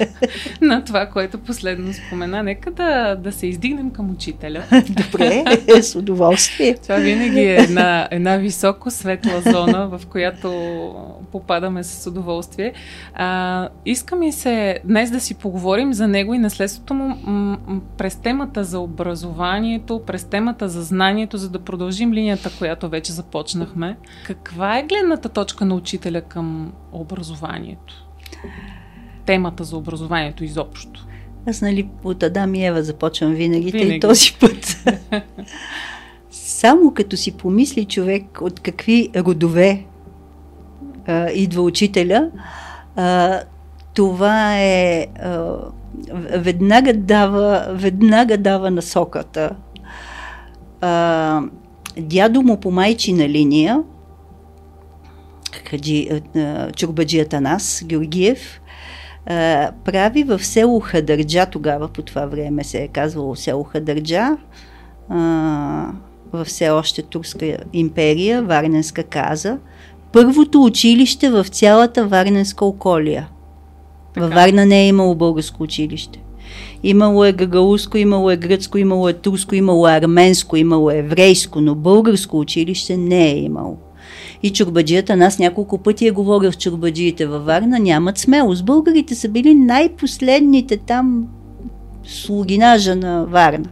на 0.61 0.83
това, 0.83 1.05
което 1.05 1.37
последно 1.37 1.93
спомена, 1.93 2.43
нека 2.43 2.71
да, 2.71 3.15
да 3.15 3.31
се 3.31 3.47
издигнем 3.47 3.91
към 3.91 4.09
учителя. 4.09 4.63
Добре, 4.89 5.43
с 5.81 5.95
удоволствие. 5.95 6.75
Това 6.83 6.95
винаги 6.95 7.39
е 7.39 7.55
една, 7.55 8.07
една 8.11 8.37
високо 8.37 8.91
светла 8.91 9.41
зона, 9.41 9.87
в 9.87 10.01
която 10.05 10.49
попадаме 11.31 11.83
с 11.83 12.07
удоволствие. 12.07 12.73
А, 13.13 13.69
иска 13.85 14.15
ми 14.15 14.31
се 14.31 14.79
днес 14.85 15.11
да 15.11 15.19
си 15.19 15.33
поговорим 15.33 15.93
за 15.93 16.07
него 16.07 16.33
и 16.33 16.37
наследството 16.37 16.93
му 16.93 17.07
м- 17.23 17.57
м- 17.67 17.81
през 17.97 18.15
темата 18.15 18.63
за 18.63 18.79
образованието, 18.79 20.01
през 20.07 20.23
темата 20.23 20.69
за 20.69 20.83
знанието, 20.83 21.37
за 21.37 21.49
да 21.49 21.59
продължим 21.59 22.13
линията, 22.13 22.49
която 22.57 22.89
вече 22.89 23.11
започнахме. 23.11 23.97
Каква 24.25 24.77
е 24.77 24.83
гледната 24.83 25.29
точка 25.29 25.65
на 25.65 25.75
учителя 25.75 26.21
към 26.21 26.62
образованието? 26.91 28.07
Темата 29.25 29.63
за 29.63 29.77
образованието 29.77 30.43
изобщо. 30.43 31.07
Аз, 31.47 31.61
нали, 31.61 31.87
от 32.03 32.23
Адам 32.23 32.55
и 32.55 32.65
Ева 32.65 32.83
започвам 32.83 33.33
винаги, 33.33 33.71
винаги. 33.71 33.95
и 33.95 33.99
този 33.99 34.37
път. 34.39 34.85
Само 36.31 36.93
като 36.93 37.17
си 37.17 37.31
помисли 37.31 37.85
човек 37.85 38.41
от 38.41 38.59
какви 38.59 39.09
родове 39.15 39.85
а, 41.07 41.29
идва 41.31 41.61
учителя, 41.61 42.29
а, 42.95 43.39
това 43.93 44.59
е 44.59 45.07
а, 45.19 45.55
веднага 46.37 46.93
дава, 46.93 47.67
веднага 47.71 48.37
дава 48.37 48.71
насоката. 48.71 49.55
А, 50.81 51.41
дядо 51.97 52.41
му 52.41 52.59
по 52.59 52.71
майчина 52.71 53.29
линия 53.29 53.83
Хаджи, 55.69 56.09
Чурбаджи 56.75 57.19
Атанас 57.19 57.83
Георгиев, 57.85 58.61
прави 59.85 60.23
в 60.23 60.45
село 60.45 60.79
Хадърджа, 60.79 61.45
тогава 61.45 61.87
по 61.87 62.01
това 62.01 62.25
време 62.25 62.63
се 62.63 62.83
е 62.83 62.87
казвало 62.87 63.35
село 63.35 63.63
Хадърджа, 63.63 64.37
в 66.33 66.45
все 66.45 66.69
още 66.69 67.01
Турска 67.01 67.57
империя, 67.73 68.43
Варненска 68.43 69.03
каза, 69.03 69.57
първото 70.11 70.63
училище 70.63 71.29
в 71.29 71.43
цялата 71.43 72.07
Варненска 72.07 72.65
околия. 72.65 73.29
Във 74.17 74.33
Варна 74.33 74.65
не 74.65 74.81
е 74.83 74.87
имало 74.87 75.15
българско 75.15 75.63
училище. 75.63 76.19
Имало 76.83 77.25
е 77.25 77.33
гагауско, 77.33 77.97
имало 77.97 78.31
е 78.31 78.37
гръцко, 78.37 78.77
имало 78.77 79.09
е 79.09 79.13
турско, 79.13 79.55
имало 79.55 79.87
е 79.87 79.91
арменско, 79.91 80.55
имало 80.55 80.91
е 80.91 80.97
еврейско, 80.97 81.61
но 81.61 81.75
българско 81.75 82.39
училище 82.39 82.97
не 82.97 83.31
е 83.31 83.37
имало. 83.37 83.77
И 84.43 84.53
чурбаджията, 84.53 85.15
нас 85.15 85.39
няколко 85.39 85.77
пъти 85.77 86.07
е 86.07 86.11
говорил 86.11 86.51
с 86.51 86.57
чурбаджиите 86.57 87.25
във 87.25 87.45
Варна, 87.45 87.79
нямат 87.79 88.17
смелост. 88.17 88.65
Българите 88.65 89.15
са 89.15 89.29
били 89.29 89.55
най-последните 89.55 90.77
там 90.77 91.27
слугинажа 92.03 92.95
на 92.95 93.25
Варна. 93.25 93.69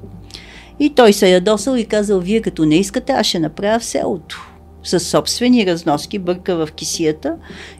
И 0.79 0.89
той 0.89 1.13
се 1.13 1.29
ядосал 1.29 1.75
и 1.75 1.85
казал, 1.85 2.19
вие 2.19 2.41
като 2.41 2.65
не 2.65 2.75
искате, 2.75 3.11
аз 3.11 3.27
ще 3.27 3.39
направя 3.39 3.79
в 3.79 3.85
селото. 3.85 4.47
С 4.83 4.99
собствени 4.99 5.65
разноски 5.65 6.19
бърка 6.19 6.55
в 6.55 6.71
кисията 6.71 7.35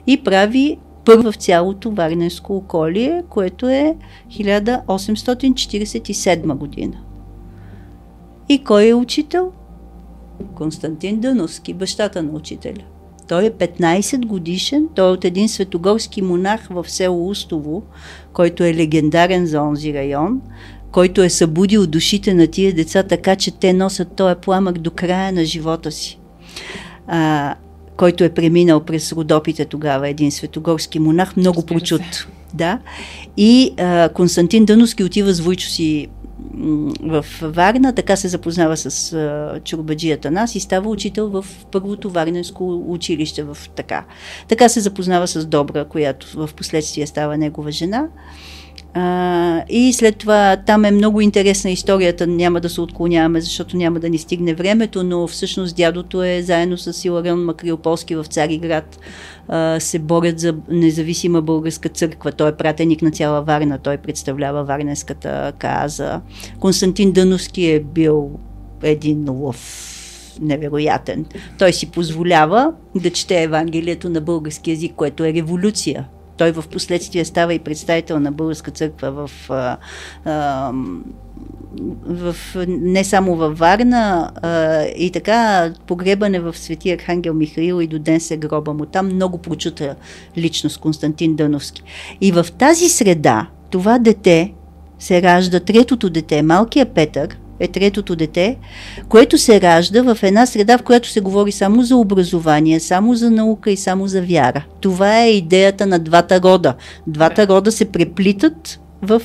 и 0.06 0.24
прави 0.24 0.78
първа 1.04 1.32
в 1.32 1.36
цялото 1.36 1.90
Варненско 1.90 2.56
околие, 2.56 3.22
което 3.28 3.68
е 3.68 3.96
1847 4.30 6.54
година. 6.54 6.96
И 8.48 8.64
кой 8.64 8.88
е 8.88 8.94
учител? 8.94 9.52
Константин 10.54 11.20
Дъновски, 11.20 11.74
бащата 11.74 12.22
на 12.22 12.32
учителя. 12.32 12.82
Той 13.28 13.44
е 13.44 13.50
15 13.50 14.26
годишен, 14.26 14.88
той 14.94 15.08
е 15.08 15.12
от 15.12 15.24
един 15.24 15.48
светогорски 15.48 16.22
монах 16.22 16.68
в 16.70 16.84
село 16.88 17.28
Устово, 17.28 17.82
който 18.32 18.64
е 18.64 18.74
легендарен 18.74 19.46
за 19.46 19.62
онзи 19.62 19.94
район, 19.94 20.40
който 20.92 21.22
е 21.22 21.30
събудил 21.30 21.86
душите 21.86 22.34
на 22.34 22.46
тия 22.46 22.72
деца 22.72 23.02
така, 23.02 23.36
че 23.36 23.50
те 23.50 23.72
носят 23.72 24.16
този 24.16 24.34
пламък 24.34 24.78
до 24.78 24.90
края 24.90 25.32
на 25.32 25.44
живота 25.44 25.92
си. 25.92 26.18
А, 27.06 27.54
който 27.96 28.24
е 28.24 28.34
преминал 28.34 28.80
през 28.80 29.12
Родопите 29.12 29.64
тогава, 29.64 30.08
един 30.08 30.30
светогорски 30.30 30.98
монах, 30.98 31.36
много 31.36 31.66
прочут. 31.66 32.02
Да. 32.54 32.78
И 33.36 33.74
а, 33.78 34.08
Константин 34.08 34.64
Дъновски 34.64 35.04
отива 35.04 35.32
с 35.32 35.40
Войчо 35.40 35.68
си 35.68 36.08
в 37.02 37.24
Варна, 37.42 37.92
така 37.94 38.16
се 38.16 38.28
запознава 38.28 38.76
с 38.76 39.16
чурбаджията 39.64 40.30
нас 40.30 40.54
и 40.54 40.60
става 40.60 40.90
учител 40.90 41.28
в 41.28 41.44
първото 41.70 42.10
варненско 42.10 42.84
училище 42.86 43.42
в 43.42 43.58
така. 43.76 44.04
Така 44.48 44.68
се 44.68 44.80
запознава 44.80 45.26
с 45.26 45.46
Добра, 45.46 45.84
която 45.84 46.26
в 46.46 46.50
последствие 46.56 47.06
става 47.06 47.36
негова 47.36 47.70
жена. 47.70 48.08
А, 48.94 49.64
и 49.68 49.92
след 49.92 50.16
това 50.16 50.56
там 50.66 50.84
е 50.84 50.90
много 50.90 51.20
интересна 51.20 51.70
историята, 51.70 52.26
няма 52.26 52.60
да 52.60 52.68
се 52.68 52.80
отклоняваме, 52.80 53.40
защото 53.40 53.76
няма 53.76 54.00
да 54.00 54.08
ни 54.08 54.18
стигне 54.18 54.54
времето, 54.54 55.02
но 55.02 55.26
всъщност 55.26 55.76
дядото 55.76 56.22
е 56.22 56.42
заедно 56.42 56.78
с 56.78 57.04
Иларион 57.04 57.44
Макриополски 57.44 58.14
в 58.14 58.24
Цариград 58.24 58.98
а, 59.48 59.80
се 59.80 59.98
борят 59.98 60.38
за 60.38 60.54
независима 60.68 61.42
българска 61.42 61.88
църква. 61.88 62.32
Той 62.32 62.48
е 62.48 62.56
пратеник 62.56 63.02
на 63.02 63.10
цяла 63.10 63.42
Варна, 63.42 63.78
той 63.78 63.96
представлява 63.96 64.64
Варненската 64.64 65.52
каза. 65.58 66.20
Константин 66.60 67.12
Дъновски 67.12 67.66
е 67.66 67.80
бил 67.80 68.30
един 68.82 69.30
лъв 69.30 69.58
невероятен. 70.40 71.26
Той 71.58 71.72
си 71.72 71.90
позволява 71.90 72.72
да 72.94 73.10
чете 73.10 73.42
Евангелието 73.42 74.10
на 74.10 74.20
български 74.20 74.70
язик, 74.70 74.92
което 74.96 75.24
е 75.24 75.32
революция 75.32 76.08
той 76.42 76.52
в 76.52 76.68
последствие 76.68 77.24
става 77.24 77.54
и 77.54 77.58
представител 77.58 78.20
на 78.20 78.32
Българска 78.32 78.70
църква 78.70 79.10
в, 79.10 79.50
а, 79.50 79.76
а, 80.24 80.72
в 82.06 82.36
не 82.66 83.04
само 83.04 83.36
във 83.36 83.58
Варна 83.58 84.30
а, 84.42 84.82
и 84.96 85.10
така 85.10 85.70
погребане 85.86 86.40
в 86.40 86.58
Свети 86.58 86.90
Архангел 86.90 87.34
Михаил 87.34 87.82
и 87.82 87.86
до 87.86 87.98
ден 87.98 88.20
се 88.20 88.36
гроба 88.36 88.72
му. 88.72 88.86
Там 88.86 89.06
много 89.06 89.38
прочута 89.38 89.94
личност 90.36 90.78
Константин 90.78 91.36
Дъновски. 91.36 91.82
И 92.20 92.32
в 92.32 92.46
тази 92.58 92.88
среда 92.88 93.46
това 93.70 93.98
дете 93.98 94.52
се 94.98 95.22
ражда, 95.22 95.60
третото 95.60 96.10
дете, 96.10 96.42
малкият 96.42 96.94
Петър, 96.94 97.38
е 97.60 97.68
третото 97.68 98.16
дете, 98.16 98.56
което 99.08 99.38
се 99.38 99.60
ражда 99.60 100.14
в 100.14 100.22
една 100.22 100.46
среда, 100.46 100.78
в 100.78 100.82
която 100.82 101.08
се 101.08 101.20
говори 101.20 101.52
само 101.52 101.82
за 101.82 101.96
образование, 101.96 102.80
само 102.80 103.14
за 103.14 103.30
наука 103.30 103.70
и 103.70 103.76
само 103.76 104.06
за 104.06 104.22
вяра. 104.22 104.64
Това 104.80 105.22
е 105.22 105.30
идеята 105.30 105.86
на 105.86 105.98
двата 105.98 106.42
рода. 106.42 106.74
Двата 107.06 107.48
рода 107.48 107.72
се 107.72 107.84
преплитат 107.84 108.80
в 109.02 109.22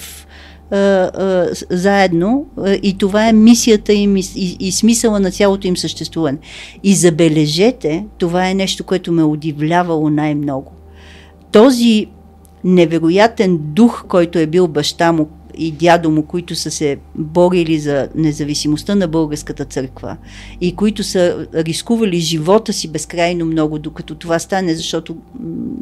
заедно 1.69 2.45
и 2.83 2.97
това 2.97 3.27
е 3.27 3.33
мисията 3.33 3.93
им 3.93 4.17
и, 4.17 4.23
и, 4.35 4.57
и 4.59 4.71
смисъла 4.71 5.19
на 5.19 5.31
цялото 5.31 5.67
им 5.67 5.77
съществуване. 5.77 6.37
И 6.83 6.93
забележете, 6.93 8.05
това 8.17 8.49
е 8.49 8.53
нещо, 8.53 8.83
което 8.83 9.11
ме 9.11 9.23
удивлявало 9.23 10.09
най-много. 10.09 10.71
Този 11.51 12.07
невероятен 12.63 13.57
дух, 13.61 14.05
който 14.07 14.39
е 14.39 14.47
бил 14.47 14.67
баща 14.67 15.11
му, 15.11 15.29
и 15.57 15.71
дядо 15.71 16.11
му, 16.11 16.23
които 16.23 16.55
са 16.55 16.71
се 16.71 16.97
борили 17.15 17.79
за 17.79 18.09
независимостта 18.15 18.95
на 18.95 19.07
българската 19.07 19.65
църква 19.65 20.17
и 20.61 20.75
които 20.75 21.03
са 21.03 21.47
рискували 21.53 22.19
живота 22.19 22.73
си 22.73 22.87
безкрайно 22.87 23.45
много, 23.45 23.79
докато 23.79 24.15
това 24.15 24.39
стане, 24.39 24.75
защото 24.75 25.17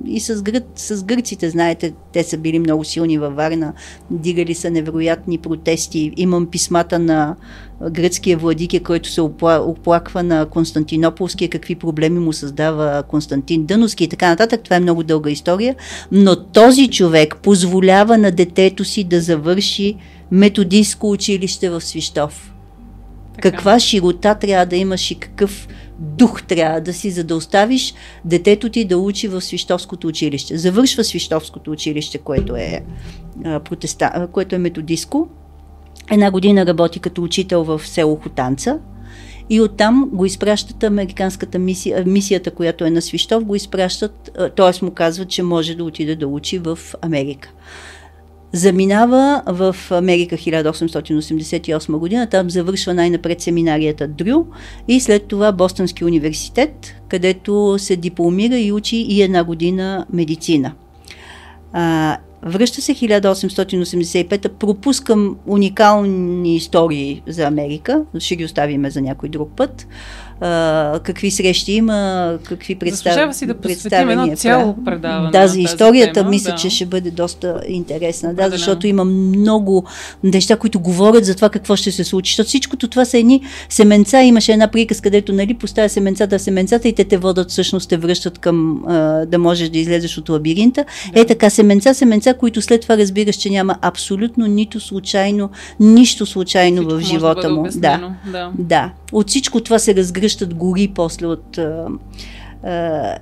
и 0.06 0.20
с, 0.20 0.42
гър... 0.42 0.62
с 0.76 1.04
гърците, 1.04 1.50
знаете, 1.50 1.94
те 2.14 2.24
са 2.24 2.38
били 2.38 2.60
много 2.60 2.84
силни 2.84 3.18
във 3.18 3.36
Варна, 3.36 3.74
дигали 4.12 4.54
са 4.54 4.70
невероятни 4.70 5.38
протести. 5.38 6.12
Имам 6.18 6.48
писмата 6.48 7.00
на 7.00 7.36
гръцкия 7.92 8.38
владик, 8.38 8.84
който 8.84 9.10
се 9.10 9.22
оплаква 9.22 10.24
на 10.24 10.46
Константинополския, 10.46 11.50
какви 11.50 11.76
проблеми 11.76 12.20
му 12.20 12.34
създава 12.34 13.04
Константин 13.04 13.66
Дъновски 13.66 14.04
и 14.04 14.08
така 14.08 14.30
нататък. 14.30 14.62
Това 14.64 14.76
е 14.76 14.80
много 14.80 15.04
дълга 15.04 15.30
история, 15.30 15.76
но 16.12 16.44
този 16.44 16.88
човек 16.88 17.36
позволява 17.44 18.18
на 18.18 18.32
детето 18.32 18.86
си 18.86 19.04
да 19.04 19.22
завърши 19.22 19.65
методистско 20.32 21.12
училище 21.12 21.70
в 21.70 21.82
Свищов. 21.82 22.54
Така. 23.36 23.52
Каква 23.52 23.80
широта 23.80 24.36
трябва 24.36 24.66
да 24.66 24.76
имаш 24.76 25.12
и 25.12 25.16
какъв 25.16 25.68
дух 26.00 26.44
трябва 26.44 26.82
да 26.82 26.94
си, 26.94 27.12
за 27.12 27.24
да 27.24 27.36
оставиш 27.36 27.94
детето 28.26 28.70
ти 28.70 28.86
да 28.86 28.98
учи 28.98 29.28
в 29.28 29.42
Свищовското 29.42 30.08
училище. 30.08 30.58
Завършва 30.58 31.04
Свищовското 31.04 31.72
училище, 31.72 32.18
което 32.18 32.56
е, 32.56 32.84
а, 33.46 33.60
протеста, 33.60 34.28
което 34.32 34.56
е 34.56 34.58
методистко 34.58 35.28
Една 36.12 36.32
година 36.32 36.66
работи 36.66 37.00
като 37.00 37.24
учител 37.24 37.64
в 37.64 37.82
село 37.86 38.16
Хотанца 38.16 38.80
и 39.50 39.62
оттам 39.62 40.10
го 40.14 40.26
изпращат 40.26 40.84
американската 40.84 41.60
мисия, 41.60 42.04
мисията, 42.06 42.52
която 42.52 42.86
е 42.86 42.90
на 42.90 43.02
Свищов, 43.02 43.44
го 43.44 43.56
изпращат, 43.56 44.38
т.е. 44.56 44.86
му 44.86 44.92
казват, 44.92 45.30
че 45.30 45.44
може 45.44 45.76
да 45.76 45.84
отиде 45.84 46.16
да 46.16 46.28
учи 46.28 46.60
в 46.60 46.80
Америка. 47.02 47.52
Заминава 48.56 49.42
в 49.46 49.76
Америка 49.92 50.36
1888 50.36 51.98
година, 51.98 52.28
там 52.28 52.50
завършва 52.50 52.94
най-напред 52.94 53.42
семинарията 53.42 54.08
Дрю 54.08 54.46
и 54.88 55.00
след 55.00 55.26
това 55.28 55.52
Бостонски 55.52 56.06
университет, 56.06 56.96
където 57.10 57.76
се 57.80 57.96
дипломира 57.96 58.58
и 58.58 58.72
учи 58.72 58.98
и 58.98 59.22
една 59.22 59.44
година 59.44 60.06
медицина. 60.14 60.72
А, 61.74 62.18
Връща 62.48 62.82
се 62.82 62.94
1885, 62.94 64.50
пропускам 64.50 65.38
уникални 65.48 66.56
истории 66.56 67.24
за 67.28 67.44
Америка, 67.44 68.04
ще 68.20 68.36
ги 68.36 68.46
оставиме 68.46 68.90
за 68.90 69.02
някой 69.02 69.30
друг 69.30 69.52
път 69.56 69.88
а, 70.42 71.00
какви 71.04 71.32
срещи 71.32 71.72
има, 71.72 72.38
какви 72.44 72.76
представ... 72.76 73.36
си 73.36 73.46
да 73.46 73.54
посветим 73.54 74.10
едно 74.10 74.36
цяло 74.36 74.76
предаване. 74.86 75.32
Да, 75.32 75.48
за 75.48 75.60
историята 75.60 76.14
тема, 76.14 76.30
мисля, 76.30 76.52
да. 76.52 76.58
че 76.58 76.70
ще 76.70 76.86
бъде 76.86 77.12
доста 77.12 77.62
интересна. 77.68 78.34
Да, 78.34 78.50
защото 78.50 78.88
има 78.88 79.06
много 79.06 79.86
неща, 80.24 80.56
които 80.56 80.80
говорят 80.80 81.26
за 81.26 81.36
това 81.36 81.50
какво 81.50 81.76
ще 81.76 81.92
се 81.92 82.04
случи. 82.04 82.32
Защото 82.32 82.48
всичкото 82.48 82.88
това 82.88 83.06
са 83.06 83.18
едни 83.18 83.42
семенца. 83.70 84.22
Имаше 84.22 84.52
една 84.52 84.68
приказка, 84.68 85.04
където 85.04 85.34
нали, 85.34 85.54
поставя 85.54 85.90
семенцата 85.90 86.38
в 86.38 86.42
семенцата 86.42 86.88
и 86.88 86.94
те 86.94 87.04
те 87.04 87.18
водят, 87.18 87.52
всъщност 87.52 87.90
те 87.90 87.98
връщат 87.98 88.38
към 88.38 88.84
а, 88.88 89.26
да 89.26 89.38
можеш 89.38 89.70
да 89.70 89.78
излезеш 89.78 90.18
от 90.18 90.30
лабиринта. 90.30 90.86
Да. 91.14 91.20
Е 91.20 91.26
така, 91.26 91.50
семенца, 91.50 91.94
семенца, 91.94 92.34
които 92.34 92.62
след 92.62 92.82
това 92.82 92.98
разбираш, 92.98 93.36
че 93.36 93.50
няма 93.50 93.76
абсолютно 93.82 94.48
нито 94.48 94.80
случайно, 94.80 95.50
нищо 95.80 96.26
случайно 96.26 96.82
Всичко 96.82 96.96
в 96.96 97.00
живота 97.00 97.42
да 97.42 97.50
му. 97.50 97.68
Да, 97.76 98.14
да. 98.32 98.52
да. 98.58 98.92
От 99.12 99.30
всичко 99.30 99.62
това 99.62 99.80
се 99.80 99.96
разгръщат 100.26 100.56
гори 100.56 100.92
после 100.96 101.28
от... 101.28 101.60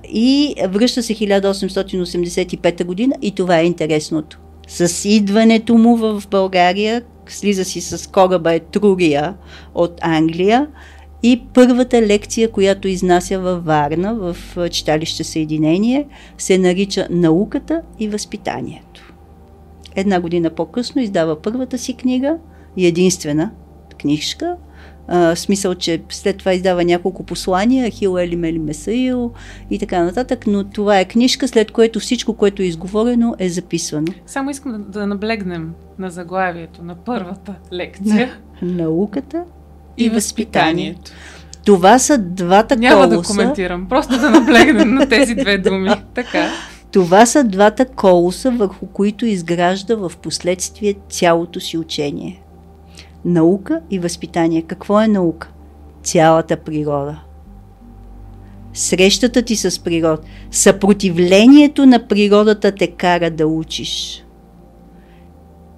И 0.08 0.54
връща 0.68 1.02
се 1.02 1.14
1885 1.14 2.84
година 2.84 3.14
и 3.22 3.30
това 3.30 3.58
е 3.58 3.66
интересното. 3.66 4.40
С 4.68 5.08
идването 5.08 5.74
му 5.78 5.96
в 5.96 6.22
България, 6.30 7.02
слиза 7.26 7.64
си 7.64 7.80
с 7.80 8.10
кораба 8.10 8.54
Етрурия 8.54 9.34
от 9.74 9.98
Англия 10.02 10.66
и 11.22 11.42
първата 11.54 12.02
лекция, 12.02 12.50
която 12.50 12.88
изнася 12.88 13.38
във 13.38 13.64
Варна, 13.64 14.14
в 14.14 14.36
читалище 14.70 15.24
Съединение, 15.24 16.06
се 16.38 16.58
нарича 16.58 17.06
Науката 17.10 17.82
и 17.98 18.08
възпитанието. 18.08 19.14
Една 19.96 20.20
година 20.20 20.50
по-късно 20.50 21.02
издава 21.02 21.42
първата 21.42 21.78
си 21.78 21.94
книга 21.94 22.36
единствена 22.76 23.50
книжка– 23.98 24.56
в 25.08 25.36
смисъл, 25.36 25.74
че 25.74 26.02
след 26.08 26.36
това 26.36 26.52
издава 26.52 26.84
няколко 26.84 27.22
послания, 27.22 27.90
Хил 27.90 28.18
Ели 28.18 28.36
Мели 28.36 28.58
Месаил 28.58 29.32
и 29.70 29.78
така 29.78 30.04
нататък, 30.04 30.46
но 30.46 30.64
това 30.64 30.98
е 31.00 31.04
книжка, 31.04 31.48
след 31.48 31.70
което 31.70 32.00
всичко, 32.00 32.34
което 32.34 32.62
е 32.62 32.66
изговорено, 32.66 33.34
е 33.38 33.48
записвано. 33.48 34.06
Само 34.26 34.50
искам 34.50 34.72
да, 34.72 34.78
да 34.78 35.06
наблегнем 35.06 35.72
на 35.98 36.10
заглавието 36.10 36.82
на 36.82 36.94
първата 36.94 37.54
лекция. 37.72 38.38
Науката 38.62 39.44
и, 39.96 40.04
и 40.04 40.08
възпитанието. 40.08 41.00
възпитанието. 41.00 41.10
Това 41.64 41.98
са 41.98 42.18
двата 42.18 42.76
Няма 42.76 43.08
колоса. 43.08 43.16
да 43.16 43.22
коментирам, 43.22 43.86
просто 43.88 44.20
да 44.20 44.30
наблегнем 44.30 44.94
на 44.94 45.08
тези 45.08 45.34
две 45.34 45.58
думи. 45.68 45.90
Така. 46.14 46.50
Това 46.92 47.26
са 47.26 47.44
двата 47.44 47.86
колоса, 47.86 48.50
върху 48.50 48.86
които 48.86 49.26
изгражда 49.26 49.96
в 49.96 50.12
последствие 50.22 50.94
цялото 51.08 51.60
си 51.60 51.78
учение. 51.78 52.43
Наука 53.24 53.80
и 53.90 53.98
възпитание. 53.98 54.62
Какво 54.62 55.00
е 55.00 55.08
наука? 55.08 55.52
Цялата 56.02 56.56
природа. 56.56 57.20
Срещата 58.72 59.42
ти 59.42 59.56
с 59.56 59.78
природа. 59.78 60.22
Съпротивлението 60.50 61.86
на 61.86 62.08
природата 62.08 62.72
те 62.72 62.86
кара 62.86 63.30
да 63.30 63.46
учиш. 63.46 64.24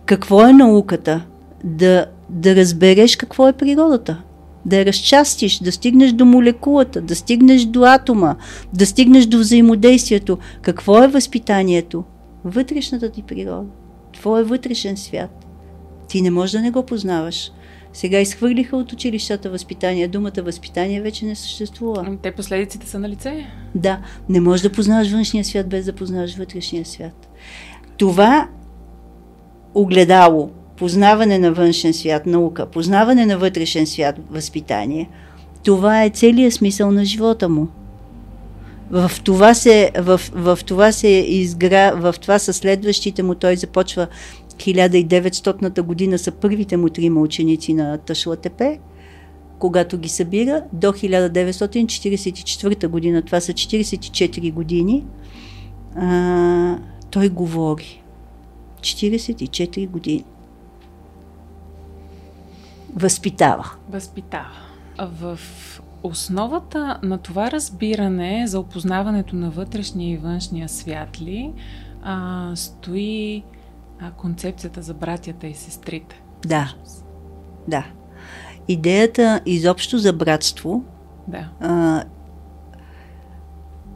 Какво 0.06 0.46
е 0.46 0.52
науката? 0.52 1.26
Да, 1.64 2.06
да 2.30 2.56
разбереш 2.56 3.16
какво 3.16 3.48
е 3.48 3.52
природата 3.52 4.22
да 4.66 4.76
я 4.76 4.86
разчастиш, 4.86 5.58
да 5.58 5.72
стигнеш 5.72 6.12
до 6.12 6.24
молекулата, 6.24 7.00
да 7.00 7.16
стигнеш 7.16 7.64
до 7.64 7.82
атома, 7.82 8.36
да 8.72 8.86
стигнеш 8.86 9.26
до 9.26 9.38
взаимодействието. 9.38 10.38
Какво 10.62 11.02
е 11.02 11.08
възпитанието? 11.08 12.04
Вътрешната 12.44 13.10
ти 13.10 13.22
природа. 13.22 13.68
Твоя 14.12 14.44
вътрешен 14.44 14.96
свят. 14.96 15.45
Ти 16.08 16.22
не 16.22 16.30
можеш 16.30 16.52
да 16.52 16.60
не 16.60 16.70
го 16.70 16.86
познаваш. 16.86 17.52
Сега 17.92 18.20
изхвърлиха 18.20 18.76
от 18.76 18.92
училищата 18.92 19.50
възпитание. 19.50 20.08
Думата 20.08 20.42
възпитание 20.42 21.00
вече 21.00 21.24
не 21.24 21.34
съществува. 21.34 22.04
Ами, 22.06 22.18
те 22.22 22.30
последиците 22.30 22.86
са 22.88 22.98
на 22.98 23.08
лице. 23.08 23.46
Да, 23.74 24.00
не 24.28 24.40
можеш 24.40 24.62
да 24.62 24.72
познаваш 24.72 25.10
външния 25.10 25.44
свят 25.44 25.68
без 25.68 25.84
да 25.84 25.92
познаваш 25.92 26.36
вътрешния 26.36 26.84
свят. 26.84 27.28
Това 27.98 28.48
огледало 29.74 30.50
познаване 30.76 31.38
на 31.38 31.52
външен 31.52 31.94
свят, 31.94 32.26
наука, 32.26 32.66
познаване 32.66 33.26
на 33.26 33.38
вътрешен 33.38 33.86
свят, 33.86 34.16
възпитание, 34.30 35.08
това 35.64 36.04
е 36.04 36.10
целият 36.10 36.54
смисъл 36.54 36.90
на 36.90 37.04
живота 37.04 37.48
му. 37.48 37.68
В 38.90 39.10
това 39.24 39.54
се, 39.54 39.90
в, 39.98 40.20
в 40.34 40.58
това 40.66 40.92
се 40.92 41.08
изгра, 41.08 41.92
в 41.96 42.14
това 42.20 42.38
са 42.38 42.52
следващите 42.52 43.22
му, 43.22 43.34
той 43.34 43.56
започва 43.56 44.06
1900-та 44.56 45.82
година 45.82 46.18
са 46.18 46.32
първите 46.32 46.76
му 46.76 46.88
трима 46.88 47.20
ученици 47.20 47.74
на 47.74 47.98
Ташлатепе, 47.98 48.78
когато 49.58 49.98
ги 49.98 50.08
събира, 50.08 50.62
до 50.72 50.86
1944 50.86 52.88
година, 52.88 53.22
това 53.22 53.40
са 53.40 53.52
44 53.52 54.52
години, 54.52 55.04
а, 55.96 56.78
той 57.10 57.28
говори. 57.28 58.02
44 58.80 59.88
години 59.88 60.24
възпитава. 62.96 63.70
Възпитава. 63.88 64.50
В 64.98 65.38
основата 66.02 66.98
на 67.02 67.18
това 67.18 67.50
разбиране 67.50 68.46
за 68.46 68.60
опознаването 68.60 69.36
на 69.36 69.50
вътрешния 69.50 70.12
и 70.12 70.16
външния 70.16 70.68
свят 70.68 71.20
ли 71.20 71.52
а, 72.02 72.50
стои 72.54 73.42
а, 74.00 74.10
концепцията 74.10 74.82
за 74.82 74.94
братята 74.94 75.46
и 75.46 75.54
сестрите? 75.54 76.22
Да. 76.46 76.74
Да. 77.68 77.86
Идеята 78.68 79.40
изобщо 79.46 79.98
за 79.98 80.12
братство 80.12 80.84
да. 81.28 81.48
а, 81.60 82.04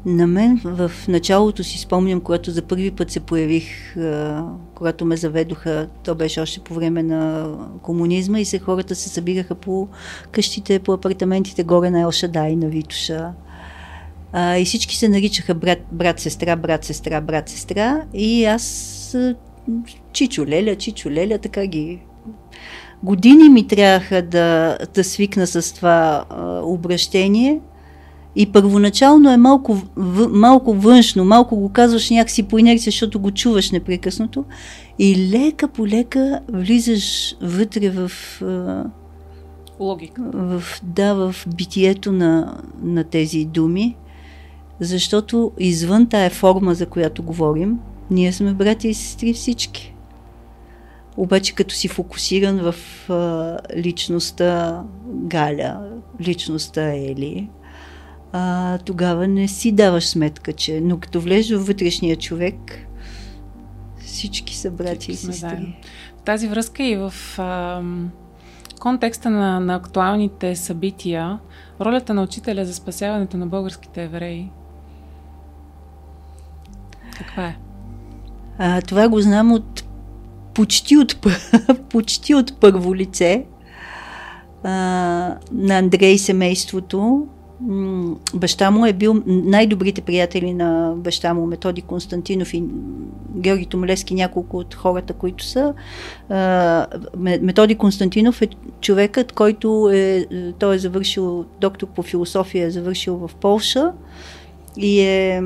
на 0.07 0.27
мен 0.27 0.61
в 0.65 0.93
началото 1.09 1.65
си 1.65 1.79
спомням, 1.79 2.21
когато 2.21 2.51
за 2.51 2.63
първи 2.63 2.91
път 2.91 3.11
се 3.11 3.21
появих, 3.21 3.97
когато 4.75 5.05
ме 5.05 5.17
заведоха, 5.17 5.89
то 6.05 6.15
беше 6.15 6.41
още 6.41 6.61
по 6.61 6.75
време 6.75 7.03
на 7.03 7.53
комунизма 7.83 8.41
и 8.41 8.45
се 8.45 8.59
хората 8.59 8.95
се 8.95 9.09
събираха 9.09 9.55
по 9.55 9.89
къщите, 10.31 10.79
по 10.79 10.93
апартаментите 10.93 11.65
горе 11.65 11.91
на 11.91 12.01
Елшадай, 12.01 12.57
на 12.57 12.69
Витуша. 12.69 13.33
А, 14.33 14.57
и 14.57 14.65
всички 14.65 14.97
се 14.97 15.09
наричаха 15.09 15.55
брат, 15.55 15.79
брат, 15.93 16.21
сестра, 16.21 16.57
брат, 16.57 16.85
сестра, 16.85 17.21
брат, 17.21 17.49
сестра. 17.49 18.03
И 18.15 18.45
аз 18.45 18.63
Чичо 20.13 20.47
Леля, 20.47 20.77
Чичо 20.77 21.11
Леля, 21.11 21.39
така 21.39 21.67
ги 21.67 21.99
години 23.03 23.49
ми 23.49 23.67
трябваха 23.67 24.23
да, 24.23 24.79
да 24.95 25.05
свикна 25.05 25.47
с 25.47 25.75
това 25.75 26.25
а, 26.31 26.61
обращение. 26.65 27.61
И 28.37 28.53
първоначално 28.53 29.31
е 29.31 29.37
малко, 29.37 29.75
в, 29.97 30.29
малко 30.29 30.75
външно, 30.75 31.25
малко 31.25 31.57
го 31.57 31.69
казваш 31.69 32.11
някакси 32.11 32.43
по 32.43 32.59
инерция, 32.59 32.91
защото 32.91 33.21
го 33.21 33.31
чуваш 33.31 33.71
непрекъснато. 33.71 34.45
И 34.99 35.31
лека 35.31 35.69
по 35.69 35.87
лека 35.87 36.41
влизаш 36.49 37.37
вътре 37.43 37.91
в... 37.91 38.11
Логика. 39.81 40.23
В, 40.35 40.63
да, 40.83 41.15
в 41.15 41.35
битието 41.57 42.13
на, 42.13 42.59
на 42.83 43.05
тези 43.05 43.45
думи, 43.45 43.97
защото 44.81 45.53
извън 45.59 46.07
тая 46.07 46.31
форма, 46.31 46.75
за 46.75 46.87
която 46.87 47.23
говорим, 47.23 47.79
ние 48.11 48.33
сме 48.33 48.55
брати 48.55 48.89
и 48.89 48.95
сестри 48.95 49.33
всички. 49.33 49.95
Обаче 51.17 51.55
като 51.55 51.75
си 51.75 51.89
фокусиран 51.89 52.73
в 52.73 52.75
а, 53.11 53.59
личността 53.77 54.83
Галя, 55.07 55.91
личността 56.21 56.95
Ели, 56.95 57.49
а, 58.33 58.79
тогава 58.79 59.29
не 59.29 59.49
си 59.49 59.73
даваш 59.73 60.09
сметка, 60.09 60.53
че... 60.53 60.81
Но 60.81 60.99
като 60.99 61.21
влезеш 61.21 61.59
в 61.59 61.67
вътрешния 61.67 62.17
човек, 62.17 62.87
всички 63.99 64.57
са 64.57 64.71
брати 64.71 65.13
и 65.13 65.15
сестри. 65.15 65.77
В 66.19 66.23
тази 66.23 66.49
връзка 66.49 66.83
и 66.83 66.97
в 66.97 67.15
а, 67.39 67.83
контекста 68.81 69.31
на, 69.31 69.61
на 69.61 69.75
актуалните 69.75 70.57
събития, 70.57 71.39
ролята 71.81 72.15
на 72.15 72.23
учителя 72.23 72.65
за 72.65 72.75
спасяването 72.75 73.37
на 73.37 73.47
българските 73.47 74.05
евреи, 74.05 74.51
каква 77.17 77.47
е? 77.47 77.57
А, 78.63 78.81
това 78.81 79.09
го 79.09 79.21
знам 79.21 79.53
от 79.53 79.85
почти 80.55 80.97
от, 80.97 81.17
почти 81.91 82.35
от 82.35 82.61
първо 82.61 82.95
лице 82.95 83.45
а, 84.65 84.71
на 85.53 85.79
Андрей 85.79 86.19
семейството 86.19 87.27
баща 88.35 88.71
му 88.71 88.87
е 88.87 88.93
бил 88.93 89.23
най-добрите 89.27 90.01
приятели 90.01 90.55
на 90.55 90.95
баща 90.97 91.35
му, 91.35 91.47
Методи 91.47 91.83
Константинов 91.83 92.55
и 92.55 92.65
Георги 93.37 93.67
Томлески, 93.67 94.15
няколко 94.15 94.57
от 94.57 94.75
хората, 94.75 95.13
които 95.13 95.45
са. 95.45 95.75
Методи 97.17 97.75
Константинов 97.75 98.43
е 98.43 98.49
човекът, 98.81 99.33
който 99.33 99.91
е, 99.93 100.27
той 100.59 100.75
е 100.75 100.79
завършил 100.79 101.45
доктор 101.61 101.89
по 101.89 102.03
философия, 102.03 102.67
е 102.67 102.71
завършил 102.71 103.17
в 103.17 103.31
Полша 103.35 103.93
и 104.77 105.01
е 105.01 105.43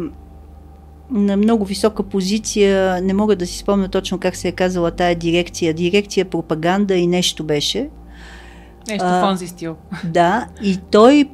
на 1.10 1.36
много 1.36 1.64
висока 1.64 2.02
позиция, 2.02 3.00
не 3.02 3.14
мога 3.14 3.36
да 3.36 3.46
си 3.46 3.58
спомня 3.58 3.88
точно 3.88 4.18
как 4.18 4.36
се 4.36 4.48
е 4.48 4.52
казала 4.52 4.90
тая 4.90 5.14
дирекция, 5.14 5.74
дирекция 5.74 6.24
пропаганда 6.24 6.94
и 6.94 7.06
нещо 7.06 7.44
беше. 7.44 7.90
Нещо 8.88 9.06
фонзи 9.20 9.46
стил. 9.46 9.76
Да, 10.04 10.48
и 10.62 10.78
той 10.90 11.28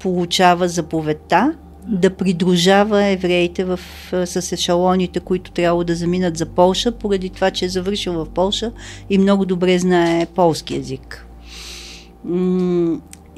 получава 0.00 0.68
заповедта 0.68 1.54
да 1.88 2.10
придружава 2.10 3.04
евреите 3.04 3.64
в, 3.64 3.80
с 4.24 4.52
ешалоните, 4.52 5.20
които 5.20 5.50
трябва 5.50 5.84
да 5.84 5.94
заминат 5.94 6.36
за 6.36 6.46
Полша, 6.46 6.92
поради 6.92 7.30
това, 7.30 7.50
че 7.50 7.64
е 7.64 7.68
завършил 7.68 8.12
в 8.12 8.26
Полша 8.30 8.72
и 9.10 9.18
много 9.18 9.44
добре 9.44 9.78
знае 9.78 10.26
полски 10.26 10.74
язик. 10.76 11.26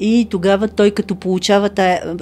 И 0.03 0.27
тогава 0.29 0.67
той 0.67 0.91
като 0.91 1.15
получава 1.15 1.69
тая, 1.69 2.17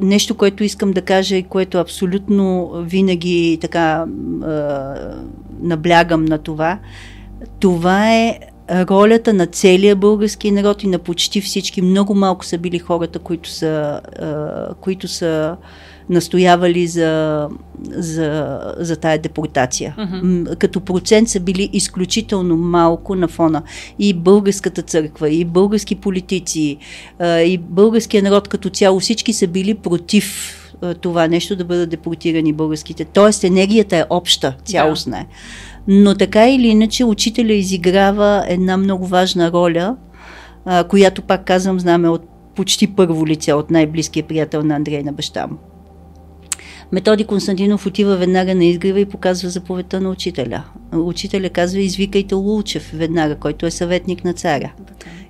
нещо, 0.00 0.34
което 0.34 0.64
искам 0.64 0.90
да 0.90 1.02
кажа 1.02 1.36
и 1.36 1.42
което 1.42 1.78
абсолютно 1.78 2.72
винаги 2.82 3.58
така 3.60 4.04
наблягам 5.60 6.24
на 6.24 6.38
това, 6.38 6.78
това 7.60 8.14
е 8.14 8.38
ролята 8.70 9.32
на 9.32 9.46
целия 9.46 9.96
български 9.96 10.50
народ 10.50 10.82
и 10.82 10.88
на 10.88 10.98
почти 10.98 11.40
всички. 11.40 11.82
Много 11.82 12.14
малко 12.14 12.44
са 12.44 12.58
били 12.58 12.78
хората, 12.78 13.18
които 13.18 13.48
са, 13.48 14.00
които 14.80 15.08
са 15.08 15.56
настоявали 16.08 16.86
за, 16.86 17.48
за, 17.90 18.60
за 18.78 18.96
тая 18.96 19.18
депортация. 19.18 19.94
Uh-huh. 19.98 20.56
Като 20.56 20.80
процент 20.80 21.28
са 21.28 21.40
били 21.40 21.70
изключително 21.72 22.56
малко 22.56 23.14
на 23.14 23.28
фона. 23.28 23.62
И 23.98 24.14
българската 24.14 24.82
църква, 24.82 25.30
и 25.30 25.44
български 25.44 25.94
политици, 25.94 26.78
и 27.22 27.58
българския 27.58 28.22
народ 28.22 28.48
като 28.48 28.70
цяло, 28.70 29.00
всички 29.00 29.32
са 29.32 29.46
били 29.46 29.74
против 29.74 30.60
това 31.00 31.28
нещо 31.28 31.56
да 31.56 31.64
бъдат 31.64 31.90
депортирани 31.90 32.52
българските. 32.52 33.04
Тоест 33.04 33.44
енергията 33.44 33.96
е 33.96 34.04
обща, 34.10 34.56
цялостна 34.64 35.18
е. 35.18 35.26
Но 35.88 36.14
така 36.14 36.48
или 36.48 36.66
иначе 36.66 37.04
учителя 37.04 37.52
изиграва 37.52 38.44
една 38.48 38.76
много 38.76 39.06
важна 39.06 39.52
роля 39.52 39.96
а, 40.64 40.84
която 40.84 41.22
пак 41.22 41.44
казвам, 41.44 41.80
знаме 41.80 42.08
от 42.08 42.22
почти 42.54 42.86
първо 42.86 43.26
лице, 43.26 43.52
от 43.52 43.70
най-близкия 43.70 44.22
приятел 44.22 44.62
на 44.62 44.74
Андрей 44.74 45.02
на 45.02 45.12
баща 45.12 45.46
му. 45.46 45.56
Методи 46.92 47.24
Константинов 47.24 47.86
отива 47.86 48.16
веднага 48.16 48.54
на 48.54 48.64
изгрева 48.64 49.00
и 49.00 49.04
показва 49.04 49.48
заповедта 49.48 50.00
на 50.00 50.10
учителя. 50.10 50.64
Учителя 50.92 51.48
казва, 51.50 51.80
извикайте 51.80 52.34
Лулчев 52.34 52.90
веднага, 52.94 53.36
който 53.36 53.66
е 53.66 53.70
съветник 53.70 54.24
на 54.24 54.32
царя. 54.32 54.72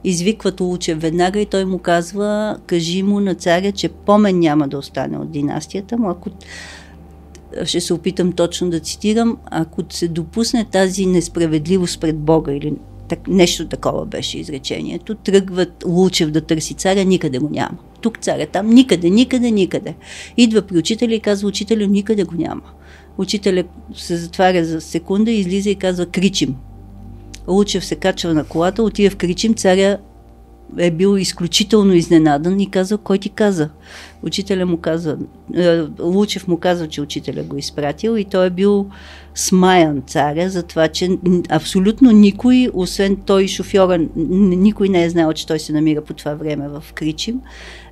Извикват 0.05 0.61
Лулчев 0.61 1.01
веднага 1.01 1.41
и 1.41 1.47
той 1.47 1.65
му 1.65 1.79
казва, 1.79 2.57
кажи 2.67 3.03
му 3.03 3.21
на 3.21 3.35
царя, 3.35 3.73
че 3.73 3.89
помен 3.89 4.39
няма 4.39 4.69
да 4.69 4.79
остане 4.79 5.19
от 5.19 5.31
династията 5.31 5.99
му, 5.99 6.09
ако 6.09 6.31
ще 7.65 7.81
се 7.81 7.95
опитам 7.95 8.33
точно 8.33 8.71
да 8.71 8.81
цитирам, 8.81 9.37
ако 9.45 9.83
се 9.91 10.09
допусне 10.09 10.65
тази 10.65 11.07
несправедливост 11.07 12.01
пред 12.01 12.19
Бога 12.19 12.53
или 12.53 12.75
так, 13.09 13.29
нещо 13.29 13.69
такова 13.69 14.07
беше 14.07 14.39
изречението, 14.39 15.15
тръгват 15.15 15.85
Лучев 15.87 16.31
да 16.31 16.41
търси 16.41 16.75
царя, 16.75 17.05
никъде 17.05 17.39
го 17.39 17.49
няма. 17.51 17.79
Тук 18.05 18.19
царя, 18.19 18.47
там 18.47 18.71
никъде, 18.71 19.11
никъде, 19.11 19.51
никъде. 19.51 19.95
Идва 20.37 20.63
при 20.63 20.79
учителя 20.79 21.15
и 21.15 21.21
казва, 21.21 21.49
учителя 21.49 21.87
никъде 21.87 22.25
го 22.25 22.35
няма. 22.35 22.63
Учителя 23.19 23.65
се 23.95 24.17
затваря 24.17 24.65
за 24.65 24.81
секунда, 24.81 25.31
излиза 25.31 25.71
и 25.71 25.75
казва, 25.75 26.07
кричим. 26.07 26.55
Лучев 27.49 27.85
се 27.85 27.97
качва 27.97 28.35
на 28.35 28.45
колата, 28.45 28.83
отива 28.83 29.11
в 29.11 29.17
кричим, 29.17 29.55
царя 29.55 29.99
е 30.79 30.91
бил 30.91 31.19
изключително 31.19 31.93
изненадан 31.93 32.61
и 32.61 32.71
казал, 32.71 32.99
кой 32.99 33.19
ти 33.19 33.29
каза? 33.29 33.71
Учителя 34.23 34.67
му 34.67 34.77
каза, 34.77 35.17
е, 35.55 35.81
Лучев 36.01 36.49
му 36.49 36.57
каза, 36.57 36.89
че 36.89 37.03
учителя 37.03 37.43
го 37.43 37.57
изпратил 37.57 38.17
и 38.17 38.25
той 38.25 38.47
е 38.47 38.51
бил 38.51 38.87
смаян 39.35 40.03
царя 40.07 40.51
за 40.51 40.63
това, 40.63 40.89
че 40.89 41.19
абсолютно 41.49 42.11
никой, 42.11 42.69
освен 42.75 43.17
той 43.17 43.49
шофьора, 43.49 44.07
никой 44.17 44.89
не 44.89 45.05
е 45.05 45.11
знал, 45.11 45.33
че 45.33 45.47
той 45.47 45.59
се 45.59 45.73
намира 45.73 46.05
по 46.05 46.15
това 46.15 46.35
време 46.35 46.69
в 46.69 46.85
Кричим. 46.95 47.41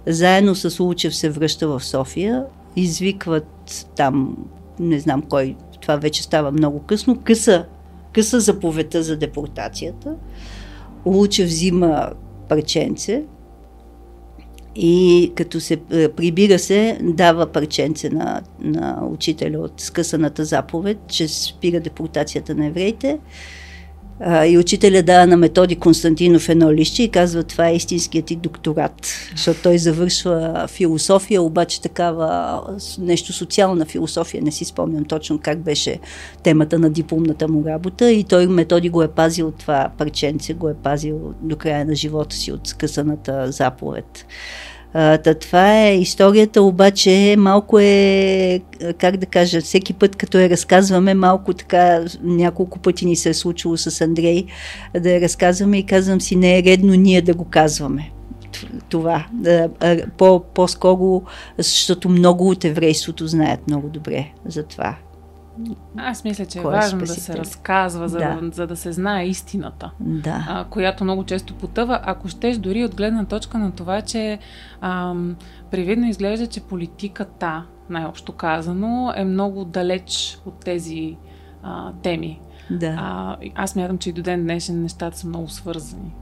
Заедно 0.06 0.54
с 0.54 0.80
Лучев 0.80 1.16
се 1.16 1.30
връща 1.30 1.68
в 1.68 1.84
София, 1.84 2.44
извикват 2.76 3.86
там, 3.96 4.36
не 4.78 4.98
знам 4.98 5.22
кой, 5.22 5.56
това 5.80 5.96
вече 5.96 6.22
става 6.22 6.52
много 6.52 6.80
късно, 6.80 7.18
къса, 7.24 7.64
къса 8.12 8.40
заповедта 8.40 9.02
за 9.02 9.16
депортацията. 9.16 10.14
Лучев 11.06 11.46
взима 11.46 12.10
парченце 12.48 13.24
и 14.76 15.32
като 15.34 15.60
се 15.60 15.80
е, 15.90 16.08
прибира 16.08 16.58
се, 16.58 16.98
дава 17.02 17.46
парченце 17.46 18.10
на, 18.10 18.42
на 18.60 19.08
учителя 19.10 19.58
от 19.58 19.80
скъсаната 19.80 20.44
заповед, 20.44 20.98
че 21.08 21.28
спира 21.28 21.80
депортацията 21.80 22.54
на 22.54 22.66
евреите. 22.66 23.18
А, 24.24 24.46
и 24.46 24.58
учителя 24.58 25.02
дава 25.02 25.26
на 25.26 25.36
методи 25.36 25.76
Константинов 25.76 26.48
едно 26.48 26.72
лище 26.72 27.02
и 27.02 27.08
казва, 27.08 27.42
това 27.42 27.68
е 27.68 27.76
истинският 27.76 28.26
ти 28.26 28.36
докторат, 28.36 29.06
защото 29.36 29.62
той 29.62 29.78
завършва 29.78 30.66
философия, 30.68 31.42
обаче 31.42 31.80
такава 31.80 32.60
нещо 32.98 33.32
социална 33.32 33.84
философия, 33.84 34.42
не 34.42 34.50
си 34.50 34.64
спомням 34.64 35.04
точно 35.04 35.38
как 35.38 35.58
беше 35.58 35.98
темата 36.42 36.78
на 36.78 36.90
дипломната 36.90 37.48
му 37.48 37.64
работа 37.64 38.12
и 38.12 38.24
той 38.24 38.46
методи 38.46 38.88
го 38.88 39.02
е 39.02 39.08
пазил 39.08 39.50
това 39.50 39.90
парченце, 39.98 40.54
го 40.54 40.68
е 40.68 40.74
пазил 40.74 41.34
до 41.40 41.56
края 41.56 41.84
на 41.84 41.94
живота 41.94 42.36
си 42.36 42.52
от 42.52 42.66
скъсаната 42.66 43.52
заповед. 43.52 44.26
Та 44.92 45.34
това 45.40 45.78
е 45.78 45.98
историята, 45.98 46.62
обаче 46.62 47.34
малко 47.38 47.78
е, 47.78 48.60
как 48.98 49.16
да 49.16 49.26
кажа, 49.26 49.60
всеки 49.60 49.92
път 49.92 50.16
като 50.16 50.38
я 50.38 50.50
разказваме, 50.50 51.14
малко 51.14 51.54
така, 51.54 52.04
няколко 52.22 52.78
пъти 52.78 53.06
ни 53.06 53.16
се 53.16 53.28
е 53.28 53.34
случило 53.34 53.76
с 53.76 54.00
Андрей 54.00 54.46
да 55.00 55.10
я 55.10 55.20
разказваме 55.20 55.78
и 55.78 55.86
казвам 55.86 56.20
си, 56.20 56.36
не 56.36 56.58
е 56.58 56.62
редно 56.62 56.94
ние 56.94 57.22
да 57.22 57.34
го 57.34 57.44
казваме 57.44 58.10
това. 58.88 59.26
По, 60.16 60.44
по-скоро, 60.54 61.22
защото 61.58 62.08
много 62.08 62.48
от 62.48 62.64
еврейството 62.64 63.26
знаят 63.26 63.60
много 63.66 63.88
добре 63.88 64.26
за 64.46 64.62
това. 64.62 64.96
Аз 65.96 66.24
мисля, 66.24 66.46
че 66.46 66.58
е, 66.58 66.62
е 66.62 66.64
важно 66.64 66.98
да 66.98 67.06
се 67.06 67.36
разказва, 67.36 68.08
за 68.08 68.18
да. 68.18 68.40
за 68.52 68.66
да 68.66 68.76
се 68.76 68.92
знае 68.92 69.26
истината, 69.26 69.90
да. 70.00 70.46
а, 70.48 70.64
която 70.64 71.04
много 71.04 71.24
често 71.24 71.54
потъва. 71.54 72.00
Ако 72.02 72.28
щеш 72.28 72.56
дори 72.56 72.84
от 72.84 72.96
гледна 72.96 73.24
точка 73.24 73.58
на 73.58 73.72
това, 73.72 74.00
че 74.00 74.38
ам, 74.80 75.36
привидно 75.70 76.06
изглежда, 76.06 76.46
че 76.46 76.60
политиката, 76.60 77.64
най-общо 77.90 78.32
казано, 78.32 79.12
е 79.16 79.24
много 79.24 79.64
далеч 79.64 80.38
от 80.46 80.60
тези 80.60 81.16
а, 81.62 81.92
теми. 81.92 82.40
Да. 82.70 82.96
А, 82.98 83.36
аз 83.54 83.76
мятам, 83.76 83.98
че 83.98 84.10
и 84.10 84.12
до 84.12 84.22
ден 84.22 84.42
днешен 84.42 84.82
нещата 84.82 85.18
са 85.18 85.28
много 85.28 85.48
свързани. 85.48 86.14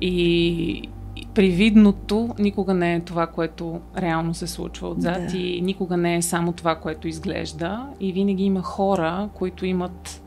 И, 0.00 0.88
привидното 1.34 2.34
никога 2.38 2.74
не 2.74 2.94
е 2.94 3.00
това, 3.00 3.26
което 3.26 3.80
реално 3.98 4.34
се 4.34 4.46
случва 4.46 4.88
отзад 4.88 5.26
да. 5.30 5.36
и 5.36 5.60
никога 5.62 5.96
не 5.96 6.16
е 6.16 6.22
само 6.22 6.52
това, 6.52 6.74
което 6.74 7.08
изглежда. 7.08 7.86
И 8.00 8.12
винаги 8.12 8.44
има 8.44 8.62
хора, 8.62 9.28
които 9.34 9.66
имат 9.66 10.22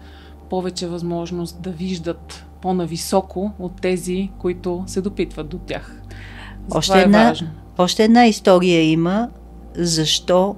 повече 0.49 0.87
възможност 0.87 1.61
да 1.61 1.71
виждат 1.71 2.45
по-нависоко 2.61 3.51
от 3.59 3.81
тези, 3.81 4.29
които 4.39 4.83
се 4.87 5.01
допитват 5.01 5.49
до 5.49 5.57
тях. 5.57 6.01
още, 6.71 6.99
е 6.99 7.01
една, 7.01 7.23
важно. 7.23 7.47
още 7.77 8.03
една 8.03 8.25
история 8.25 8.81
има, 8.81 9.29
защо 9.75 10.55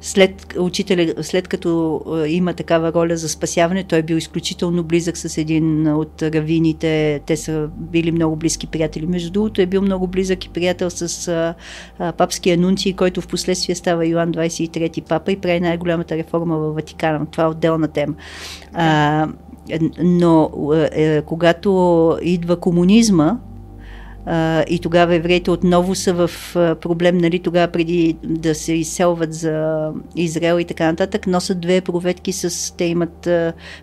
след, 0.00 0.56
учителя, 0.58 1.14
след 1.22 1.48
като 1.48 2.02
е, 2.24 2.28
има 2.28 2.54
такава 2.54 2.92
роля 2.92 3.16
за 3.16 3.28
спасяване, 3.28 3.84
той 3.84 3.98
е 3.98 4.02
бил 4.02 4.16
изключително 4.16 4.82
близък 4.82 5.16
с 5.16 5.38
един 5.38 5.88
от 5.88 6.22
равините. 6.22 7.20
Те 7.26 7.36
са 7.36 7.68
били 7.76 8.12
много 8.12 8.36
близки 8.36 8.66
приятели. 8.66 9.06
Между 9.06 9.30
другото 9.30 9.60
е 9.60 9.66
бил 9.66 9.82
много 9.82 10.06
близък 10.06 10.44
и 10.44 10.48
приятел 10.48 10.90
с 10.90 11.28
а, 11.28 11.54
а, 11.98 12.12
папския 12.12 12.56
анунци, 12.56 12.92
който 12.92 13.20
в 13.20 13.28
последствие 13.28 13.74
става 13.74 14.06
Йоан 14.06 14.32
23 14.32 15.02
папа 15.08 15.32
и 15.32 15.36
прави 15.36 15.60
най-голямата 15.60 16.16
реформа 16.16 16.58
в 16.58 16.72
Ватикана. 16.72 17.26
Това 17.26 17.44
е 17.44 17.48
отделна 17.48 17.88
тема. 17.88 18.14
А, 18.72 19.28
но 20.02 20.50
е, 20.92 21.22
когато 21.22 22.18
идва 22.22 22.56
комунизма, 22.56 23.38
и 24.68 24.78
тогава 24.82 25.14
евреите 25.14 25.50
отново 25.50 25.94
са 25.94 26.14
в 26.14 26.30
проблем, 26.80 27.18
нали, 27.18 27.38
тогава 27.38 27.72
преди 27.72 28.16
да 28.24 28.54
се 28.54 28.72
изселват 28.72 29.34
за 29.34 29.88
Израел 30.16 30.60
и 30.60 30.64
така 30.64 30.86
нататък, 30.86 31.26
носят 31.26 31.60
две 31.60 31.80
проветки 31.80 32.32
с, 32.32 32.76
те 32.76 32.84
имат 32.84 33.28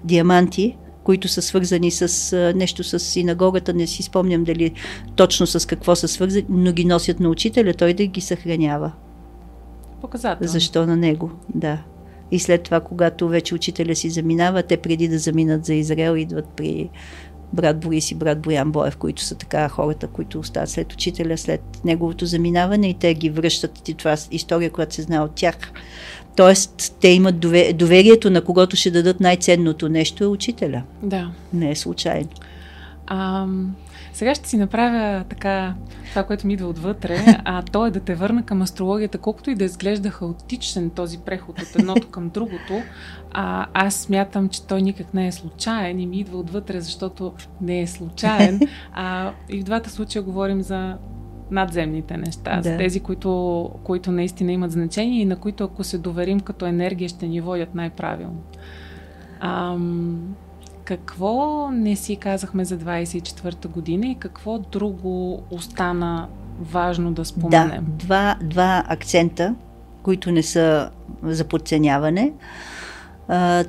диаманти, 0.03 0.77
които 1.03 1.27
са 1.27 1.41
свързани 1.41 1.91
с 1.91 2.53
нещо 2.55 2.83
с 2.83 2.99
синагогата, 2.99 3.73
не 3.73 3.87
си 3.87 4.03
спомням 4.03 4.43
дали 4.43 4.71
точно 5.15 5.47
с 5.47 5.67
какво 5.67 5.95
са 5.95 6.07
свързани, 6.07 6.45
но 6.49 6.71
ги 6.71 6.85
носят 6.85 7.19
на 7.19 7.29
учителя, 7.29 7.73
той 7.73 7.93
да 7.93 8.05
ги 8.05 8.21
съхранява. 8.21 8.91
Показателно. 10.01 10.51
Защо 10.51 10.85
на 10.85 10.97
него, 10.97 11.31
да. 11.55 11.83
И 12.31 12.39
след 12.39 12.63
това, 12.63 12.79
когато 12.79 13.27
вече 13.27 13.55
учителя 13.55 13.95
си 13.95 14.09
заминава, 14.09 14.63
те 14.63 14.77
преди 14.77 15.07
да 15.07 15.19
заминат 15.19 15.65
за 15.65 15.73
Израел, 15.73 16.15
идват 16.15 16.47
при 16.55 16.89
брат 17.53 17.79
Борис 17.79 18.11
и 18.11 18.15
брат 18.15 18.39
Боян 18.39 18.71
Боев, 18.71 18.97
които 18.97 19.21
са 19.21 19.35
така 19.35 19.69
хората, 19.69 20.07
които 20.07 20.39
остават 20.39 20.69
след 20.69 20.93
учителя, 20.93 21.37
след 21.37 21.61
неговото 21.85 22.25
заминаване 22.25 22.89
и 22.89 22.93
те 22.93 23.13
ги 23.13 23.29
връщат. 23.29 23.89
И 23.89 23.93
това 23.93 24.13
е 24.13 24.17
история, 24.31 24.69
която 24.69 24.95
се 24.95 25.01
знае 25.01 25.19
от 25.19 25.35
тях. 25.35 25.55
Тоест, 26.35 26.95
те 27.01 27.07
имат 27.07 27.39
доверието 27.77 28.29
на 28.29 28.41
когото 28.41 28.75
ще 28.75 28.91
дадат 28.91 29.19
най-ценното 29.19 29.89
нещо 29.89 30.23
е 30.23 30.27
учителя. 30.27 30.83
Да. 31.03 31.31
Не 31.53 31.71
е 31.71 31.75
случайно. 31.75 32.29
А, 33.07 33.45
сега 34.17 34.35
ще 34.35 34.49
си 34.49 34.57
направя 34.57 35.23
така 35.29 35.75
това, 36.09 36.23
което 36.23 36.47
ми 36.47 36.53
идва 36.53 36.67
отвътре, 36.67 37.17
а 37.45 37.61
то 37.61 37.85
е 37.85 37.91
да 37.91 37.99
те 37.99 38.15
върна 38.15 38.43
към 38.43 38.61
астрологията, 38.61 39.17
колкото 39.17 39.49
и 39.49 39.55
да 39.55 39.63
изглежда 39.63 40.09
хаотичен 40.09 40.89
този 40.89 41.17
преход 41.17 41.61
от 41.61 41.75
едното 41.75 42.07
към 42.07 42.29
другото. 42.29 42.81
А, 43.31 43.65
аз 43.73 43.95
смятам, 43.95 44.49
че 44.49 44.67
той 44.67 44.81
никак 44.81 45.13
не 45.13 45.27
е 45.27 45.31
случайен 45.31 45.99
и 45.99 46.05
ми 46.05 46.19
идва 46.19 46.37
отвътре, 46.37 46.81
защото 46.81 47.33
не 47.61 47.81
е 47.81 47.87
случайен. 47.87 48.59
А, 48.93 49.31
и 49.49 49.61
в 49.61 49.63
двата 49.63 49.89
случая 49.89 50.23
говорим 50.23 50.61
за 50.61 50.97
надземните 51.51 52.17
неща, 52.17 52.55
да. 52.55 52.69
за 52.69 52.77
тези, 52.77 52.99
които, 52.99 53.69
които 53.83 54.11
наистина 54.11 54.51
имат 54.51 54.71
значение 54.71 55.21
и 55.21 55.25
на 55.25 55.35
които 55.35 55.63
ако 55.63 55.83
се 55.83 55.97
доверим 55.97 56.39
като 56.39 56.65
енергия, 56.65 57.09
ще 57.09 57.27
ни 57.27 57.41
водят 57.41 57.75
най-правилно. 57.75 58.41
Ам, 59.39 60.35
какво 60.87 61.69
не 61.71 61.95
си 61.95 62.15
казахме 62.15 62.65
за 62.65 62.77
24-та 62.77 63.69
година 63.69 64.07
и 64.07 64.15
какво 64.15 64.59
друго 64.59 65.43
остана 65.51 66.27
важно 66.59 67.11
да 67.11 67.25
споменем? 67.25 67.85
Да, 67.87 68.05
два, 68.05 68.35
два 68.41 68.83
акцента, 68.87 69.55
които 70.03 70.31
не 70.31 70.43
са 70.43 70.89
за 71.23 71.43
подценяване. 71.43 72.33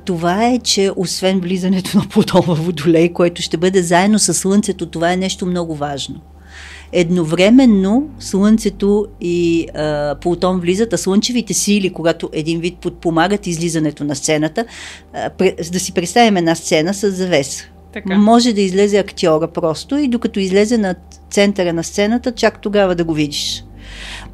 Това 0.05 0.45
е, 0.45 0.59
че 0.59 0.91
освен 0.95 1.39
влизането 1.39 1.97
на 1.97 2.03
в 2.41 2.55
Водолей, 2.55 3.13
което 3.13 3.41
ще 3.41 3.57
бъде 3.57 3.81
заедно 3.81 4.19
с 4.19 4.33
Слънцето, 4.33 4.85
това 4.85 5.13
е 5.13 5.17
нещо 5.17 5.45
много 5.45 5.75
важно 5.75 6.21
едновременно 6.91 8.09
Слънцето 8.19 9.07
и 9.21 9.67
а, 9.73 10.15
Плутон 10.15 10.59
влизат, 10.59 10.93
а 10.93 10.97
слънчевите 10.97 11.53
сили, 11.53 11.93
когато 11.93 12.29
един 12.33 12.59
вид 12.59 12.77
подпомагат 12.77 13.47
излизането 13.47 14.03
на 14.03 14.15
сцената, 14.15 14.65
а, 15.13 15.29
да 15.71 15.79
си 15.79 15.93
представим 15.93 16.37
една 16.37 16.55
сцена 16.55 16.93
с 16.93 17.11
завеса. 17.11 17.63
Така. 17.93 18.17
Може 18.17 18.53
да 18.53 18.61
излезе 18.61 18.97
актьора 18.97 19.47
просто 19.47 19.97
и 19.97 20.07
докато 20.07 20.39
излезе 20.39 20.77
на 20.77 20.95
центъра 21.29 21.73
на 21.73 21.83
сцената, 21.83 22.31
чак 22.31 22.61
тогава 22.61 22.95
да 22.95 23.03
го 23.03 23.13
видиш. 23.13 23.63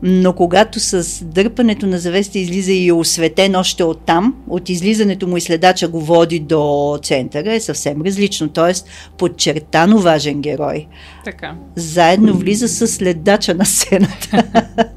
Но 0.07 0.33
когато 0.33 0.79
с 0.79 1.25
дърпането 1.25 1.87
на 1.87 1.99
завеста 1.99 2.39
излиза 2.39 2.71
и 2.71 2.87
е 2.87 2.93
осветен 2.93 3.55
още 3.55 3.83
от 3.83 4.01
там, 4.05 4.35
от 4.47 4.69
излизането 4.69 5.27
му 5.27 5.37
и 5.37 5.41
следача 5.41 5.87
го 5.87 6.01
води 6.01 6.39
до 6.39 6.99
центъра, 7.03 7.53
е 7.53 7.59
съвсем 7.59 8.01
различно. 8.01 8.49
Тоест, 8.49 8.87
подчертано 9.17 9.97
важен 9.97 10.41
герой. 10.41 10.87
Така. 11.23 11.55
Заедно 11.75 12.33
влиза 12.33 12.67
с 12.67 12.87
следача 12.87 13.53
на 13.53 13.65
сцената. 13.65 14.43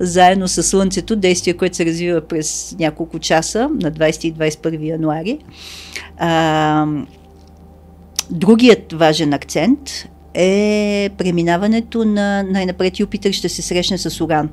Заедно 0.00 0.48
с 0.48 0.62
Слънцето, 0.62 1.16
действие, 1.16 1.54
което 1.54 1.76
се 1.76 1.86
развива 1.86 2.20
през 2.20 2.76
няколко 2.78 3.18
часа 3.18 3.68
на 3.80 3.92
20 3.92 4.24
и 4.24 4.34
21 4.34 4.88
януари. 4.88 5.38
А, 6.18 6.86
другият 8.30 8.92
важен 8.92 9.32
акцент 9.32 10.08
е 10.34 11.10
преминаването 11.18 12.04
на 12.04 12.42
най-напред 12.42 13.00
Юпитър 13.00 13.32
ще 13.32 13.48
се 13.48 13.62
срещне 13.62 13.98
с 13.98 14.24
Уран. 14.24 14.48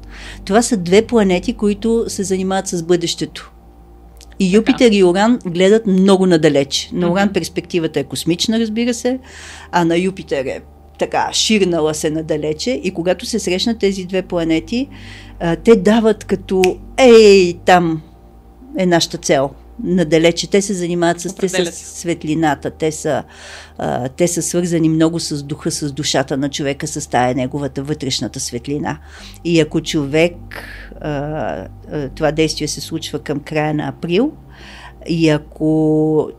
Това 0.46 0.62
са 0.62 0.78
две 0.78 1.02
планети, 1.02 1.54
които 1.54 2.06
се 2.08 2.24
занимават 2.24 2.68
с 2.68 2.84
бъдещето. 2.84 3.52
И 4.40 4.56
Юпитер 4.56 4.92
и 4.92 5.04
Уран 5.04 5.40
гледат 5.46 5.88
много 5.88 6.26
надалеч. 6.26 6.90
На 6.94 7.12
Уран 7.12 7.34
перспективата 7.34 8.00
е 8.00 8.04
космична, 8.04 8.60
разбира 8.60 8.94
се, 8.94 9.20
а 9.72 9.86
на 9.86 9.98
Юпитер 9.98 10.46
е 10.46 10.62
така 11.00 11.30
ширнала 11.34 11.94
се 11.94 12.10
надалече 12.10 12.72
и 12.84 12.92
когато 12.92 13.26
се 13.26 13.40
срещнат 13.40 13.80
тези 13.80 14.06
две 14.06 14.22
планети, 14.22 14.88
те 15.64 15.76
дават 15.76 16.24
като 16.24 16.78
ей, 16.98 17.54
там 17.66 18.02
е 18.78 18.86
нашата 18.86 19.18
цел 19.18 19.50
надалече. 19.84 20.50
Те 20.50 20.62
се 20.62 20.74
занимават 20.74 21.20
с, 21.22 21.36
те 21.36 21.50
с 21.50 21.72
светлината, 21.72 22.72
те 22.72 22.92
са, 22.92 23.24
а, 23.78 24.10
те 24.10 24.28
са 24.28 24.42
свързани 24.42 24.90
много 24.90 25.20
с 25.20 25.44
духа, 25.44 25.72
с 25.72 25.92
душата 25.92 26.38
на 26.38 26.50
човека, 26.50 26.88
с 26.88 27.10
тая 27.10 27.36
неговата 27.36 27.84
вътрешната 27.84 28.40
светлина. 28.40 28.98
И 29.44 29.60
ако 29.60 29.82
човек, 29.82 30.34
а, 31.02 31.12
а, 31.92 32.10
това 32.10 32.32
действие 32.32 32.68
се 32.68 32.82
случва 32.82 33.20
към 33.20 33.40
края 33.40 33.74
на 33.74 33.88
април, 33.88 34.32
и 35.10 35.30
ако 35.30 36.30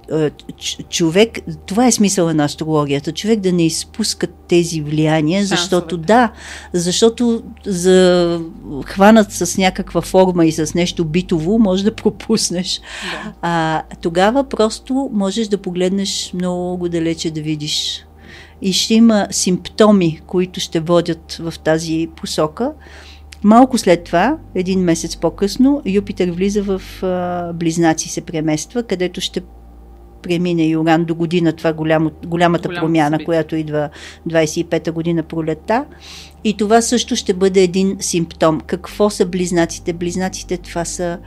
човек, 0.88 1.38
това 1.66 1.86
е 1.86 1.92
смисъла 1.92 2.34
на 2.34 2.44
астрологията, 2.44 3.12
човек 3.12 3.40
да 3.40 3.52
не 3.52 3.66
изпуска 3.66 4.26
тези 4.26 4.80
влияния, 4.80 5.46
защото 5.46 5.96
да, 5.96 6.32
защото 6.72 7.42
за 7.66 8.40
хванат 8.84 9.32
с 9.32 9.58
някаква 9.58 10.00
форма 10.00 10.46
и 10.46 10.52
с 10.52 10.74
нещо 10.74 11.04
битово, 11.04 11.58
може 11.58 11.84
да 11.84 11.94
пропуснеш. 11.94 12.80
Да. 13.12 13.32
А, 13.42 13.82
тогава 14.00 14.44
просто 14.44 15.10
можеш 15.12 15.48
да 15.48 15.58
погледнеш 15.58 16.30
много 16.34 16.88
далече 16.88 17.30
да 17.30 17.40
видиш. 17.40 18.06
И 18.62 18.72
ще 18.72 18.94
има 18.94 19.26
симптоми, 19.30 20.20
които 20.26 20.60
ще 20.60 20.80
водят 20.80 21.32
в 21.40 21.54
тази 21.64 22.08
посока. 22.16 22.72
Малко 23.44 23.78
след 23.78 24.04
това, 24.04 24.38
един 24.54 24.80
месец 24.80 25.16
по-късно, 25.16 25.82
Юпитер 25.86 26.30
влиза 26.30 26.62
в 26.62 26.82
а, 27.02 27.52
Близнаци, 27.52 28.08
се 28.08 28.20
премества, 28.20 28.82
където 28.82 29.20
ще 29.20 29.42
премине 30.22 30.68
и 30.68 30.76
Уран 30.76 31.04
до 31.04 31.14
година, 31.14 31.52
това 31.52 31.72
голямо, 31.72 32.10
голямата 32.26 32.68
Голям 32.68 32.80
промяна, 32.80 33.14
събит. 33.14 33.24
която 33.24 33.56
идва 33.56 33.88
25-та 34.28 34.92
година 34.92 35.22
пролета. 35.22 35.84
И 36.44 36.56
това 36.56 36.82
също 36.82 37.16
ще 37.16 37.34
бъде 37.34 37.62
един 37.62 37.96
симптом. 38.00 38.60
Какво 38.60 39.10
са 39.10 39.26
близнаците? 39.26 39.92
Близнаците 39.92 40.56
това 40.56 40.84
са 40.84 41.18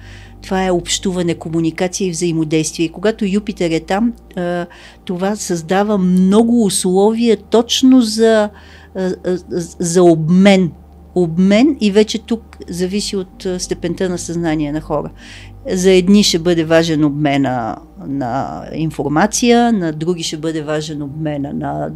това 0.42 0.66
е 0.66 0.72
общуване, 0.72 1.36
комуникация 1.36 2.08
и 2.08 2.12
взаимодействие. 2.12 2.86
И 2.86 2.92
когато 2.92 3.26
Юпитер 3.26 3.72
е 3.72 3.80
там, 3.80 4.14
това 5.06 5.36
създава 5.36 5.98
много 5.98 6.66
условия 6.66 7.38
точно 7.38 8.02
за, 8.02 8.50
за 9.80 10.04
обмен 10.04 10.72
обмен 11.16 11.78
и 11.82 11.92
вече 11.92 12.20
тук 12.20 12.58
зависи 12.70 13.16
от 13.16 13.48
степента 13.58 14.10
на 14.10 14.18
съзнание 14.18 14.72
на 14.72 14.82
хора. 14.82 15.12
За 15.72 15.92
едни 15.92 16.24
ще 16.24 16.40
бъде 16.40 16.64
важен 16.64 17.04
обмена 17.04 17.76
на 18.08 18.64
информация, 18.74 19.74
на 19.74 19.92
други 19.94 20.24
ще 20.24 20.38
бъде 20.38 20.62
важен 20.62 21.02
обмена 21.02 21.54
на 21.54 21.92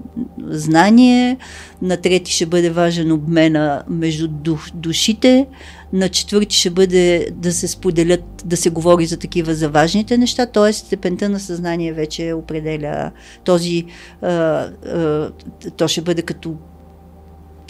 знание, 0.48 1.38
на 1.82 1.98
трети 1.98 2.32
ще 2.32 2.46
бъде 2.46 2.70
важен 2.70 3.12
обмена 3.12 3.84
между 3.90 4.28
душите, 4.74 5.48
на 5.94 6.10
четвърти 6.10 6.56
ще 6.56 6.70
бъде 6.70 7.30
да 7.34 7.52
се 7.52 7.68
споделят, 7.68 8.24
да 8.46 8.58
се 8.58 8.70
говори 8.70 9.06
за 9.06 9.18
такива 9.18 9.56
за 9.56 9.70
важните 9.70 10.18
неща, 10.18 10.46
т.е. 10.46 10.74
степента 10.74 11.30
на 11.30 11.40
съзнание 11.40 11.94
вече 11.94 12.34
определя 12.34 13.12
този, 13.44 13.86
а, 14.22 14.28
а, 14.28 15.32
то 15.78 15.88
ще 15.88 16.02
бъде 16.02 16.22
като 16.22 16.56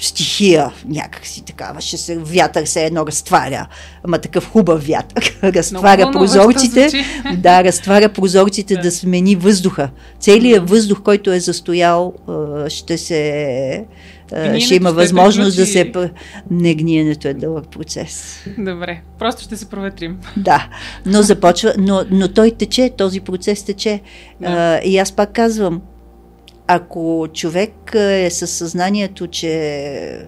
стихия 0.02 0.72
някакси 0.86 1.46
такава, 1.46 1.82
ще 1.82 1.98
се 1.98 2.18
вятър 2.18 2.66
се 2.66 2.86
едно 2.86 3.08
разтваря, 3.08 3.68
ама 4.04 4.18
такъв 4.18 4.52
хубав 4.52 4.88
вятър, 4.88 5.40
разтваря 5.44 6.06
Много 6.06 6.20
прозорците, 6.20 6.90
да, 7.38 7.64
разтваря 7.64 8.10
прозорците 8.10 8.76
да. 8.76 8.82
да 8.82 8.92
смени 8.92 9.36
въздуха. 9.36 9.90
Целият 10.20 10.70
въздух, 10.70 11.02
който 11.02 11.32
е 11.32 11.40
застоял, 11.40 12.14
ще 12.68 12.98
се 12.98 13.86
ще 14.60 14.76
има 14.76 14.92
възможност 14.92 15.58
да 15.58 15.66
се... 15.66 15.92
Не, 16.52 16.76
гниенето 16.76 17.28
е 17.28 17.34
дълъг 17.34 17.68
процес. 17.68 18.44
Добре, 18.58 19.02
просто 19.20 19.44
ще 19.44 19.58
се 19.58 19.66
проветрим. 19.66 20.20
Да, 20.38 20.70
но 21.06 21.22
започва, 21.22 21.74
но, 21.78 22.06
но 22.12 22.28
той 22.28 22.52
тече, 22.52 22.90
този 22.98 23.20
процес 23.20 23.64
тече. 23.64 24.02
Да. 24.42 24.48
А, 24.48 24.82
и 24.84 24.98
аз 24.98 25.12
пак 25.12 25.34
казвам, 25.34 25.82
ако 26.72 27.28
човек 27.34 27.92
е 27.96 28.30
със 28.30 28.52
съзнанието, 28.52 29.28
че 29.28 30.28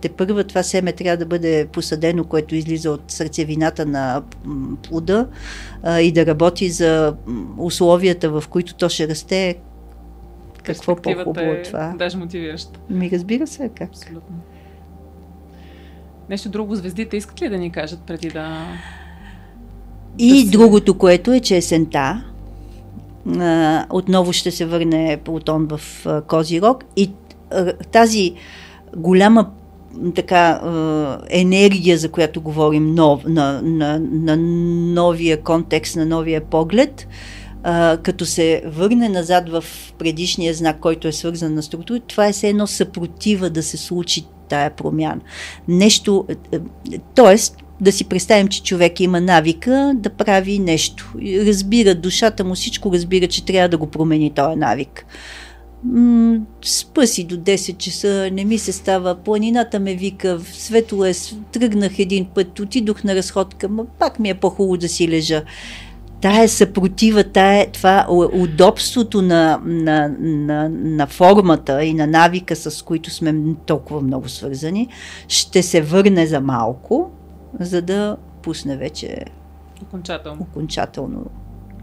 те 0.00 0.08
първа 0.08 0.44
това 0.44 0.62
семе 0.62 0.92
трябва 0.92 1.16
да 1.16 1.26
бъде 1.26 1.66
посадено, 1.72 2.24
което 2.24 2.54
излиза 2.54 2.90
от 2.90 3.02
сърцевината 3.08 3.86
на 3.86 4.22
плода 4.82 5.28
и 6.00 6.12
да 6.12 6.26
работи 6.26 6.70
за 6.70 7.14
условията, 7.58 8.30
в 8.30 8.44
които 8.50 8.74
то 8.74 8.88
ще 8.88 9.08
расте, 9.08 9.56
какво 10.62 10.96
по-хубаво 10.96 11.52
е 11.52 11.62
това? 11.62 11.94
Даже 11.98 12.16
мотивиращо. 12.16 12.80
Ми 12.90 13.10
разбира 13.10 13.46
се, 13.46 13.70
как. 13.74 13.88
Абсолютно. 13.88 14.36
Нещо 16.30 16.48
друго 16.48 16.74
звездите 16.74 17.16
искат 17.16 17.42
ли 17.42 17.48
да 17.48 17.58
ни 17.58 17.70
кажат 17.70 18.00
преди 18.06 18.28
да... 18.28 18.66
И 20.18 20.44
да 20.44 20.50
другото, 20.50 20.98
което 20.98 21.32
е, 21.32 21.40
че 21.40 21.56
есента, 21.56 22.24
отново 23.90 24.32
ще 24.32 24.50
се 24.50 24.66
върне 24.66 25.20
Плутон 25.24 25.68
в 25.70 25.80
а, 26.06 26.22
Козирог 26.22 26.84
и 26.96 27.10
тази 27.92 28.34
голяма 28.96 29.50
така 30.14 30.60
енергия, 31.30 31.98
за 31.98 32.10
която 32.10 32.40
говорим 32.40 32.94
нов, 32.94 33.24
на, 33.24 33.62
на, 33.62 34.00
на 34.00 34.36
новия 34.94 35.42
контекст, 35.42 35.96
на 35.96 36.06
новия 36.06 36.40
поглед, 36.40 37.08
като 38.02 38.26
се 38.26 38.62
върне 38.66 39.08
назад 39.08 39.48
в 39.48 39.64
предишния 39.98 40.54
знак, 40.54 40.80
който 40.80 41.08
е 41.08 41.12
свързан 41.12 41.54
на 41.54 41.62
структура, 41.62 42.00
това 42.00 42.26
е 42.26 42.32
все 42.32 42.48
едно 42.48 42.66
съпротива 42.66 43.50
да 43.50 43.62
се 43.62 43.76
случи 43.76 44.26
тая 44.48 44.70
промяна. 44.70 45.20
Нещо, 45.68 46.26
т.е 47.14 47.36
да 47.80 47.92
си 47.92 48.04
представим, 48.04 48.48
че 48.48 48.62
човек 48.62 49.00
има 49.00 49.20
навика 49.20 49.92
да 49.96 50.10
прави 50.10 50.58
нещо. 50.58 51.12
Разбира, 51.46 51.94
душата 51.94 52.44
му 52.44 52.54
всичко 52.54 52.92
разбира, 52.92 53.26
че 53.26 53.44
трябва 53.44 53.68
да 53.68 53.78
го 53.78 53.86
промени 53.86 54.30
този 54.30 54.56
навик. 54.56 55.06
М- 55.84 56.38
до 57.24 57.36
10 57.36 57.76
часа, 57.76 58.30
не 58.32 58.44
ми 58.44 58.58
се 58.58 58.72
става, 58.72 59.14
планината 59.14 59.80
ме 59.80 59.94
вика, 59.94 60.40
светло 60.52 61.04
е, 61.04 61.12
тръгнах 61.52 61.98
един 61.98 62.26
път, 62.34 62.60
отидох 62.60 63.04
на 63.04 63.14
разходка, 63.14 63.68
ма 63.68 63.84
пак 63.98 64.18
ми 64.18 64.28
е 64.28 64.34
по-хубаво 64.34 64.76
да 64.76 64.88
си 64.88 65.08
лежа. 65.08 65.42
Тая 66.20 66.48
съпротива, 66.48 67.24
тая, 67.24 67.70
това 67.70 68.06
удобството 68.32 69.22
на, 69.22 69.60
на, 69.64 70.14
на, 70.18 70.68
на 70.68 71.06
формата 71.06 71.84
и 71.84 71.94
на 71.94 72.06
навика, 72.06 72.56
с 72.56 72.82
които 72.82 73.10
сме 73.10 73.34
толкова 73.66 74.00
много 74.00 74.28
свързани, 74.28 74.88
ще 75.28 75.62
се 75.62 75.80
върне 75.80 76.26
за 76.26 76.40
малко, 76.40 77.10
за 77.60 77.82
да 77.82 78.16
пусне 78.42 78.76
вече 78.76 79.24
окончателно, 79.82 80.42
окончателно 80.42 81.26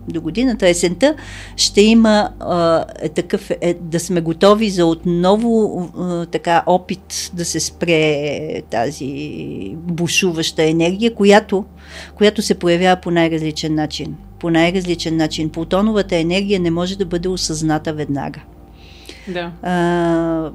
до 0.07 0.21
годината, 0.21 0.67
есента, 0.67 1.15
ще 1.57 1.81
има 1.81 2.29
а, 2.39 2.85
е, 2.99 3.09
такъв, 3.09 3.51
е, 3.61 3.73
да 3.73 3.99
сме 3.99 4.21
готови 4.21 4.69
за 4.69 4.85
отново 4.85 5.81
а, 5.97 6.25
така 6.25 6.63
опит 6.65 7.31
да 7.33 7.45
се 7.45 7.59
спре 7.59 8.61
тази 8.69 9.75
бушуваща 9.75 10.63
енергия, 10.63 11.15
която, 11.15 11.65
която 12.15 12.41
се 12.41 12.59
проявява 12.59 13.01
по 13.01 13.11
най-различен 13.11 13.75
начин. 13.75 14.15
По 14.39 14.49
най-различен 14.49 15.17
начин. 15.17 15.49
Плутоновата 15.49 16.15
енергия 16.15 16.59
не 16.59 16.71
може 16.71 16.97
да 16.97 17.05
бъде 17.05 17.29
осъзната 17.29 17.93
веднага. 17.93 18.39
Да. 19.27 19.51
А, 19.61 20.51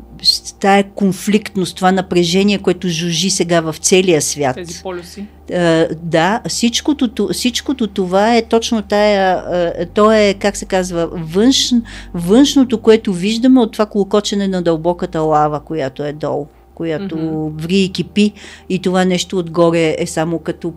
тая 0.61 0.85
конфликтност, 0.85 1.77
това 1.77 1.93
напрежение, 1.93 2.59
което 2.59 2.89
жужи 2.89 3.31
сега 3.31 3.61
в 3.61 3.75
целия 3.81 4.23
свят. 4.23 4.55
Тези 4.55 4.83
полюси. 4.83 5.27
А, 5.53 5.89
да, 6.03 6.41
всичкото, 6.49 7.29
всичкото 7.33 7.87
това 7.87 8.37
е 8.37 8.43
точно 8.43 8.83
тая, 8.83 9.37
а, 9.37 9.87
то 9.87 10.13
е, 10.13 10.35
как 10.35 10.57
се 10.57 10.65
казва, 10.65 11.09
външ, 11.13 11.73
външното, 12.15 12.81
което 12.81 13.13
виждаме 13.13 13.61
от 13.61 13.73
това 13.73 13.87
колокочене 13.87 14.49
на 14.49 14.63
дълбоката 14.63 15.21
лава, 15.21 15.61
която 15.61 16.05
е 16.05 16.13
долу 16.13 16.47
която 16.81 17.17
mm-hmm. 17.17 17.61
ври 17.63 17.79
и 17.79 17.93
кипи 17.93 18.33
и 18.69 18.79
това 18.79 19.05
нещо 19.05 19.39
отгоре 19.39 19.97
е 19.99 20.07
само 20.07 20.39
като 20.39 20.73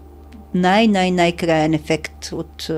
най-най-най-краен 0.53 1.73
ефект 1.73 2.31
от, 2.31 2.69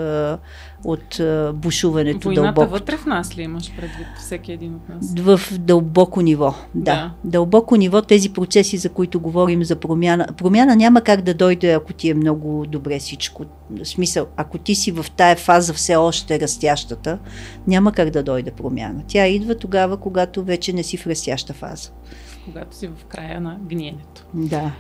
от 0.86 1.21
бушуването 1.53 2.27
Войната 2.27 2.43
дълбоко. 2.43 2.71
вътре 2.71 2.97
в 2.97 3.05
нас 3.05 3.38
ли 3.38 3.41
имаш 3.41 3.71
предвид 3.75 4.07
всеки 4.19 4.51
един 4.51 4.75
от 4.75 4.89
нас? 4.89 5.13
В 5.17 5.57
дълбоко 5.57 6.21
ниво, 6.21 6.53
да. 6.75 6.83
да. 6.83 7.11
Дълбоко 7.23 7.75
ниво 7.75 8.01
тези 8.01 8.33
процеси, 8.33 8.77
за 8.77 8.89
които 8.89 9.19
говорим 9.19 9.63
за 9.63 9.75
промяна. 9.75 10.27
Промяна 10.38 10.75
няма 10.75 11.01
как 11.01 11.21
да 11.21 11.33
дойде, 11.33 11.71
ако 11.71 11.93
ти 11.93 12.09
е 12.09 12.13
много 12.13 12.65
добре 12.65 12.99
всичко. 12.99 13.45
В 13.69 13.86
смисъл, 13.86 14.27
ако 14.38 14.57
ти 14.57 14.75
си 14.75 14.91
в 14.91 15.05
тая 15.17 15.36
фаза 15.36 15.73
все 15.73 15.95
още 15.95 16.39
растящата, 16.39 17.19
няма 17.67 17.91
как 17.91 18.09
да 18.09 18.23
дойде 18.23 18.51
промяна. 18.51 19.03
Тя 19.07 19.27
идва 19.27 19.55
тогава, 19.55 19.97
когато 19.97 20.43
вече 20.43 20.73
не 20.73 20.83
си 20.83 20.97
в 20.97 21.07
растяща 21.07 21.53
фаза 21.53 21.91
когато 22.46 22.76
си 22.76 22.88
в 22.88 23.06
края 23.06 23.41
на 23.41 23.58
гниенето. 23.62 24.26
Да. 24.34 24.72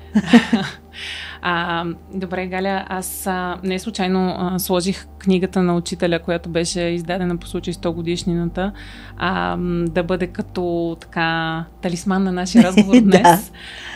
а, 1.41 1.85
добре, 2.13 2.47
Галя, 2.47 2.85
аз 2.89 3.27
а, 3.27 3.57
не 3.63 3.79
случайно 3.79 4.35
а, 4.37 4.59
сложих 4.59 5.07
книгата 5.19 5.63
на 5.63 5.75
учителя, 5.75 6.19
която 6.19 6.49
беше 6.49 6.81
издадена 6.81 7.37
по 7.37 7.47
случай 7.47 7.73
100 7.73 7.93
годишнината, 7.93 8.71
а, 9.17 9.57
да 9.87 10.03
бъде 10.03 10.27
като 10.27 10.97
така 11.01 11.65
талисман 11.81 12.23
на 12.23 12.31
нашия 12.31 12.63
разговор 12.63 12.95
днес. 13.01 13.21
да. 13.21 13.39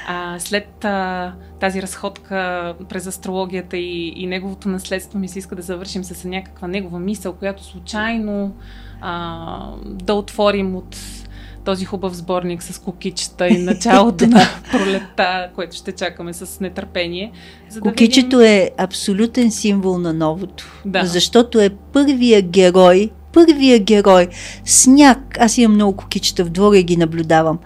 а, 0.07 0.39
след 0.39 0.85
а, 0.85 1.33
тази 1.59 1.81
разходка 1.81 2.75
през 2.89 3.07
астрологията 3.07 3.77
и, 3.77 4.13
и 4.15 4.27
неговото 4.27 4.69
наследство 4.69 5.19
ми 5.19 5.27
се 5.27 5.39
иска 5.39 5.55
да 5.55 5.61
завършим 5.61 6.03
с 6.03 6.27
някаква 6.27 6.67
негова 6.67 6.99
мисъл, 6.99 7.33
която 7.33 7.63
случайно 7.63 8.55
а, 9.01 9.71
да 9.85 10.13
отворим 10.13 10.75
от 10.75 10.97
този 11.65 11.85
хубав 11.85 12.13
сборник 12.13 12.63
с 12.63 12.79
кукичета 12.79 13.47
и 13.47 13.57
началото 13.57 14.27
на 14.27 14.41
пролета, 14.71 15.49
което 15.55 15.75
ще 15.75 15.91
чакаме 15.91 16.33
с 16.33 16.59
нетърпение. 16.59 17.31
За 17.69 17.81
да 17.81 17.89
Кукичето 17.89 18.37
видим... 18.37 18.53
е 18.53 18.69
абсолютен 18.77 19.51
символ 19.51 19.97
на 19.97 20.13
новото, 20.13 20.81
да. 20.85 21.05
защото 21.05 21.59
е 21.59 21.69
първия 21.69 22.41
герой, 22.41 23.09
първия 23.33 23.79
герой. 23.79 24.27
Сняг, 24.65 25.37
аз 25.39 25.57
имам 25.57 25.75
много 25.75 25.97
кукичета 25.97 26.45
в 26.45 26.49
двора 26.49 26.77
и 26.77 26.83
ги 26.83 26.97
наблюдавам. 26.97 27.59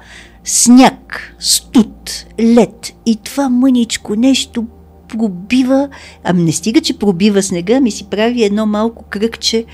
Сняг, 0.44 1.36
студ, 1.40 2.26
лед 2.40 2.94
и 3.06 3.16
това 3.16 3.50
мъничко 3.50 4.16
нещо 4.16 4.66
пробива, 5.10 5.90
ами 6.24 6.44
не 6.44 6.52
стига, 6.52 6.82
че 6.82 6.98
пробива 6.98 7.44
снега, 7.44 7.80
ми 7.80 7.92
си 7.92 8.08
прави 8.10 8.44
едно 8.44 8.66
малко 8.66 9.06
кръгче, 9.10 9.66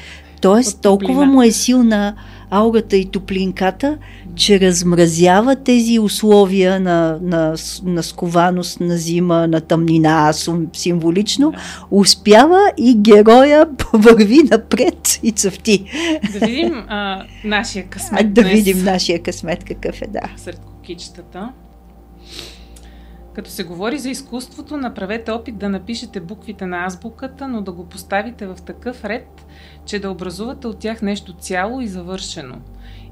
т.е. 0.42 0.82
толкова 0.82 1.26
му 1.26 1.42
е 1.44 1.52
силна 1.52 2.16
аурата 2.50 2.98
и 2.98 3.06
топлинката, 3.06 3.98
че 4.36 4.60
размразява 4.60 5.56
тези 5.56 6.00
условия 6.00 6.80
на, 6.80 7.20
на, 7.22 7.56
на 7.84 8.04
скованост, 8.04 8.80
на 8.80 8.98
зима, 8.98 9.48
на 9.48 9.62
тъмнина, 9.62 10.34
символично, 10.74 11.54
успява 11.92 12.72
и 12.78 12.96
героя 12.98 13.66
върви 13.94 14.40
напред 14.52 15.20
и 15.24 15.32
цъфти. 15.32 15.86
Да 16.34 16.46
видим 16.46 16.84
а, 16.88 17.24
нашия 17.44 17.86
късмет 17.86 18.34
Да 18.34 18.42
днес. 18.42 18.54
видим 18.54 18.84
нашия 18.84 19.22
късмет 19.24 19.64
какъв 19.64 20.02
е, 20.02 20.08
да. 20.08 20.22
Сред 20.38 20.60
кукичетата. 20.60 21.50
Като 23.40 23.52
се 23.52 23.64
говори 23.64 24.00
за 24.00 24.10
изкуството, 24.10 24.78
направете 24.78 25.32
опит 25.32 25.58
да 25.58 25.70
напишете 25.70 26.20
буквите 26.20 26.66
на 26.66 26.86
азбуката, 26.86 27.48
но 27.48 27.62
да 27.62 27.72
го 27.72 27.86
поставите 27.86 28.48
в 28.48 28.58
такъв 28.66 29.06
ред, 29.06 29.46
че 29.86 30.00
да 30.00 30.12
образувате 30.12 30.68
от 30.68 30.80
тях 30.80 31.02
нещо 31.02 31.34
цяло 31.34 31.82
и 31.82 31.88
завършено. 31.88 32.62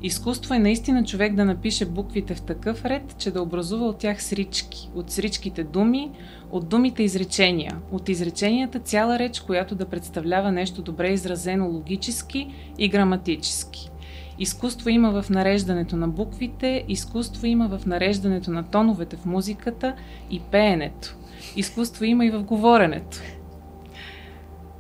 Изкуство 0.02 0.54
е 0.54 0.60
наистина 0.60 1.04
човек 1.04 1.36
да 1.36 1.46
напише 1.46 1.86
буквите 1.86 2.36
в 2.36 2.42
такъв 2.42 2.86
ред, 2.86 3.16
че 3.18 3.32
да 3.32 3.42
образува 3.42 3.86
от 3.86 3.98
тях 3.98 4.24
срички, 4.24 4.90
от 4.96 5.12
сричките 5.12 5.64
думи, 5.64 6.12
от 6.52 6.70
думите 6.70 7.04
изречения, 7.04 7.78
от 7.92 8.10
изреченията 8.10 8.80
цяла 8.80 9.20
реч, 9.20 9.40
която 9.40 9.76
да 9.76 9.86
представлява 9.86 10.52
нещо 10.52 10.82
добре 10.82 11.10
изразено 11.10 11.68
логически 11.68 12.48
и 12.78 12.90
граматически. 12.90 13.92
Изкуство 14.40 14.90
има 14.90 15.22
в 15.22 15.30
нареждането 15.30 15.96
на 15.98 16.08
буквите, 16.08 16.84
изкуство 16.88 17.46
има 17.46 17.68
в 17.68 17.86
нареждането 17.86 18.52
на 18.52 18.64
тоновете 18.64 19.16
в 19.16 19.26
музиката 19.26 19.96
и 20.32 20.40
пеенето. 20.40 21.16
Изкуство 21.56 22.06
има 22.06 22.26
и 22.26 22.32
в 22.32 22.44
говоренето. 22.44 23.22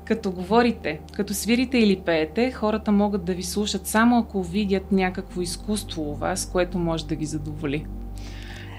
Като 0.05 0.31
говорите, 0.31 0.99
като 1.13 1.33
свирите 1.33 1.77
или 1.77 1.99
пеете, 1.99 2.51
хората 2.51 2.91
могат 2.91 3.25
да 3.25 3.33
ви 3.33 3.43
слушат 3.43 3.87
само 3.87 4.19
ако 4.19 4.43
видят 4.43 4.91
някакво 4.91 5.41
изкуство 5.41 6.01
у 6.11 6.15
вас, 6.15 6.49
което 6.51 6.77
може 6.79 7.05
да 7.05 7.15
ги 7.15 7.25
задоволи. 7.25 7.85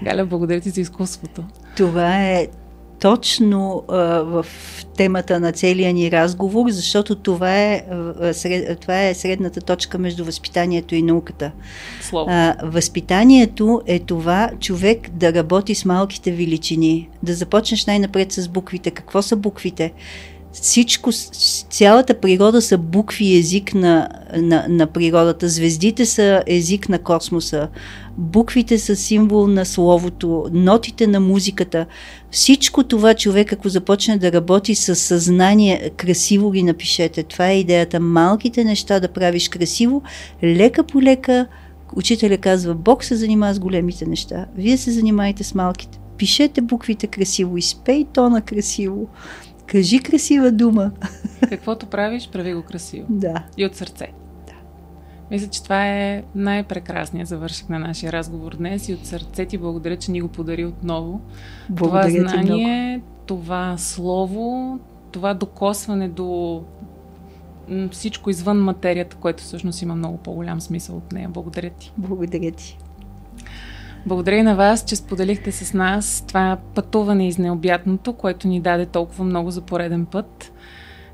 Галя, 0.03 0.25
благодаря 0.25 0.61
ти 0.61 0.69
за 0.69 0.81
изкуството. 0.81 1.43
Това 1.77 2.25
е 2.25 2.47
точно 2.99 3.83
а, 3.87 3.95
в 4.21 4.45
темата 4.97 5.39
на 5.39 5.51
целия 5.51 5.93
ни 5.93 6.11
разговор, 6.11 6.69
защото 6.69 7.15
това 7.15 7.57
е, 7.57 7.83
а, 8.21 8.33
сред, 8.33 8.79
това 8.79 9.03
е 9.03 9.13
средната 9.13 9.61
точка 9.61 9.97
между 9.97 10.25
възпитанието 10.25 10.95
и 10.95 11.01
науката. 11.01 11.51
Слово. 12.01 12.29
А, 12.29 12.55
възпитанието 12.63 13.81
е 13.85 13.99
това 13.99 14.51
човек 14.59 15.09
да 15.09 15.33
работи 15.33 15.75
с 15.75 15.85
малките 15.85 16.31
величини, 16.31 17.09
да 17.23 17.33
започнеш 17.33 17.85
най-напред 17.85 18.31
с 18.31 18.47
буквите. 18.47 18.91
Какво 18.91 19.21
са 19.21 19.35
буквите? 19.35 19.93
Всичко, 20.53 21.11
цялата 21.69 22.13
природа 22.19 22.61
са 22.61 22.77
букви 22.77 23.25
и 23.25 23.37
език 23.37 23.73
на, 23.73 24.09
на, 24.37 24.65
на 24.69 24.87
природата. 24.87 25.49
Звездите 25.49 26.05
са 26.05 26.43
език 26.47 26.89
на 26.89 26.99
космоса. 26.99 27.67
Буквите 28.17 28.79
са 28.79 28.95
символ 28.95 29.47
на 29.47 29.65
словото, 29.65 30.45
нотите 30.51 31.07
на 31.07 31.19
музиката. 31.19 31.85
Всичко 32.31 32.83
това 32.83 33.13
човек, 33.13 33.53
ако 33.53 33.69
започне 33.69 34.17
да 34.17 34.31
работи 34.31 34.75
с 34.75 34.95
съзнание, 34.95 35.91
красиво 35.97 36.51
ги 36.51 36.63
напишете. 36.63 37.23
Това 37.23 37.49
е 37.49 37.59
идеята. 37.59 37.99
Малките 37.99 38.63
неща 38.63 38.99
да 38.99 39.07
правиш 39.07 39.49
красиво, 39.49 40.01
лека 40.43 40.83
по 40.83 41.01
лека. 41.01 41.47
Учителя 41.95 42.37
казва, 42.37 42.73
Бог 42.73 43.03
се 43.03 43.15
занимава 43.15 43.53
с 43.53 43.59
големите 43.59 44.05
неща. 44.05 44.45
Вие 44.55 44.77
се 44.77 44.91
занимаете 44.91 45.43
с 45.43 45.55
малките. 45.55 45.99
Пишете 46.17 46.61
буквите 46.61 47.07
красиво, 47.07 47.57
изпей 47.57 48.05
тона 48.13 48.41
красиво. 48.41 49.07
Кажи 49.69 49.99
красива 49.99 50.51
дума. 50.51 50.91
Каквото 51.49 51.85
правиш, 51.85 52.29
прави 52.29 52.53
го 52.53 52.61
красиво. 52.61 53.05
Да. 53.09 53.43
И 53.57 53.65
от 53.65 53.75
сърце. 53.75 54.07
Да. 54.47 54.53
Мисля, 55.31 55.47
че 55.47 55.63
това 55.63 55.87
е 55.87 56.23
най-прекрасният 56.35 57.27
завършик 57.27 57.69
на 57.69 57.79
нашия 57.79 58.11
разговор 58.11 58.55
днес 58.55 58.89
и 58.89 58.93
от 58.93 59.05
сърце 59.05 59.45
ти 59.45 59.57
благодаря, 59.57 59.97
че 59.97 60.11
ни 60.11 60.21
го 60.21 60.27
подари 60.27 60.65
отново. 60.65 61.21
Благодаря 61.69 62.17
това 62.17 62.29
знание, 62.29 63.01
това 63.25 63.77
слово, 63.77 64.79
това 65.11 65.33
докосване 65.33 66.09
до 66.09 66.63
всичко 67.91 68.29
извън 68.29 68.57
материята, 68.57 69.15
което 69.15 69.43
всъщност 69.43 69.81
има 69.81 69.95
много 69.95 70.17
по-голям 70.17 70.61
смисъл 70.61 70.97
от 70.97 71.11
нея. 71.11 71.29
Благодаря 71.29 71.69
ти. 71.69 71.93
Благодаря 71.97 72.51
ти. 72.51 72.77
Благодаря 74.05 74.35
и 74.35 74.43
на 74.43 74.55
вас, 74.55 74.85
че 74.85 74.95
споделихте 74.95 75.51
с 75.51 75.73
нас 75.73 76.23
това 76.27 76.57
пътуване 76.75 77.27
из 77.27 77.37
необятното, 77.37 78.13
което 78.13 78.47
ни 78.47 78.61
даде 78.61 78.85
толкова 78.85 79.25
много 79.25 79.51
за 79.51 79.61
пореден 79.61 80.05
път. 80.05 80.51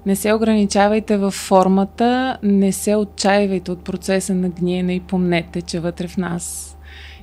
Не 0.06 0.16
се 0.16 0.34
ограничавайте 0.34 1.18
във 1.18 1.34
формата, 1.34 2.38
не 2.44 2.72
се 2.72 2.96
отчаивайте 2.96 3.72
от 3.72 3.84
процеса 3.84 4.36
на 4.36 4.50
гниене 4.50 4.94
и 4.94 5.00
помнете, 5.00 5.62
че 5.62 5.80
вътре 5.80 6.08
в 6.08 6.18
нас 6.18 6.78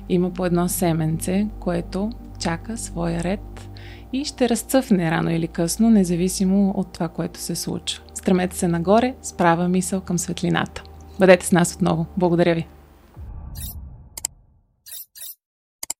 има 0.09 0.29
по 0.29 0.45
едно 0.45 0.69
семенце, 0.69 1.47
което 1.59 2.11
чака 2.39 2.77
своя 2.77 3.23
ред 3.23 3.69
и 4.13 4.25
ще 4.25 4.49
разцъфне 4.49 5.11
рано 5.11 5.29
или 5.29 5.47
късно, 5.47 5.89
независимо 5.89 6.73
от 6.75 6.93
това, 6.93 7.07
което 7.07 7.39
се 7.39 7.55
случва. 7.55 8.03
Стремете 8.13 8.57
се 8.57 8.67
нагоре 8.67 9.13
с 9.21 9.33
права 9.33 9.67
мисъл 9.67 10.01
към 10.01 10.19
светлината. 10.19 10.83
Бъдете 11.19 11.45
с 11.45 11.51
нас 11.51 11.75
отново. 11.75 12.05
Благодаря 12.17 12.55
ви! 12.55 12.67